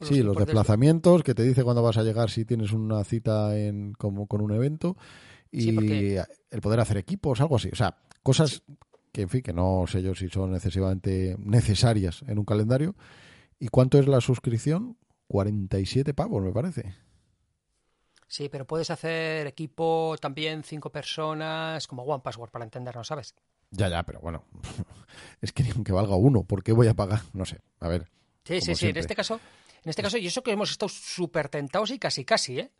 sí, 0.00 0.22
los 0.22 0.36
desplazamientos, 0.36 1.22
que 1.22 1.34
te 1.34 1.42
dice 1.42 1.64
cuándo 1.64 1.82
vas 1.82 1.98
a 1.98 2.02
llegar 2.02 2.30
si 2.30 2.44
tienes 2.44 2.72
una 2.72 3.04
cita 3.04 3.58
en, 3.58 3.92
como, 3.94 4.26
con 4.26 4.40
un 4.40 4.52
evento, 4.52 4.96
y 5.50 5.68
el 5.70 6.60
poder 6.62 6.80
hacer 6.80 6.96
equipos, 6.96 7.40
algo 7.42 7.56
así. 7.56 7.68
O 7.72 7.76
sea, 7.76 7.96
cosas 8.22 8.62
que 9.12 9.22
en 9.22 9.28
fin, 9.28 9.42
que 9.42 9.52
no 9.52 9.84
sé 9.86 10.02
yo 10.02 10.14
si 10.14 10.28
son 10.28 10.54
excesivamente 10.54 11.36
necesarias 11.38 12.24
en 12.26 12.38
un 12.38 12.44
calendario. 12.44 12.96
¿Y 13.58 13.68
cuánto 13.68 13.98
es 13.98 14.08
la 14.08 14.20
suscripción? 14.20 14.96
47 15.28 16.14
pavos, 16.14 16.42
me 16.42 16.52
parece. 16.52 16.94
Sí, 18.26 18.48
pero 18.48 18.66
puedes 18.66 18.90
hacer 18.90 19.46
equipo 19.46 20.16
también 20.18 20.64
cinco 20.64 20.90
personas, 20.90 21.86
como 21.86 22.02
One 22.02 22.22
Password, 22.24 22.50
para 22.50 22.64
entendernos, 22.64 23.06
¿sabes? 23.06 23.34
Ya, 23.70 23.88
ya, 23.88 24.02
pero 24.04 24.20
bueno, 24.20 24.44
es 25.42 25.52
que 25.52 25.70
aunque 25.74 25.92
valga 25.92 26.16
uno, 26.16 26.42
¿por 26.44 26.62
qué 26.62 26.72
voy 26.72 26.88
a 26.88 26.94
pagar? 26.94 27.20
No 27.34 27.44
sé, 27.44 27.60
a 27.80 27.88
ver. 27.88 28.08
Sí, 28.44 28.60
sí, 28.60 28.74
sí, 28.74 28.88
en 28.88 28.96
este 28.96 29.14
caso, 29.14 29.38
en 29.84 29.90
este 29.90 30.02
caso, 30.02 30.16
y 30.16 30.26
eso 30.26 30.42
que 30.42 30.52
hemos 30.52 30.70
estado 30.70 30.88
súper 30.88 31.48
tentados 31.48 31.90
y 31.90 31.98
casi 31.98 32.24
casi, 32.24 32.58
¿eh? 32.58 32.70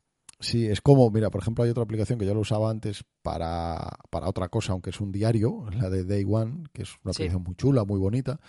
Sí, 0.42 0.66
es 0.66 0.80
como, 0.80 1.10
mira, 1.10 1.30
por 1.30 1.40
ejemplo, 1.40 1.64
hay 1.64 1.70
otra 1.70 1.84
aplicación 1.84 2.18
que 2.18 2.26
yo 2.26 2.34
lo 2.34 2.40
usaba 2.40 2.68
antes 2.68 3.04
para, 3.22 3.98
para 4.10 4.28
otra 4.28 4.48
cosa, 4.48 4.72
aunque 4.72 4.90
es 4.90 5.00
un 5.00 5.12
diario, 5.12 5.64
la 5.80 5.88
de 5.88 6.04
Day 6.04 6.26
One, 6.28 6.64
que 6.72 6.82
es 6.82 6.90
una 7.04 7.12
aplicación 7.12 7.42
muy 7.42 7.54
chula, 7.54 7.84
muy 7.84 7.98
bonita. 7.98 8.40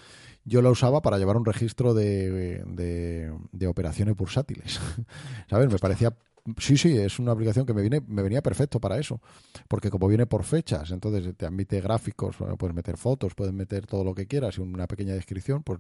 Yo 0.44 0.62
la 0.62 0.70
usaba 0.70 1.02
para 1.02 1.18
llevar 1.18 1.38
un 1.38 1.46
registro 1.46 1.94
de, 1.94 2.64
de, 2.66 3.34
de 3.52 3.68
operaciones 3.68 4.18
bursátiles. 4.18 4.80
¿Sabes? 5.50 5.72
Me 5.72 5.78
parecía 5.78 6.14
Sí, 6.58 6.76
sí, 6.76 6.98
es 6.98 7.20
una 7.20 7.32
aplicación 7.32 7.66
que 7.66 7.74
me 7.74 7.82
viene, 7.82 8.02
me 8.06 8.22
venía 8.22 8.44
perfecto 8.44 8.82
para 8.82 9.00
eso, 9.00 9.22
porque 9.70 9.90
como 9.90 10.10
viene 10.10 10.26
por 10.26 10.44
fechas, 10.44 10.92
entonces 10.92 11.34
te 11.38 11.46
admite 11.46 11.80
gráficos, 11.80 12.36
puedes 12.58 12.76
meter 12.76 12.98
fotos, 12.98 13.34
puedes 13.34 13.54
meter 13.54 13.86
todo 13.88 14.04
lo 14.04 14.14
que 14.14 14.28
quieras 14.28 14.58
y 14.58 14.62
una 14.62 14.86
pequeña 14.86 15.14
descripción, 15.14 15.64
pues 15.64 15.80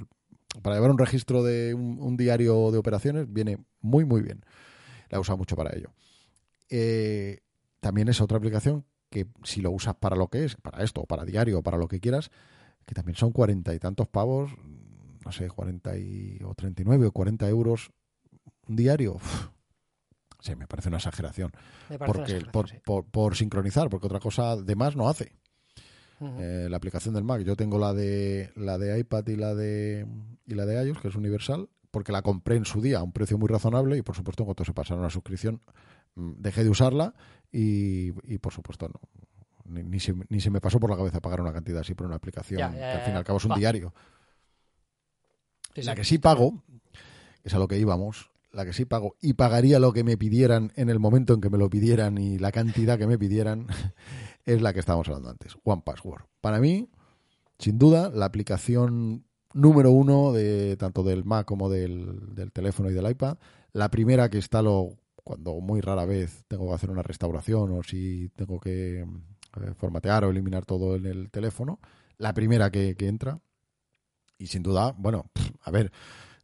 para 0.61 0.77
llevar 0.77 0.91
un 0.91 0.97
registro 0.97 1.43
de 1.43 1.73
un, 1.73 2.15
diario 2.15 2.71
de 2.71 2.77
operaciones 2.77 3.31
viene 3.31 3.57
muy 3.81 4.05
muy 4.05 4.21
bien. 4.21 4.45
La 5.09 5.17
he 5.17 5.21
usado 5.21 5.37
mucho 5.37 5.57
para 5.57 5.75
ello. 5.75 5.89
Eh, 6.75 7.37
también 7.81 8.09
es 8.09 8.19
otra 8.19 8.39
aplicación 8.39 8.83
que 9.11 9.27
si 9.43 9.61
lo 9.61 9.69
usas 9.69 9.93
para 9.93 10.15
lo 10.15 10.29
que 10.29 10.43
es, 10.43 10.55
para 10.55 10.83
esto, 10.83 11.03
para 11.03 11.23
diario, 11.23 11.61
para 11.61 11.77
lo 11.77 11.87
que 11.87 11.99
quieras, 11.99 12.31
que 12.87 12.95
también 12.95 13.15
son 13.15 13.31
cuarenta 13.31 13.75
y 13.75 13.79
tantos 13.79 14.07
pavos, 14.07 14.55
no 15.23 15.31
sé, 15.31 15.47
cuarenta 15.49 15.95
y, 15.95 16.39
o 16.43 16.55
treinta 16.55 16.81
y 16.81 16.85
nueve 16.85 17.05
o 17.05 17.11
cuarenta 17.11 17.47
euros 17.47 17.91
un 18.67 18.75
diario. 18.75 19.19
Sí, 20.39 20.55
me 20.55 20.65
parece 20.65 20.89
una 20.89 20.97
exageración. 20.97 21.51
porque, 22.07 22.41
por, 22.83 23.35
sincronizar, 23.35 23.87
porque 23.89 24.07
otra 24.07 24.19
cosa 24.19 24.57
de 24.57 24.75
más 24.75 24.95
no 24.95 25.07
hace. 25.07 25.31
Eh, 26.39 26.67
la 26.71 26.77
aplicación 26.77 27.13
del 27.13 27.23
Mac, 27.23 27.43
yo 27.43 27.55
tengo 27.55 27.77
la 27.77 27.93
de 27.93 28.51
la 28.55 28.79
de 28.79 28.97
iPad 28.97 29.27
y 29.27 29.35
la 29.35 29.53
de 29.53 30.07
y 30.47 30.55
la 30.55 30.65
de 30.65 30.87
iOS, 30.87 30.99
que 30.99 31.09
es 31.09 31.15
universal, 31.15 31.69
porque 31.91 32.11
la 32.11 32.23
compré 32.23 32.55
en 32.55 32.65
su 32.65 32.81
día 32.81 32.97
a 32.97 33.03
un 33.03 33.11
precio 33.11 33.37
muy 33.37 33.47
razonable 33.47 33.95
y 33.97 34.01
por 34.01 34.15
supuesto 34.15 34.41
en 34.41 34.45
cuanto 34.45 34.65
se 34.65 34.73
pasaron 34.73 35.03
a 35.03 35.07
la 35.07 35.09
suscripción 35.11 35.61
dejé 36.15 36.63
de 36.63 36.69
usarla 36.69 37.13
y, 37.51 38.11
por 38.39 38.53
supuesto 38.53 38.87
no 38.87 38.99
ni, 39.65 39.99
se, 39.99 40.13
ni, 40.29 40.41
se, 40.41 40.49
me 40.49 40.59
pasó 40.59 40.79
por 40.79 40.89
la 40.89 40.97
cabeza 40.97 41.21
pagar 41.21 41.41
una 41.41 41.53
cantidad 41.53 41.79
así 41.79 41.93
por 41.93 42.05
una 42.05 42.17
aplicación 42.17 42.73
que 42.73 42.83
al 42.83 43.01
fin 43.01 43.13
y 43.13 43.17
al 43.17 43.23
cabo 43.23 43.37
es 43.37 43.45
un 43.45 43.55
diario. 43.55 43.93
la 45.75 45.95
que 45.95 46.03
sí 46.03 46.17
pago, 46.17 46.63
es 47.43 47.53
a 47.53 47.59
lo 47.59 47.67
que 47.67 47.79
íbamos, 47.79 48.29
la 48.51 48.65
que 48.65 48.73
sí 48.73 48.85
pago, 48.85 49.15
y 49.21 49.33
pagaría 49.33 49.79
lo 49.79 49.93
que 49.93 50.03
me 50.03 50.17
pidieran 50.17 50.71
en 50.75 50.89
el 50.89 50.99
momento 50.99 51.33
en 51.33 51.41
que 51.41 51.49
me 51.49 51.57
lo 51.57 51.69
pidieran 51.69 52.17
y 52.17 52.37
la 52.37 52.51
cantidad 52.51 52.97
que 52.97 53.07
me 53.07 53.17
pidieran, 53.17 53.67
es 54.45 54.61
la 54.61 54.73
que 54.73 54.79
estábamos 54.79 55.07
hablando 55.07 55.29
antes, 55.29 55.55
One 55.63 55.81
Password. 55.85 56.23
Para 56.41 56.59
mí, 56.59 56.89
sin 57.57 57.79
duda, 57.79 58.11
la 58.13 58.25
aplicación 58.25 59.25
número 59.53 59.91
uno 59.91 60.33
de 60.33 60.77
tanto 60.77 61.03
del 61.03 61.23
Mac 61.23 61.45
como 61.45 61.69
del, 61.69 62.35
del 62.35 62.51
teléfono 62.51 62.89
y 62.89 62.93
del 62.93 63.09
iPad. 63.09 63.37
La 63.71 63.89
primera 63.89 64.29
que 64.29 64.37
instalo 64.37 64.97
cuando 65.23 65.53
muy 65.59 65.81
rara 65.81 66.05
vez 66.05 66.43
tengo 66.47 66.67
que 66.67 66.73
hacer 66.73 66.91
una 66.91 67.01
restauración 67.01 67.71
o 67.71 67.83
si 67.83 68.29
tengo 68.35 68.59
que 68.59 68.99
eh, 69.01 69.73
formatear 69.75 70.25
o 70.25 70.31
eliminar 70.31 70.65
todo 70.65 70.95
en 70.95 71.05
el 71.05 71.31
teléfono. 71.31 71.79
La 72.17 72.33
primera 72.33 72.71
que, 72.71 72.95
entra. 72.99 73.39
Y 74.37 74.47
sin 74.47 74.63
duda, 74.63 74.93
bueno, 74.97 75.25
a 75.61 75.71
ver, 75.71 75.91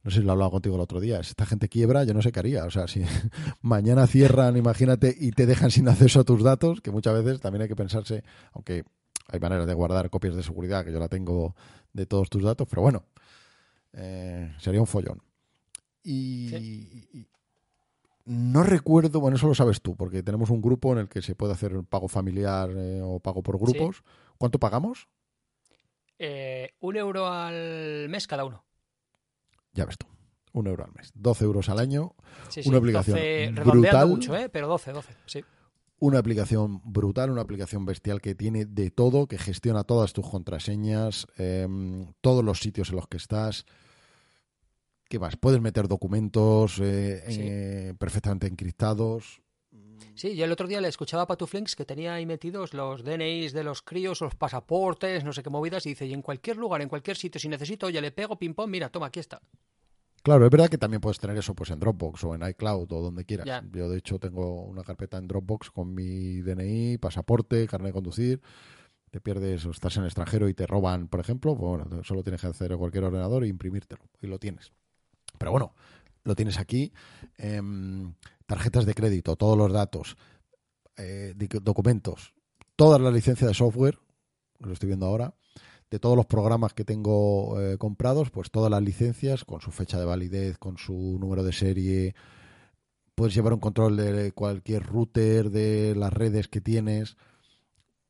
no 0.03 0.11
sé 0.11 0.17
si 0.17 0.23
lo 0.23 0.29
he 0.29 0.31
hablado 0.31 0.51
contigo 0.51 0.75
el 0.75 0.81
otro 0.81 0.99
día, 0.99 1.21
si 1.23 1.31
esta 1.31 1.45
gente 1.45 1.67
quiebra, 1.67 2.03
yo 2.05 2.13
no 2.13 2.21
sé 2.21 2.31
qué 2.31 2.39
haría. 2.39 2.65
O 2.65 2.71
sea, 2.71 2.87
si 2.87 3.03
mañana 3.61 4.07
cierran, 4.07 4.55
imagínate, 4.55 5.15
y 5.17 5.31
te 5.31 5.45
dejan 5.45 5.71
sin 5.71 5.89
acceso 5.89 6.21
a 6.21 6.23
tus 6.23 6.43
datos, 6.43 6.81
que 6.81 6.91
muchas 6.91 7.13
veces 7.21 7.41
también 7.41 7.63
hay 7.63 7.67
que 7.67 7.75
pensarse, 7.75 8.23
aunque 8.53 8.83
hay 9.27 9.39
maneras 9.39 9.67
de 9.67 9.73
guardar 9.73 10.09
copias 10.09 10.35
de 10.35 10.43
seguridad, 10.43 10.85
que 10.85 10.91
yo 10.91 10.99
la 10.99 11.09
tengo 11.09 11.55
de 11.93 12.05
todos 12.05 12.29
tus 12.29 12.43
datos, 12.43 12.67
pero 12.69 12.81
bueno, 12.81 13.03
eh, 13.93 14.55
sería 14.59 14.79
un 14.79 14.87
follón. 14.87 15.21
Y, 16.01 17.08
no 18.29 18.61
recuerdo, 18.61 19.19
bueno, 19.19 19.37
eso 19.37 19.47
lo 19.47 19.55
sabes 19.55 19.81
tú, 19.81 19.95
porque 19.95 20.21
tenemos 20.21 20.51
un 20.51 20.61
grupo 20.61 20.93
en 20.93 20.99
el 20.99 21.09
que 21.09 21.23
se 21.23 21.33
puede 21.33 21.53
hacer 21.53 21.83
pago 21.89 22.07
familiar 22.07 22.69
eh, 22.75 23.01
o 23.03 23.19
pago 23.19 23.41
por 23.41 23.57
grupos. 23.57 24.03
¿Cuánto 24.37 24.59
pagamos? 24.59 25.07
Eh, 26.19 26.75
un 26.79 26.95
euro 26.95 27.25
al 27.25 28.07
mes 28.07 28.27
cada 28.27 28.45
uno. 28.45 28.63
Ya 29.73 29.85
ves 29.85 29.97
tú. 29.97 30.05
Un 30.53 30.67
euro 30.67 30.85
al 30.85 30.91
mes. 30.93 31.11
12 31.15 31.43
euros 31.43 31.69
al 31.69 31.79
año. 31.79 32.13
una 32.65 32.77
aplicación 32.77 33.55
brutal. 33.55 34.07
mucho, 34.07 34.35
¿eh? 34.35 34.47
pero 34.47 34.67
12, 34.67 34.91
12, 34.91 35.13
sí. 35.25 35.43
Una 35.97 36.19
aplicación 36.19 36.81
brutal, 36.85 37.31
una 37.31 37.41
aplicación 37.41 37.83
bestial 37.83 38.21
que 38.21 38.35
tiene 38.35 38.65
de 38.65 38.91
todo, 38.91 39.27
que 39.27 39.39
gestiona 39.39 39.83
todas 39.83 40.13
tus 40.13 40.29
contraseñas, 40.29 41.25
em, 41.35 42.13
todos 42.21 42.45
los 42.45 42.59
sitios 42.59 42.91
en 42.91 42.97
los 42.97 43.07
que 43.07 43.17
estás. 43.17 43.65
¿Qué 45.09 45.17
más? 45.17 45.35
Puedes 45.37 45.59
meter 45.59 45.87
documentos 45.87 46.79
eh, 46.79 47.23
eh, 47.27 47.93
perfectamente 47.97 48.45
encriptados. 48.45 49.41
Sí, 50.13 50.35
yo 50.35 50.45
el 50.45 50.51
otro 50.51 50.67
día 50.67 50.81
le 50.81 50.87
escuchaba 50.87 51.23
a 51.23 51.27
Patuflinks 51.27 51.75
que 51.75 51.83
tenía 51.83 52.13
ahí 52.13 52.27
metidos 52.27 52.75
los 52.75 53.03
DNIs 53.03 53.53
de 53.53 53.63
los 53.63 53.81
críos, 53.81 54.21
los 54.21 54.35
pasaportes, 54.35 55.23
no 55.23 55.33
sé 55.33 55.41
qué 55.41 55.49
movidas, 55.49 55.85
y 55.87 55.89
dice, 55.89 56.05
y 56.05 56.13
en 56.13 56.21
cualquier 56.21 56.57
lugar, 56.57 56.83
en 56.83 56.89
cualquier 56.89 57.17
sitio, 57.17 57.41
si 57.41 57.49
necesito, 57.49 57.89
ya 57.89 58.01
le 58.01 58.11
pego 58.11 58.37
ping 58.37 58.53
pong, 58.53 58.69
mira, 58.69 58.89
toma, 58.89 59.07
aquí 59.07 59.19
está. 59.19 59.41
Claro, 60.21 60.45
es 60.45 60.51
verdad 60.51 60.69
que 60.69 60.77
también 60.77 61.01
puedes 61.01 61.17
tener 61.17 61.37
eso 61.37 61.55
pues 61.55 61.71
en 61.71 61.79
Dropbox 61.79 62.23
o 62.25 62.35
en 62.35 62.47
iCloud 62.47 62.91
o 62.91 63.01
donde 63.01 63.25
quieras. 63.25 63.63
Yo 63.71 63.89
de 63.89 63.97
hecho 63.97 64.19
tengo 64.19 64.63
una 64.65 64.83
carpeta 64.83 65.17
en 65.17 65.27
Dropbox 65.27 65.71
con 65.71 65.95
mi 65.95 66.41
DNI, 66.41 66.99
pasaporte, 66.99 67.65
carnet 67.67 67.87
de 67.87 67.93
conducir. 67.93 68.41
Te 69.09 69.21
pierdes 69.21 69.65
o 69.65 69.71
estás 69.71 69.95
en 69.95 70.03
el 70.03 70.07
extranjero 70.07 70.49
y 70.49 70.53
te 70.53 70.67
roban, 70.67 71.07
por 71.07 71.19
ejemplo, 71.19 71.55
pues 71.57 71.81
bueno, 71.81 72.03
solo 72.03 72.21
tienes 72.21 72.41
que 72.41 72.47
hacer 72.47 72.75
cualquier 72.75 73.05
ordenador 73.05 73.43
e 73.43 73.47
imprimírtelo 73.47 74.03
y 74.21 74.27
lo 74.27 74.37
tienes. 74.37 74.71
Pero 75.39 75.51
bueno, 75.51 75.73
lo 76.23 76.35
tienes 76.35 76.59
aquí. 76.59 76.93
Em, 77.37 78.13
tarjetas 78.45 78.85
de 78.85 78.93
crédito, 78.93 79.35
todos 79.35 79.57
los 79.57 79.73
datos, 79.73 80.17
eh, 80.97 81.33
documentos, 81.63 82.35
todas 82.75 83.01
las 83.01 83.13
licencias 83.13 83.47
de 83.47 83.53
software, 83.55 83.97
lo 84.59 84.73
estoy 84.73 84.87
viendo 84.87 85.07
ahora, 85.07 85.33
de 85.89 85.99
todos 85.99 86.15
los 86.15 86.27
programas 86.27 86.73
que 86.73 86.85
tengo 86.85 87.59
eh, 87.59 87.77
comprados, 87.77 88.29
pues 88.29 88.51
todas 88.51 88.69
las 88.69 88.83
licencias 88.83 89.43
con 89.43 89.61
su 89.61 89.71
fecha 89.71 89.99
de 89.99 90.05
validez, 90.05 90.57
con 90.57 90.77
su 90.77 91.17
número 91.19 91.43
de 91.43 91.53
serie. 91.53 92.15
Puedes 93.15 93.33
llevar 93.33 93.53
un 93.53 93.59
control 93.59 93.97
de 93.97 94.31
cualquier 94.31 94.83
router, 94.83 95.49
de 95.49 95.95
las 95.95 96.13
redes 96.13 96.47
que 96.47 96.61
tienes. 96.61 97.17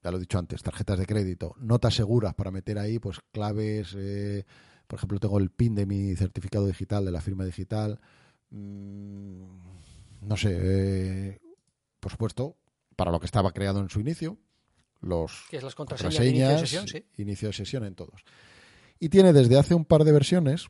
Ya 0.03 0.11
lo 0.11 0.17
he 0.17 0.19
dicho 0.21 0.39
antes, 0.39 0.61
tarjetas 0.61 0.99
de 0.99 1.05
crédito, 1.05 1.55
notas 1.59 1.95
seguras 1.95 2.33
para 2.33 2.51
meter 2.51 2.79
ahí, 2.79 2.99
pues 2.99 3.19
claves. 3.31 3.95
Eh, 3.97 4.45
por 4.89 4.97
ejemplo, 4.97 5.19
tengo 5.19 5.37
el 5.37 5.51
PIN 5.51 5.75
de 5.75 5.85
mi 5.85 6.15
certificado 6.15 6.65
digital, 6.65 7.05
de 7.05 7.11
la 7.11 7.21
firma 7.21 7.45
digital. 7.45 7.99
Mm, 8.49 9.43
no 10.21 10.35
sé, 10.35 10.57
eh, 10.59 11.39
por 11.99 12.11
supuesto, 12.11 12.57
para 12.95 13.11
lo 13.11 13.19
que 13.19 13.27
estaba 13.27 13.51
creado 13.51 13.81
en 13.81 13.89
su 13.91 13.99
inicio, 13.99 14.39
los 14.99 15.45
que 15.51 15.57
es 15.57 15.63
las 15.63 15.75
contraseñas, 15.75 16.25
inicio 16.25 16.47
de 16.49 16.57
sesión, 16.57 16.87
sí. 16.87 17.05
inicio 17.17 17.49
de 17.49 17.53
sesión 17.53 17.85
en 17.85 17.93
todos. 17.93 18.23
Y 18.99 19.09
tiene 19.09 19.31
desde 19.31 19.59
hace 19.59 19.75
un 19.75 19.85
par 19.85 20.05
de 20.05 20.11
versiones, 20.11 20.65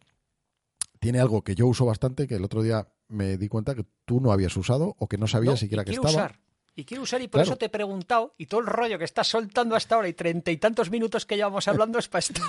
tiene 0.99 1.21
algo 1.21 1.41
que 1.41 1.55
yo 1.55 1.65
uso 1.65 1.85
bastante, 1.85 2.27
que 2.27 2.35
el 2.35 2.43
otro 2.43 2.61
día 2.61 2.89
me 3.07 3.37
di 3.37 3.47
cuenta 3.47 3.73
que 3.73 3.85
tú 4.03 4.19
no 4.19 4.33
habías 4.33 4.57
usado 4.57 4.97
o 4.99 5.07
que 5.07 5.17
no 5.17 5.27
sabías 5.27 5.61
siquiera 5.61 5.85
que 5.85 5.91
estaba. 5.91 6.09
Usar. 6.09 6.39
Y 6.79 6.85
quiero 6.85 7.03
usar 7.03 7.21
y 7.21 7.27
por 7.27 7.41
eso 7.41 7.57
te 7.57 7.65
he 7.65 7.69
preguntado 7.69 8.33
y 8.37 8.45
todo 8.45 8.61
el 8.61 8.65
rollo 8.65 8.97
que 8.97 9.03
estás 9.03 9.27
soltando 9.27 9.75
hasta 9.75 9.95
ahora 9.95 10.07
y 10.07 10.13
treinta 10.13 10.49
y 10.49 10.55
tantos 10.55 10.89
minutos 10.89 11.25
que 11.25 11.35
llevamos 11.35 11.67
hablando 11.67 11.99
es 11.99 12.07
para 12.07 12.19
esto. 12.19 12.41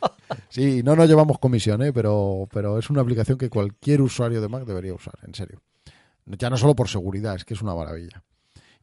sí, 0.50 0.82
no 0.82 0.94
nos 0.94 1.08
llevamos 1.08 1.38
comisión, 1.38 1.80
¿eh? 1.80 1.90
pero, 1.90 2.46
pero 2.52 2.78
es 2.78 2.90
una 2.90 3.00
aplicación 3.00 3.38
que 3.38 3.48
cualquier 3.48 4.02
usuario 4.02 4.42
de 4.42 4.48
Mac 4.48 4.66
debería 4.66 4.92
usar, 4.92 5.14
en 5.26 5.34
serio. 5.34 5.62
Ya 6.26 6.50
no 6.50 6.58
solo 6.58 6.76
por 6.76 6.90
seguridad, 6.90 7.34
es 7.36 7.46
que 7.46 7.54
es 7.54 7.62
una 7.62 7.74
maravilla. 7.74 8.22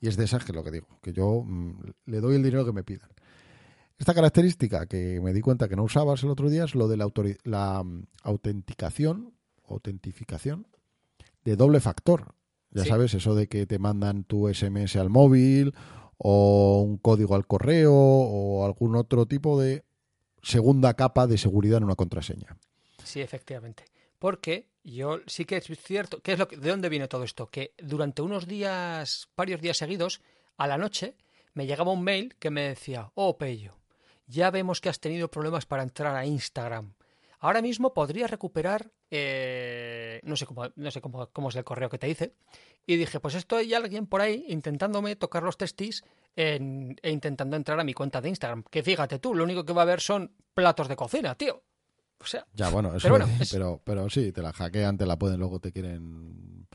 Y 0.02 0.08
es 0.08 0.18
de 0.18 0.24
esas 0.24 0.44
que 0.44 0.54
lo 0.54 0.64
que 0.64 0.72
digo, 0.72 0.88
que 1.04 1.14
yo 1.14 1.44
mm, 1.46 1.82
le 2.08 2.20
doy 2.20 2.38
el 2.38 2.44
dinero 2.44 2.66
que 2.66 2.74
me 2.74 2.84
pidan. 2.84 3.10
Esta 4.00 4.16
característica 4.16 4.88
que 4.88 5.22
me 5.22 5.34
di 5.34 5.42
cuenta 5.42 5.70
que 5.70 5.76
no 5.76 5.84
usabas 5.84 6.24
el 6.24 6.32
otro 6.32 6.50
día 6.50 6.64
es 6.64 6.74
lo 6.74 6.88
de 6.88 6.98
la, 6.98 7.12
la 7.44 7.84
mm, 7.84 8.08
autenticación, 8.24 9.36
autentificación 9.68 10.66
de 11.44 11.56
doble 11.56 11.80
factor. 11.80 12.34
Ya 12.76 12.86
sabes, 12.86 13.14
eso 13.14 13.36
de 13.36 13.48
que 13.48 13.66
te 13.66 13.80
mandan 13.80 14.26
tu 14.26 14.54
SMS 14.54 14.98
al 14.98 15.10
móvil 15.10 15.74
o 16.18 16.82
un 16.86 16.98
código 16.98 17.36
al 17.36 17.48
correo 17.48 17.94
o 17.94 18.66
algún 18.66 18.96
otro 18.96 19.26
tipo 19.26 19.60
de 19.60 19.86
segunda 20.42 20.94
capa 20.94 21.26
de 21.26 21.38
seguridad 21.38 21.78
en 21.78 21.86
una 21.86 21.96
contraseña. 21.96 22.58
Sí, 23.04 23.22
efectivamente. 23.22 23.86
Porque 24.20 24.70
yo 24.84 25.20
sí 25.26 25.46
que 25.46 25.58
es 25.58 25.68
cierto, 25.80 26.22
¿qué 26.22 26.34
es 26.34 26.40
lo 26.40 26.46
¿de 26.46 26.70
dónde 26.70 26.90
viene 26.90 27.08
todo 27.08 27.24
esto? 27.24 27.48
Que 27.48 27.74
durante 27.82 28.22
unos 28.22 28.48
días, 28.48 29.30
varios 29.36 29.62
días 29.62 29.78
seguidos, 29.78 30.22
a 30.58 30.68
la 30.68 30.78
noche, 30.78 31.16
me 31.54 31.66
llegaba 31.66 31.92
un 31.92 32.04
mail 32.04 32.36
que 32.40 32.50
me 32.50 32.70
decía, 32.70 33.12
oh 33.16 33.38
Pello, 33.38 33.78
ya 34.28 34.52
vemos 34.52 34.82
que 34.82 34.90
has 34.90 35.00
tenido 35.00 35.30
problemas 35.30 35.66
para 35.66 35.84
entrar 35.84 36.16
a 36.16 36.26
Instagram. 36.26 36.94
Ahora 37.40 37.62
mismo 37.62 37.94
podrías 37.94 38.32
recuperar 38.32 38.92
eh, 39.12 40.20
no 40.24 40.36
sé, 40.36 40.46
cómo, 40.46 40.66
no 40.76 40.92
sé 40.92 41.02
cómo, 41.02 41.30
cómo, 41.32 41.50
es 41.50 41.56
el 41.56 41.64
correo 41.64 41.90
que 41.90 41.98
te 41.98 42.08
dice, 42.08 42.34
y 42.86 42.98
dije, 42.98 43.20
pues 43.20 43.36
esto 43.36 43.56
hay 43.56 43.74
alguien 43.74 44.08
por 44.08 44.22
ahí 44.22 44.46
intentándome 44.50 45.16
tocar 45.16 45.44
los 45.44 45.58
testis 45.58 46.04
en, 46.36 46.96
e 47.02 47.12
intentando 47.12 47.56
entrar 47.56 47.80
a 47.80 47.84
mi 47.84 47.94
cuenta 47.94 48.22
de 48.22 48.30
Instagram. 48.30 48.64
Que 48.70 48.84
fíjate 48.84 49.20
tú, 49.20 49.34
lo 49.34 49.44
único 49.44 49.64
que 49.64 49.74
va 49.74 49.84
a 49.84 49.86
ver 49.86 50.02
son 50.02 50.32
platos 50.54 50.88
de 50.88 50.96
cocina, 50.96 51.36
tío. 51.36 51.64
O 52.20 52.26
sea, 52.26 52.46
ya, 52.54 52.70
bueno, 52.70 52.96
eso 52.96 53.10
pero, 53.12 53.26
pero, 53.52 53.82
pero, 53.84 54.10
sí, 54.10 54.32
te 54.32 54.42
la 54.42 54.54
hackean, 54.54 54.98
te 54.98 55.06
la 55.06 55.18
pueden, 55.18 55.40
luego 55.40 55.60
te 55.60 55.72
quieren, 55.72 56.68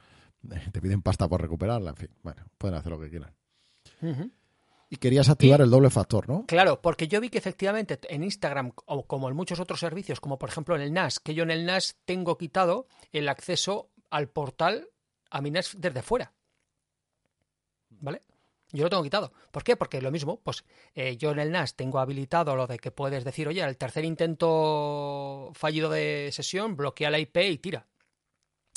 te 0.72 0.80
piden 0.80 1.02
pasta 1.02 1.28
por 1.28 1.40
recuperarla, 1.40 1.90
en 1.90 1.96
fin, 1.96 2.10
bueno, 2.22 2.44
pueden 2.58 2.76
hacer 2.76 2.92
lo 2.92 3.00
que 3.00 3.10
quieran. 3.10 3.34
Y 4.92 4.96
querías 4.96 5.28
activar 5.28 5.60
el 5.60 5.70
doble 5.70 5.88
factor, 5.88 6.28
¿no? 6.28 6.46
Claro, 6.46 6.82
porque 6.82 7.06
yo 7.06 7.20
vi 7.20 7.30
que 7.30 7.38
efectivamente 7.38 8.00
en 8.08 8.24
Instagram, 8.24 8.72
o 8.86 9.06
como 9.06 9.28
en 9.28 9.36
muchos 9.36 9.60
otros 9.60 9.78
servicios, 9.78 10.18
como 10.18 10.36
por 10.36 10.48
ejemplo 10.48 10.74
en 10.74 10.82
el 10.82 10.92
NAS, 10.92 11.20
que 11.20 11.32
yo 11.32 11.44
en 11.44 11.52
el 11.52 11.64
NAS 11.64 11.96
tengo 12.04 12.36
quitado 12.36 12.88
el 13.12 13.28
acceso 13.28 13.92
al 14.10 14.28
portal 14.28 14.88
a 15.30 15.40
mi 15.40 15.52
NAS 15.52 15.76
desde 15.78 16.02
fuera. 16.02 16.32
¿Vale? 17.88 18.22
Yo 18.72 18.82
lo 18.82 18.90
tengo 18.90 19.04
quitado. 19.04 19.32
¿Por 19.52 19.62
qué? 19.62 19.76
Porque 19.76 20.00
lo 20.00 20.10
mismo, 20.10 20.40
pues 20.42 20.64
eh, 20.94 21.16
yo 21.16 21.30
en 21.30 21.38
el 21.38 21.52
NAS 21.52 21.76
tengo 21.76 22.00
habilitado 22.00 22.56
lo 22.56 22.66
de 22.66 22.78
que 22.78 22.90
puedes 22.90 23.24
decir, 23.24 23.46
oye, 23.46 23.62
al 23.62 23.76
tercer 23.76 24.04
intento 24.04 25.50
fallido 25.54 25.88
de 25.88 26.30
sesión, 26.32 26.76
bloquea 26.76 27.10
la 27.10 27.20
IP 27.20 27.36
y 27.36 27.58
tira. 27.58 27.86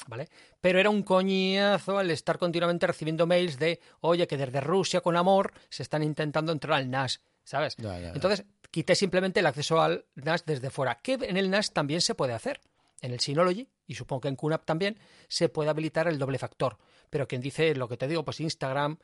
¿Vale? 0.08 0.30
Pero 0.62 0.80
era 0.80 0.89
un 0.89 1.04
coñazo 1.04 1.99
el 1.99 2.12
estar 2.12 2.38
continuamente 2.38 2.88
recibiendo 2.88 3.28
mails 3.28 3.60
de, 3.60 3.80
oye, 4.01 4.28
que 4.28 4.38
desde 4.38 4.62
Rusia 4.62 5.01
con 5.01 5.16
amor 5.16 5.54
se 5.70 5.84
están 5.84 6.04
intentando 6.04 6.51
entrar 6.51 6.78
al 6.78 6.89
NAS, 6.89 7.22
¿sabes? 7.43 7.76
Entonces, 8.14 8.45
quité 8.72 8.95
simplemente 8.95 9.39
el 9.39 9.45
acceso 9.45 9.82
al 9.82 10.06
NAS 10.16 10.45
desde 10.45 10.70
fuera, 10.70 10.99
que 11.01 11.14
en 11.14 11.38
el 11.38 11.49
NAS 11.49 11.74
también 11.74 12.01
se 12.01 12.16
puede 12.16 12.34
hacer. 12.34 12.60
En 13.01 13.12
el 13.12 13.20
Synology, 13.20 13.68
y 13.86 13.95
supongo 13.95 14.22
que 14.22 14.28
en 14.30 14.38
QNAP 14.38 14.64
también, 14.64 14.97
se 15.28 15.49
puede 15.49 15.70
habilitar 15.70 16.08
el 16.08 16.18
doble 16.18 16.39
factor. 16.39 16.78
Pero 17.10 17.28
quien 17.28 17.41
dice 17.41 17.76
lo 17.76 17.89
que 17.89 17.97
te 17.97 18.08
digo, 18.08 18.24
pues 18.24 18.39
Instagram, 18.39 18.97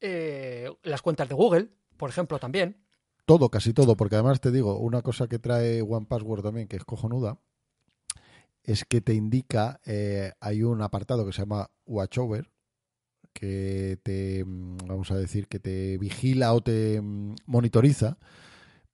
eh, 0.00 0.68
las 0.82 1.00
cuentas 1.00 1.28
de 1.28 1.34
Google, 1.36 1.68
por 1.96 2.10
ejemplo, 2.10 2.40
también. 2.40 2.84
Todo, 3.24 3.50
casi 3.50 3.72
todo, 3.72 3.96
porque 3.96 4.16
además 4.16 4.40
te 4.40 4.50
digo, 4.50 4.78
una 4.78 5.00
cosa 5.00 5.28
que 5.28 5.38
trae 5.38 5.80
One 5.80 6.06
Password 6.06 6.42
también, 6.42 6.66
que 6.66 6.76
es 6.76 6.84
cojonuda, 6.84 7.38
es 8.64 8.84
que 8.84 9.00
te 9.00 9.14
indica, 9.14 9.80
eh, 9.84 10.32
hay 10.40 10.62
un 10.62 10.82
apartado 10.82 11.26
que 11.26 11.32
se 11.32 11.42
llama 11.42 11.70
Watchover, 11.86 12.50
que 13.32 13.98
te, 14.02 14.44
mm, 14.44 14.76
vamos 14.86 15.10
a 15.10 15.16
decir, 15.16 15.48
que 15.48 15.58
te 15.58 15.98
vigila 15.98 16.52
o 16.54 16.60
te 16.60 17.00
mm, 17.00 17.36
monitoriza 17.46 18.18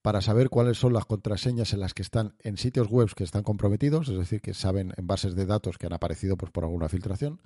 para 0.02 0.20
saber 0.22 0.48
cuáles 0.48 0.78
son 0.78 0.92
las 0.92 1.04
contraseñas 1.04 1.72
en 1.72 1.80
las 1.80 1.92
que 1.92 2.02
están 2.02 2.34
en 2.40 2.56
sitios 2.56 2.88
web 2.88 3.12
que 3.14 3.24
están 3.24 3.42
comprometidos, 3.42 4.08
es 4.08 4.16
decir, 4.16 4.40
que 4.40 4.54
saben 4.54 4.92
en 4.96 5.06
bases 5.06 5.34
de 5.34 5.44
datos 5.44 5.76
que 5.76 5.86
han 5.86 5.92
aparecido 5.92 6.36
pues, 6.36 6.50
por 6.52 6.64
alguna 6.64 6.88
filtración. 6.88 7.40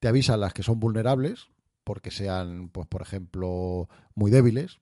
Te 0.00 0.08
avisa 0.08 0.36
las 0.36 0.52
que 0.52 0.62
son 0.62 0.78
vulnerables, 0.80 1.48
porque 1.84 2.10
sean, 2.10 2.68
pues, 2.68 2.86
por 2.86 3.02
ejemplo, 3.02 3.88
muy 4.14 4.30
débiles. 4.30 4.80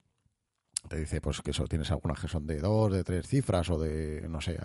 Te 0.88 0.98
dice 0.98 1.20
pues 1.20 1.40
que 1.40 1.52
solo 1.52 1.68
tienes 1.68 1.90
algunas 1.90 2.20
que 2.20 2.28
son 2.28 2.46
de 2.46 2.58
dos, 2.58 2.92
de 2.92 3.04
tres 3.04 3.26
cifras 3.26 3.70
o 3.70 3.78
de, 3.78 4.26
no 4.28 4.40
sé, 4.40 4.58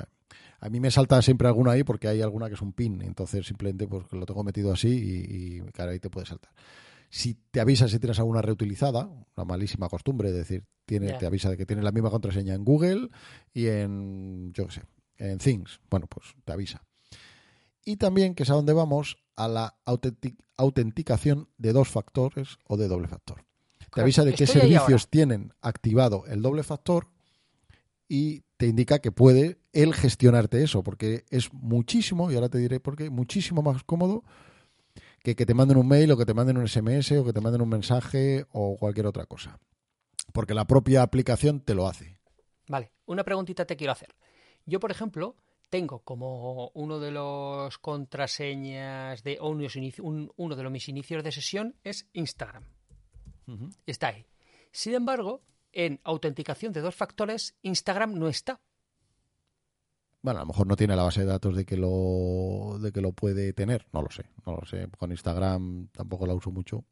a 0.59 0.70
mí 0.70 0.80
me 0.80 0.91
salta 0.91 1.22
siempre 1.22 1.47
alguna 1.47 1.72
ahí 1.72 1.84
porque 1.84 2.07
hay 2.07 2.22
alguna 2.22 2.47
que 2.47 2.55
es 2.55 2.61
un 2.61 2.74
pin, 2.74 3.01
entonces 3.01 3.45
simplemente 3.45 3.88
pues 3.88 4.05
lo 4.11 4.26
tengo 4.26 4.43
metido 4.43 4.72
así 4.74 4.89
y, 4.89 5.57
y 5.57 5.61
claro, 5.72 5.91
ahí 5.91 5.99
te 5.99 6.09
puede 6.09 6.26
saltar. 6.26 6.51
Si 7.09 7.34
te 7.51 7.59
avisa 7.59 7.88
si 7.88 7.97
tienes 7.99 8.20
alguna 8.20 8.41
reutilizada, 8.41 9.09
una 9.36 9.45
malísima 9.45 9.89
costumbre, 9.89 10.30
es 10.30 10.36
decir, 10.36 10.65
tiene, 10.86 11.13
te 11.13 11.26
avisa 11.26 11.49
de 11.49 11.57
que 11.57 11.65
tienes 11.65 11.84
la 11.84 11.91
misma 11.91 12.09
contraseña 12.09 12.53
en 12.53 12.63
Google 12.63 13.09
y 13.53 13.67
en, 13.67 14.51
yo 14.53 14.67
qué 14.67 14.74
sé, 14.74 14.82
en 15.17 15.38
Things, 15.38 15.80
bueno, 15.89 16.07
pues 16.07 16.36
te 16.43 16.51
avisa. 16.51 16.84
Y 17.84 17.97
también, 17.97 18.36
que 18.36 18.43
es 18.43 18.49
a 18.49 18.53
dónde 18.53 18.74
vamos, 18.74 19.17
a 19.36 19.47
la 19.47 19.80
autenticación 20.57 21.49
de 21.57 21.74
dos 21.74 21.88
factores 21.88 22.59
o 22.65 22.78
de 22.78 22.88
doble 22.88 23.07
factor. 23.07 23.45
Te 23.93 24.01
avisa 24.01 24.23
de 24.23 24.33
qué 24.33 24.47
servicios 24.47 25.09
tienen 25.09 25.53
activado 25.61 26.25
el 26.27 26.41
doble 26.41 26.63
factor 26.63 27.07
y 28.07 28.41
te 28.57 28.67
indica 28.67 28.99
que 28.99 29.11
puede 29.11 29.59
él 29.71 29.93
gestionarte 29.93 30.63
eso, 30.63 30.83
porque 30.83 31.25
es 31.29 31.53
muchísimo, 31.53 32.31
y 32.31 32.35
ahora 32.35 32.49
te 32.49 32.57
diré 32.57 32.79
por 32.79 32.95
qué, 32.95 33.09
muchísimo 33.09 33.61
más 33.61 33.83
cómodo 33.83 34.23
que 35.23 35.35
que 35.35 35.45
te 35.45 35.53
manden 35.53 35.77
un 35.77 35.87
mail 35.87 36.11
o 36.11 36.17
que 36.17 36.25
te 36.25 36.33
manden 36.33 36.57
un 36.57 36.67
SMS 36.67 37.11
o 37.13 37.25
que 37.25 37.33
te 37.33 37.41
manden 37.41 37.61
un 37.61 37.69
mensaje 37.69 38.45
o 38.51 38.77
cualquier 38.77 39.05
otra 39.05 39.25
cosa. 39.25 39.59
Porque 40.33 40.53
la 40.53 40.65
propia 40.65 41.03
aplicación 41.03 41.61
te 41.61 41.73
lo 41.73 41.87
hace. 41.87 42.19
Vale, 42.67 42.91
una 43.05 43.23
preguntita 43.23 43.65
te 43.65 43.75
quiero 43.75 43.93
hacer. 43.93 44.15
Yo, 44.65 44.79
por 44.79 44.91
ejemplo, 44.91 45.35
tengo 45.69 45.99
como 45.99 46.69
uno 46.73 46.99
de 46.99 47.11
los 47.11 47.77
contraseñas 47.77 49.23
de 49.23 49.39
uno 49.41 50.55
de 50.55 50.63
los 50.63 50.71
mis 50.71 50.89
inicios 50.89 51.23
de 51.23 51.31
sesión 51.31 51.75
es 51.83 52.07
Instagram. 52.13 52.65
Está 53.86 54.08
ahí. 54.10 54.26
Sin 54.72 54.93
embargo, 54.93 55.41
en 55.72 56.00
autenticación 56.04 56.74
de 56.74 56.82
dos 56.82 56.95
factores, 56.95 57.56
Instagram 57.62 58.18
no 58.18 58.28
está. 58.28 58.60
Bueno, 60.22 60.39
a 60.39 60.43
lo 60.43 60.47
mejor 60.47 60.68
no 60.68 60.76
tiene 60.76 60.95
la 60.95 61.04
base 61.04 61.22
de 61.22 61.28
datos 61.28 61.56
de 61.56 61.66
que 61.66 61.78
lo 61.78 62.78
de 62.82 62.91
que 62.91 63.02
lo 63.02 63.14
puede 63.14 63.54
tener, 63.54 63.88
no 63.93 64.02
lo 64.02 64.12
sé, 64.12 64.26
no 64.45 64.54
lo 64.54 64.66
sé. 64.66 64.88
Con 64.97 65.12
Instagram 65.12 65.88
tampoco 65.93 66.28
la 66.28 66.34
uso 66.34 66.52
mucho. 66.52 66.84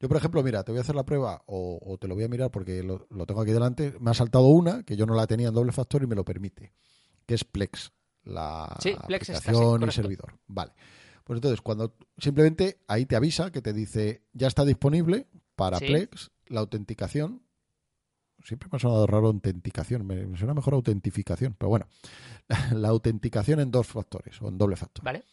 Yo, 0.00 0.08
por 0.08 0.16
ejemplo, 0.16 0.42
mira, 0.42 0.64
te 0.64 0.72
voy 0.72 0.78
a 0.78 0.80
hacer 0.80 0.94
la 0.94 1.04
prueba 1.04 1.42
o, 1.44 1.98
te 2.00 2.08
lo 2.08 2.14
voy 2.14 2.24
a 2.24 2.28
mirar 2.28 2.50
porque 2.50 2.82
lo, 2.82 3.06
tengo 3.26 3.42
aquí 3.42 3.52
delante. 3.52 3.94
Me 4.00 4.10
ha 4.10 4.14
saltado 4.14 4.46
una 4.46 4.82
que 4.82 4.96
yo 4.96 5.04
no 5.04 5.14
la 5.14 5.26
tenía 5.26 5.48
en 5.48 5.54
doble 5.54 5.72
factor 5.72 6.02
y 6.02 6.06
me 6.06 6.14
lo 6.14 6.24
permite, 6.24 6.72
que 7.26 7.34
es 7.34 7.44
Plex, 7.44 7.92
la 8.24 8.64
aplicación 8.64 9.86
y 9.86 9.92
servidor. 9.92 10.38
Vale. 10.46 10.72
Pues 11.22 11.36
entonces, 11.36 11.60
cuando 11.60 11.94
simplemente 12.16 12.80
ahí 12.88 13.04
te 13.04 13.14
avisa 13.14 13.52
que 13.52 13.60
te 13.60 13.74
dice 13.74 14.22
ya 14.32 14.48
está 14.48 14.64
disponible 14.64 15.28
para 15.60 15.78
Plex 15.78 16.30
la 16.46 16.60
autenticación 16.60 17.42
siempre 18.42 18.70
me 18.72 18.76
ha 18.76 18.80
sonado 18.80 19.06
raro 19.06 19.26
autenticación, 19.26 20.06
me, 20.06 20.36
suena 20.38 20.54
mejor 20.54 20.72
autentificación, 20.72 21.54
pero 21.58 21.68
bueno, 21.68 21.86
la, 22.72 22.88
autenticación 22.88 23.60
en 23.60 23.70
dos 23.70 23.88
factores 23.88 24.40
o 24.40 24.48
en 24.48 24.56
doble 24.56 24.76
factor. 24.76 25.04
Vale. 25.04 25.24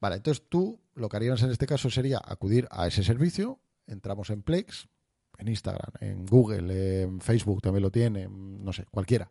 Vale, 0.00 0.16
entonces 0.16 0.44
tú 0.48 0.80
lo 0.94 1.08
que 1.08 1.16
harías 1.16 1.42
en 1.42 1.50
este 1.50 1.66
caso 1.66 1.90
sería 1.90 2.20
acudir 2.24 2.66
a 2.70 2.86
ese 2.86 3.02
servicio, 3.02 3.60
entramos 3.86 4.30
en 4.30 4.42
Plex, 4.42 4.88
en 5.38 5.48
Instagram, 5.48 5.92
en 6.00 6.26
Google, 6.26 7.02
en 7.02 7.20
Facebook 7.20 7.60
también 7.60 7.82
lo 7.82 7.90
tiene, 7.90 8.28
no 8.30 8.72
sé, 8.72 8.86
cualquiera. 8.90 9.28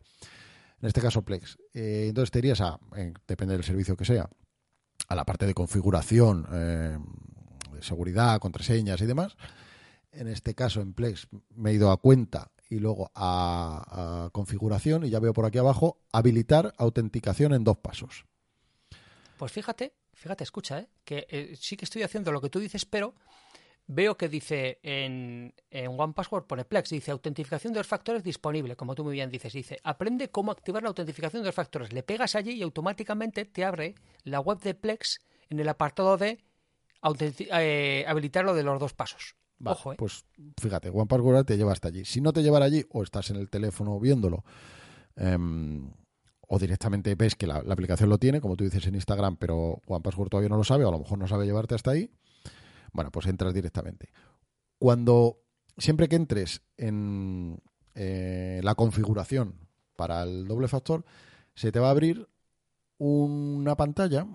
En 0.80 0.86
este 0.86 1.00
caso 1.00 1.22
Plex. 1.22 1.58
Eh, 1.74 2.06
entonces 2.08 2.30
te 2.30 2.38
irías 2.38 2.60
a, 2.60 2.78
depende 3.26 3.54
del 3.54 3.64
servicio 3.64 3.96
que 3.96 4.04
sea, 4.04 4.28
a 5.08 5.14
la 5.14 5.24
parte 5.24 5.46
de 5.46 5.54
configuración, 5.54 6.46
eh, 6.52 6.98
de 7.72 7.82
seguridad, 7.82 8.38
contraseñas 8.38 9.00
y 9.00 9.06
demás. 9.06 9.36
En 10.16 10.28
este 10.28 10.54
caso 10.54 10.80
en 10.80 10.94
Plex 10.94 11.28
me 11.54 11.70
he 11.70 11.74
ido 11.74 11.90
a 11.90 11.98
cuenta 11.98 12.50
y 12.70 12.78
luego 12.78 13.10
a, 13.14 14.30
configuración 14.32 15.04
y 15.04 15.10
ya 15.10 15.20
veo 15.20 15.32
por 15.32 15.44
aquí 15.44 15.58
abajo 15.58 15.98
habilitar 16.10 16.74
autenticación 16.78 17.52
en 17.52 17.64
dos 17.64 17.76
pasos. 17.76 18.24
Pues 19.36 19.52
fíjate, 19.52 19.92
fíjate, 20.14 20.42
escucha, 20.42 20.80
¿eh? 20.80 20.88
que 21.04 21.26
eh, 21.28 21.54
sí 21.60 21.76
que 21.76 21.84
estoy 21.84 22.02
haciendo 22.02 22.32
lo 22.32 22.40
que 22.40 22.48
tú 22.48 22.58
dices, 22.58 22.86
pero 22.86 23.14
veo 23.86 24.16
que 24.16 24.28
dice 24.28 24.80
en, 24.82 25.54
en 25.70 26.00
One 26.00 26.14
Password, 26.14 26.46
pone 26.46 26.64
Plex, 26.64 26.88
dice 26.90 27.10
autentificación 27.10 27.74
de 27.74 27.80
dos 27.80 27.86
factores 27.86 28.24
disponible, 28.24 28.74
como 28.74 28.94
tú 28.94 29.04
muy 29.04 29.12
bien 29.12 29.30
dices. 29.30 29.52
Dice, 29.52 29.78
aprende 29.84 30.30
cómo 30.30 30.50
activar 30.50 30.82
la 30.82 30.88
autentificación 30.88 31.42
de 31.42 31.48
dos 31.48 31.54
factores. 31.54 31.92
Le 31.92 32.02
pegas 32.02 32.34
allí 32.34 32.52
y 32.52 32.62
automáticamente 32.62 33.44
te 33.44 33.64
abre 33.64 33.94
la 34.24 34.40
web 34.40 34.58
de 34.60 34.74
Plex 34.74 35.20
en 35.50 35.60
el 35.60 35.68
apartado 35.68 36.16
de 36.16 36.38
eh, 37.02 38.04
habilitar 38.08 38.44
lo 38.44 38.54
de 38.54 38.62
los 38.62 38.80
dos 38.80 38.94
pasos. 38.94 39.36
Ojo, 39.64 39.92
¿eh? 39.92 39.96
Pues 39.98 40.24
fíjate, 40.58 40.90
One 40.90 41.06
Password 41.06 41.44
te 41.44 41.56
lleva 41.56 41.72
hasta 41.72 41.88
allí. 41.88 42.04
Si 42.04 42.20
no 42.20 42.32
te 42.32 42.42
llevara 42.42 42.66
allí 42.66 42.84
o 42.90 43.02
estás 43.02 43.30
en 43.30 43.36
el 43.36 43.48
teléfono 43.48 43.98
viéndolo, 43.98 44.44
em, 45.16 45.90
o 46.48 46.58
directamente 46.58 47.14
ves 47.14 47.34
que 47.34 47.46
la, 47.46 47.56
aplicación 47.56 48.10
lo 48.10 48.18
tiene, 48.18 48.40
como 48.40 48.56
tú 48.56 48.64
dices 48.64 48.86
en 48.86 48.94
Instagram, 48.94 49.36
pero 49.36 49.82
One 49.86 50.02
Password 50.02 50.28
todavía 50.28 50.48
no 50.48 50.56
lo 50.56 50.64
sabe, 50.64 50.84
o 50.84 50.88
a 50.88 50.92
lo 50.92 50.98
mejor 50.98 51.18
no 51.18 51.26
sabe 51.26 51.46
llevarte 51.46 51.74
hasta 51.74 51.92
ahí, 51.92 52.10
bueno, 52.92 53.10
pues 53.10 53.26
entras 53.26 53.52
directamente. 53.54 54.10
Cuando, 54.78 55.42
siempre 55.76 56.08
que 56.08 56.16
entres 56.16 56.62
en 56.76 57.60
eh, 57.94 58.60
la 58.62 58.74
configuración 58.74 59.68
para 59.96 60.22
el 60.22 60.46
doble 60.46 60.68
factor, 60.68 61.04
se 61.54 61.72
te 61.72 61.80
va 61.80 61.88
a 61.88 61.92
abrir 61.92 62.28
una 62.98 63.76
pantalla 63.76 64.26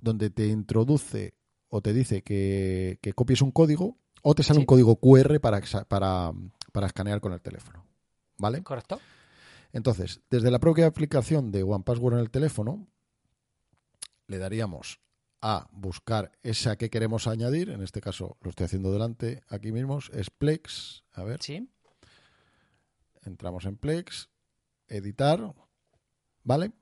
donde 0.00 0.30
te 0.30 0.46
introduce 0.46 1.34
o 1.68 1.82
te 1.82 1.92
dice 1.92 2.22
que, 2.22 2.98
que 3.02 3.12
copies 3.12 3.42
un 3.42 3.50
código 3.50 3.99
o 4.22 4.34
te 4.34 4.42
sale 4.42 4.60
un 4.60 4.66
código 4.66 4.96
QR 4.96 5.40
para, 5.40 5.60
para, 5.88 6.32
para 6.72 6.86
escanear 6.86 7.20
con 7.20 7.32
el 7.32 7.40
teléfono. 7.40 7.84
¿Vale? 8.38 8.62
Correcto. 8.62 9.00
Entonces, 9.72 10.20
desde 10.30 10.50
la 10.50 10.58
propia 10.58 10.86
aplicación 10.86 11.52
de 11.52 11.62
One 11.62 11.84
Password 11.84 12.14
en 12.14 12.20
el 12.20 12.30
teléfono, 12.30 12.86
le 14.26 14.38
daríamos 14.38 15.00
a 15.40 15.68
buscar 15.72 16.32
esa 16.42 16.76
que 16.76 16.90
queremos 16.90 17.26
añadir. 17.26 17.70
En 17.70 17.82
este 17.82 18.00
caso 18.00 18.36
lo 18.40 18.50
estoy 18.50 18.66
haciendo 18.66 18.92
delante, 18.92 19.42
aquí 19.48 19.72
mismo, 19.72 19.98
es 20.12 20.30
Plex. 20.30 21.04
A 21.12 21.24
ver. 21.24 21.42
Sí. 21.42 21.70
Entramos 23.22 23.64
en 23.66 23.76
Plex, 23.76 24.28
editar, 24.88 25.54
¿vale? 26.42 26.72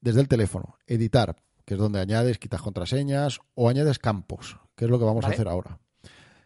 Desde 0.00 0.20
el 0.20 0.28
teléfono, 0.28 0.78
editar 0.86 1.36
que 1.64 1.74
es 1.74 1.80
donde 1.80 2.00
añades, 2.00 2.38
quitas 2.38 2.62
contraseñas 2.62 3.40
o 3.54 3.68
añades 3.68 3.98
campos, 3.98 4.58
que 4.74 4.84
es 4.84 4.90
lo 4.90 4.98
que 4.98 5.04
vamos 5.04 5.24
a 5.24 5.28
hacer 5.28 5.48
ahora. 5.48 5.78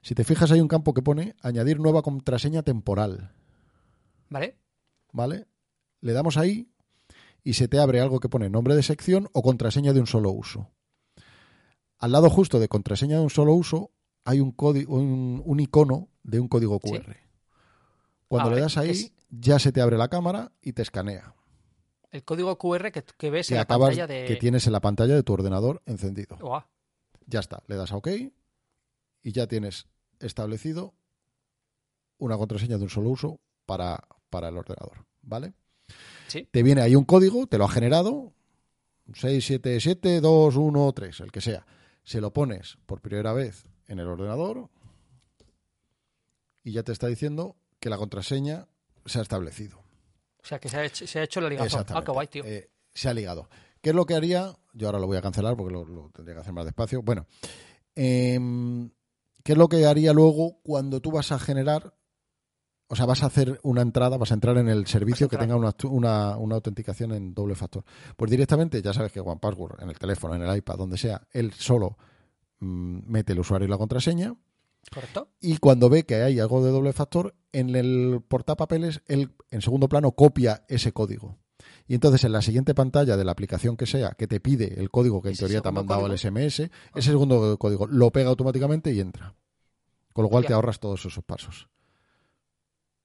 Si 0.07 0.15
te 0.15 0.23
fijas, 0.23 0.53
hay 0.53 0.61
un 0.61 0.69
campo 0.69 0.95
que 0.95 1.03
pone 1.03 1.35
añadir 1.43 1.81
nueva 1.81 2.01
contraseña 2.03 2.63
temporal, 2.63 3.33
¿Vale? 4.29 4.57
¿vale? 5.13 5.49
Le 6.01 6.13
damos 6.13 6.37
ahí 6.37 6.71
y 7.43 7.55
se 7.55 7.67
te 7.67 7.81
abre 7.81 7.99
algo 8.01 8.21
que 8.21 8.29
pone 8.29 8.49
nombre 8.49 8.77
de 8.77 8.85
sección 8.85 9.29
o 9.33 9.43
contraseña 9.43 9.93
de 9.93 9.99
un 9.99 10.07
solo 10.07 10.31
uso. 10.31 10.71
Al 11.99 12.13
lado 12.13 12.31
justo 12.31 12.61
de 12.61 12.69
contraseña 12.69 13.17
de 13.17 13.23
un 13.25 13.31
solo 13.31 13.53
uso 13.55 13.91
hay 14.25 14.39
un, 14.39 14.53
código, 14.53 14.95
un, 14.95 15.43
un 15.45 15.59
icono 15.59 16.09
de 16.23 16.39
un 16.39 16.47
código 16.47 16.79
Sí. 16.85 16.91
QR. 16.93 17.17
Cuando 18.29 18.51
Ah, 18.51 18.55
le 18.55 18.61
das 18.61 18.77
ahí, 18.77 18.91
Es- 18.91 19.13
ya 19.31 19.59
se 19.59 19.73
te 19.73 19.81
abre 19.81 19.99
la 19.99 20.07
cámara 20.07 20.53
y 20.63 20.73
te 20.73 20.83
escanea. 20.83 21.35
El 22.13 22.23
código 22.23 22.57
QR 22.59 22.93
que, 22.93 23.03
que 23.03 23.31
ves 23.31 23.49
Que 23.49 23.55
en 23.55 23.59
la 23.59 23.63
acabas, 23.63 23.89
pantalla 23.89 24.07
de. 24.07 24.25
que 24.27 24.37
tienes 24.37 24.69
en 24.69 24.73
la 24.73 24.81
pantalla 24.81 25.17
de 25.17 25.25
tu 25.25 25.33
ordenador 25.33 25.83
encendido. 25.85 26.39
Ya 27.27 27.41
está, 27.41 27.65
le 27.67 27.75
das 27.75 27.91
a 27.91 27.97
OK 27.97 28.07
y 29.23 29.33
ya 29.33 29.49
tienes 29.49 29.89
establecido 30.21 30.95
una 32.19 32.37
contraseña 32.37 32.79
de 32.79 32.85
un 32.85 32.91
solo 32.91 33.11
uso 33.11 33.41
para, 33.67 34.03
para 34.31 34.49
el 34.49 34.57
ordenador, 34.57 35.05
¿vale? 35.23 35.55
Sí. 36.29 36.49
Te 36.51 36.63
viene 36.63 36.83
ahí 36.83 36.95
un 36.95 37.05
código, 37.05 37.47
te 37.47 37.59
lo 37.59 37.65
ha 37.65 37.69
generado, 37.69 38.33
677213, 39.13 41.25
el 41.25 41.33
que 41.33 41.41
sea. 41.41 41.67
Se 42.03 42.21
lo 42.21 42.33
pones 42.33 42.79
por 42.87 43.01
primera 43.01 43.33
vez 43.33 43.65
en 43.87 43.99
el 43.99 44.09
ordenador 44.09 44.69
y 46.63 46.73
ya 46.73 46.83
te 46.83 46.93
está 46.93 47.07
diciendo 47.07 47.57
que 47.79 47.91
la 47.91 47.97
contraseña 47.97 48.69
se 49.05 49.19
ha 49.19 49.23
establecido. 49.23 49.79
O 50.43 50.47
sea, 50.47 50.59
que 50.59 50.69
se 50.69 50.77
ha 50.77 50.85
hecho, 50.85 51.07
se 51.07 51.19
ha 51.19 51.25
hecho 51.25 51.41
la 51.41 51.49
ligazón. 51.49 51.85
Ah, 51.91 52.03
qué 52.05 52.13
guay, 52.13 52.29
tío. 52.29 52.45
Eh, 52.45 52.71
se 52.95 53.09
ha 53.09 53.15
ligado. 53.15 53.49
¿Qué 53.81 53.91
es 53.91 53.97
lo 53.97 54.07
que 54.07 54.15
haría? 54.15 54.57
Yo 54.73 54.89
ahora 54.89 54.99
lo 54.99 55.07
voy 55.07 55.17
a 55.17 55.23
cancelar 55.23 55.57
porque 55.57 55.73
lo, 55.73 55.85
lo 55.85 56.11
tendría 56.11 56.35
que 56.35 56.41
hacer 56.41 56.53
más 56.53 56.65
despacio. 56.65 57.03
Bueno, 57.03 57.27
em, 57.95 58.91
¿qué 59.47 59.53
es 59.53 59.59
lo 59.59 59.69
que 59.69 59.87
haría 59.87 60.13
luego 60.13 60.59
cuando 60.65 61.01
tú 61.01 61.13
vas 61.13 61.31
a 61.31 61.39
generar? 61.39 61.95
O 62.89 62.97
sea, 62.97 63.07
vas 63.07 63.23
a 63.23 63.27
hacer 63.27 63.61
una 63.63 63.81
entrada, 63.81 64.17
vas 64.17 64.33
a 64.33 64.35
entrar 64.35 64.59
en 64.59 64.69
el 64.69 64.89
servicio 64.89 65.29
que 65.29 65.37
tenga 65.37 65.55
una, 65.55 65.73
una, 65.85 66.37
una 66.37 66.55
autenticación 66.57 67.13
en 67.13 67.33
doble 67.33 67.55
factor. 67.55 67.85
Pues 68.17 68.29
directamente, 68.29 68.83
ya 68.83 68.93
sabes 68.93 69.13
que 69.13 69.21
OnePassword, 69.21 69.83
en 69.83 69.89
el 69.89 69.99
teléfono, 70.01 70.35
en 70.35 70.43
el 70.43 70.57
iPad, 70.57 70.79
donde 70.79 70.99
sea, 70.99 71.29
él 71.31 71.53
solo 71.53 71.97
mm, 72.59 72.99
mete 73.07 73.35
el 73.35 73.39
usuario 73.39 73.69
y 73.69 73.71
la 73.71 73.79
contraseña 73.79 74.35
¿Correcto? 74.93 75.29
y 75.41 75.59
cuando 75.59 75.89
ve 75.89 76.05
que 76.05 76.17
hay 76.17 76.41
algo 76.41 76.65
de 76.65 76.73
doble 76.73 76.93
factor, 76.93 77.37
en 77.53 77.77
el 77.77 78.23
portapapeles, 78.27 79.03
él 79.07 79.31
en 79.53 79.63
segundo 79.63 79.89
plano 79.89 80.11
copia 80.13 80.65
ese 80.69 80.93
código. 80.93 81.39
Y 81.89 81.95
entonces 81.95 82.25
en 82.25 82.33
la 82.33 82.43
siguiente 82.43 82.75
pantalla 82.75 83.17
de 83.17 83.25
la 83.25 83.33
aplicación 83.33 83.77
que 83.77 83.87
sea, 83.87 84.11
que 84.13 84.27
te 84.27 84.41
pide 84.41 84.81
el 84.81 84.91
código 84.91 85.23
que 85.23 85.29
en 85.31 85.37
teoría 85.37 85.61
te 85.61 85.69
ha 85.69 85.73
mandado 85.73 86.07
el 86.07 86.13
código. 86.19 86.39
Ah. 86.39 86.49
SMS, 86.49 86.61
ese 86.95 87.11
segundo 87.11 87.57
código 87.59 87.87
lo 87.87 88.11
pega 88.11 88.29
automáticamente 88.31 88.93
y 88.93 89.01
entra. 89.01 89.35
Con 90.13 90.25
lo 90.25 90.29
cual 90.31 90.45
te 90.47 90.53
ahorras 90.55 90.81
todos 90.81 91.05
esos 91.05 91.23
pasos. 91.25 91.69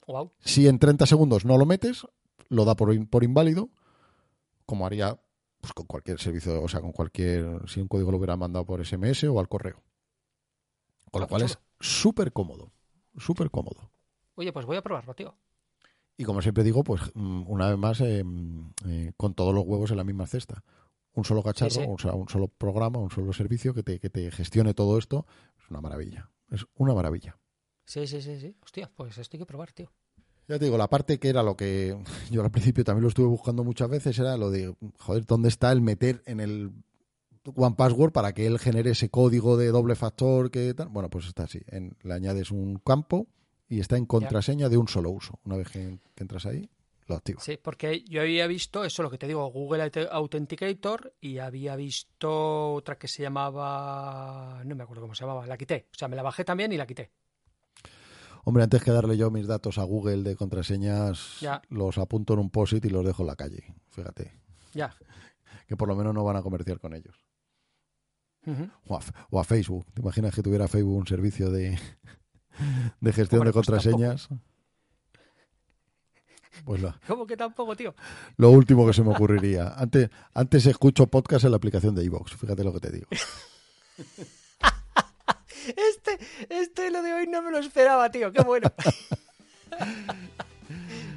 Wow. 0.08 0.32
Si 0.40 0.68
en 0.68 0.80
30 0.80 1.06
segundos 1.06 1.46
no 1.46 1.58
lo 1.58 1.66
metes, 1.66 2.06
lo 2.50 2.66
da 2.66 2.76
por, 2.76 2.94
in- 2.94 3.06
por 3.08 3.24
inválido, 3.24 3.70
como 4.66 4.86
haría 4.86 5.20
pues, 5.60 5.74
con 5.74 5.86
cualquier 5.86 6.20
servicio, 6.20 6.62
o 6.62 6.68
sea, 6.68 6.82
con 6.82 6.92
cualquier, 6.92 7.46
si 7.70 7.80
un 7.82 7.88
código 7.88 8.12
lo 8.12 8.18
hubiera 8.18 8.36
mandado 8.36 8.66
por 8.66 8.84
SMS 8.86 9.24
o 9.26 9.40
al 9.40 9.48
correo. 9.48 9.82
Con 11.12 11.22
Ah, 11.22 11.26
lo 11.26 11.28
cual 11.28 11.42
qué 11.42 11.46
es 11.48 11.60
súper 11.80 12.32
cómodo, 12.34 12.72
súper 13.18 13.52
cómodo. 13.52 13.92
Oye, 14.36 14.52
pues 14.54 14.66
voy 14.66 14.78
a 14.78 14.82
probarlo, 14.82 15.14
tío. 15.14 15.36
Y 16.22 16.24
como 16.24 16.40
siempre 16.44 16.64
digo, 16.64 16.84
pues 16.84 17.02
mm, 17.16 17.46
una 17.48 17.68
vez 17.68 17.80
más, 17.80 18.00
eh, 18.02 18.24
mm, 18.24 18.74
eh, 18.86 19.12
con 19.18 19.34
todos 19.34 19.56
los 19.56 19.66
huevos 19.66 19.90
en 19.90 19.98
la 19.98 20.04
misma 20.04 20.28
cesta. 20.28 20.64
Un 21.14 21.26
solo 21.26 21.42
cacharro, 21.42 21.72
sí. 21.72 21.82
O 21.88 21.98
sea, 21.98 22.14
un 22.14 22.30
solo 22.30 22.48
programa, 22.48 23.00
un 23.00 23.10
solo 23.10 23.34
servicio 23.34 23.74
que 23.74 23.82
te, 23.82 24.00
que 24.00 24.12
te 24.12 24.30
gestione 24.30 24.76
todo 24.76 25.00
esto, 25.00 25.26
es 25.60 25.68
una 25.72 25.82
maravilla. 25.82 26.30
Es 26.52 26.64
una 26.76 26.94
maravilla. 26.94 27.40
Sí, 27.86 28.06
sí, 28.06 28.22
sí, 28.22 28.40
sí. 28.40 28.56
Hostia, 28.64 28.92
pues 28.96 29.18
esto 29.18 29.36
hay 29.36 29.40
que 29.40 29.46
probar, 29.48 29.72
tío. 29.72 29.92
Ya 30.48 30.60
te 30.60 30.66
digo, 30.66 30.78
la 30.78 30.90
parte 30.92 31.18
que 31.20 31.30
era 31.30 31.42
lo 31.42 31.58
que 31.58 31.98
yo 32.32 32.44
al 32.44 32.52
principio 32.52 32.84
también 32.84 33.02
lo 33.02 33.10
estuve 33.10 33.26
buscando 33.26 33.64
muchas 33.64 33.90
veces 33.90 34.20
era 34.20 34.38
lo 34.38 34.52
de, 34.52 34.76
joder, 35.00 35.26
¿dónde 35.26 35.50
está 35.50 35.72
el 35.72 35.82
meter 35.82 36.22
en 36.28 36.40
el 36.40 36.72
One 37.56 37.76
Password 37.76 38.12
para 38.12 38.34
que 38.34 38.46
él 38.46 38.60
genere 38.60 38.92
ese 38.92 39.10
código 39.10 39.58
de 39.58 39.70
doble 39.70 39.96
factor 39.96 40.52
que 40.52 40.72
tal? 40.76 40.90
Bueno, 40.90 41.10
pues 41.10 41.26
está 41.26 41.46
así. 41.46 41.62
En- 41.66 41.98
le 42.04 42.14
añades 42.14 42.52
un 42.52 42.76
campo 42.76 43.26
y 43.72 43.80
está 43.80 43.98
en 43.98 44.06
contraseña 44.06 44.70
de 44.70 44.78
un 44.78 44.88
solo 44.88 45.10
uso. 45.12 45.40
Una 45.46 45.56
vez 45.58 45.70
que, 45.70 45.98
que 46.14 46.24
entras 46.24 46.46
ahí, 46.46 46.70
lo 47.08 47.16
activas. 47.16 47.44
Sí, 47.44 47.58
porque 47.62 48.04
yo 48.04 48.22
había 48.22 48.46
visto, 48.48 48.84
eso 48.84 49.02
lo 49.02 49.10
que 49.10 49.18
te 49.18 49.28
digo, 49.28 49.46
Google 49.50 49.84
Aut- 49.90 50.10
Authenticator 50.12 51.14
y 51.22 51.38
había 51.40 51.76
visto 51.76 52.74
otra 52.74 52.98
que 52.98 53.08
se 53.08 53.24
llamaba, 53.24 54.62
no 54.66 54.76
me 54.76 54.84
acuerdo 54.84 55.02
cómo 55.04 55.16
se 55.16 55.24
llamaba, 55.24 55.46
la 55.48 55.58
quité. 55.58 55.88
O 55.92 55.98
sea, 55.98 56.08
me 56.08 56.16
la 56.16 56.24
bajé 56.24 56.44
también 56.46 56.72
y 56.74 56.78
la 56.78 56.86
quité. 56.86 57.12
Hombre, 58.44 58.64
antes 58.64 58.84
que 58.84 58.92
darle 58.92 59.18
yo 59.18 59.30
mis 59.32 59.48
datos 59.48 59.78
a 59.78 59.84
Google 59.84 60.24
de 60.24 60.36
contraseñas, 60.36 61.40
Ya. 61.42 61.62
los 61.70 61.98
apunto 61.98 62.34
en 62.34 62.40
un 62.40 62.50
POSIT 62.50 62.84
y 62.86 62.90
los 62.90 63.06
dejo 63.06 63.24
en 63.24 63.28
la 63.28 63.36
calle. 63.36 63.76
Fíjate, 63.90 64.34
Ya. 64.74 64.96
que 65.68 65.78
por 65.78 65.88
lo 65.88 65.96
menos 65.96 66.14
no 66.14 66.24
van 66.24 66.38
a 66.38 66.42
comerciar 66.42 66.80
con 66.80 66.94
ellos. 66.94 67.16
O 68.88 68.98
a, 68.98 69.02
o 69.30 69.40
a 69.40 69.44
Facebook. 69.44 69.86
¿Te 69.94 70.02
imaginas 70.02 70.34
que 70.34 70.42
tuviera 70.42 70.68
Facebook 70.68 70.98
un 70.98 71.06
servicio 71.08 71.52
de, 71.52 71.78
de 73.00 73.14
gestión 73.14 73.40
Hombre, 73.42 73.50
de 73.50 73.54
pues 73.54 73.68
contraseñas? 73.68 74.30
Pues 76.66 76.82
lo, 76.82 76.94
¿Cómo 77.08 77.26
que 77.26 77.38
tampoco, 77.38 77.76
tío? 77.76 77.96
lo 78.38 78.50
último 78.52 78.86
que 78.86 78.94
se 78.94 79.02
me 79.04 79.12
ocurriría. 79.12 79.74
Antes, 79.76 80.10
antes 80.34 80.66
escucho 80.66 81.08
podcast 81.08 81.46
en 81.46 81.52
la 81.52 81.58
aplicación 81.58 81.96
de 81.96 82.04
iVoox. 82.04 82.36
Fíjate 82.36 82.64
lo 82.64 82.74
que 82.74 82.80
te 82.80 82.92
digo. 82.92 83.08
Este, 85.68 86.18
este 86.50 86.90
lo 86.90 87.04
de 87.04 87.14
hoy 87.14 87.28
no 87.28 87.44
me 87.44 87.52
lo 87.52 87.60
esperaba, 87.60 88.10
tío. 88.10 88.32
Qué 88.32 88.42
bueno. 88.42 88.72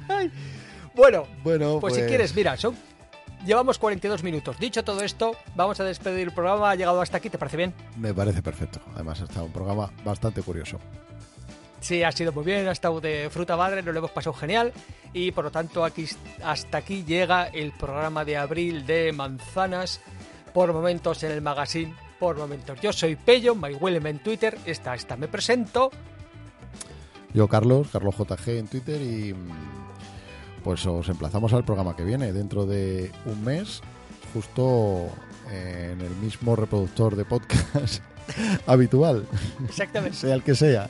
Ay. 0.07 0.31
Bueno, 0.95 1.25
Bueno, 1.43 1.79
pues, 1.79 1.95
si 1.95 2.01
quieres, 2.03 2.35
mira, 2.35 2.55
son... 2.55 2.75
llevamos 3.43 3.79
42 3.79 4.21
minutos. 4.21 4.59
Dicho 4.59 4.83
todo 4.83 5.01
esto, 5.01 5.35
vamos 5.55 5.79
a 5.79 5.83
despedir 5.83 6.27
el 6.27 6.33
programa. 6.33 6.69
Ha 6.69 6.75
llegado 6.75 7.01
hasta 7.01 7.17
aquí, 7.17 7.31
¿te 7.31 7.39
parece 7.39 7.57
bien? 7.57 7.73
Me 7.97 8.13
parece 8.13 8.43
perfecto. 8.43 8.79
Además, 8.93 9.19
ha 9.21 9.23
estado 9.25 9.45
un 9.47 9.51
programa 9.51 9.91
bastante 10.05 10.43
curioso. 10.43 10.79
Sí, 11.81 12.01
ha 12.03 12.11
sido 12.11 12.31
muy 12.31 12.43
bien, 12.43 12.67
ha 12.67 12.71
estado 12.71 12.99
de 12.99 13.29
fruta 13.29 13.55
madre, 13.55 13.83
nos 13.83 13.93
lo 13.93 13.99
hemos 13.99 14.11
pasado 14.11 14.33
genial 14.33 14.73
y 15.13 15.31
por 15.31 15.45
lo 15.45 15.51
tanto 15.51 15.83
aquí, 15.85 16.07
hasta 16.43 16.79
aquí 16.79 17.03
llega 17.03 17.45
el 17.47 17.71
programa 17.73 18.25
de 18.25 18.37
abril 18.37 18.85
de 18.85 19.11
manzanas 19.13 20.01
por 20.53 20.73
momentos 20.73 21.21
en 21.23 21.31
el 21.31 21.41
magazine, 21.41 21.93
por 22.19 22.37
momentos. 22.37 22.79
Yo 22.81 22.91
soy 22.91 23.15
Pello, 23.15 23.53
MyWellem 23.55 24.07
en 24.07 24.19
Twitter, 24.19 24.57
esta, 24.65 24.95
esta 24.95 25.15
me 25.15 25.27
presento. 25.27 25.91
Yo, 27.33 27.47
Carlos, 27.47 27.89
Carlos 27.91 28.15
JG 28.17 28.49
en 28.57 28.67
Twitter 28.67 29.01
y 29.01 29.33
mm, 29.33 29.49
pues 30.63 30.85
os 30.87 31.07
emplazamos 31.09 31.53
al 31.53 31.65
programa 31.65 31.95
que 31.95 32.03
viene 32.03 32.33
dentro 32.33 32.65
de 32.65 33.11
un 33.25 33.43
mes, 33.43 33.81
justo 34.33 35.07
en 35.51 36.01
el 36.01 36.15
mismo 36.15 36.55
reproductor 36.55 37.15
de 37.15 37.25
podcast 37.25 38.01
habitual, 38.65 39.27
Exactamente. 39.67 40.17
sea 40.17 40.33
el 40.33 40.41
que 40.41 40.55
sea. 40.55 40.89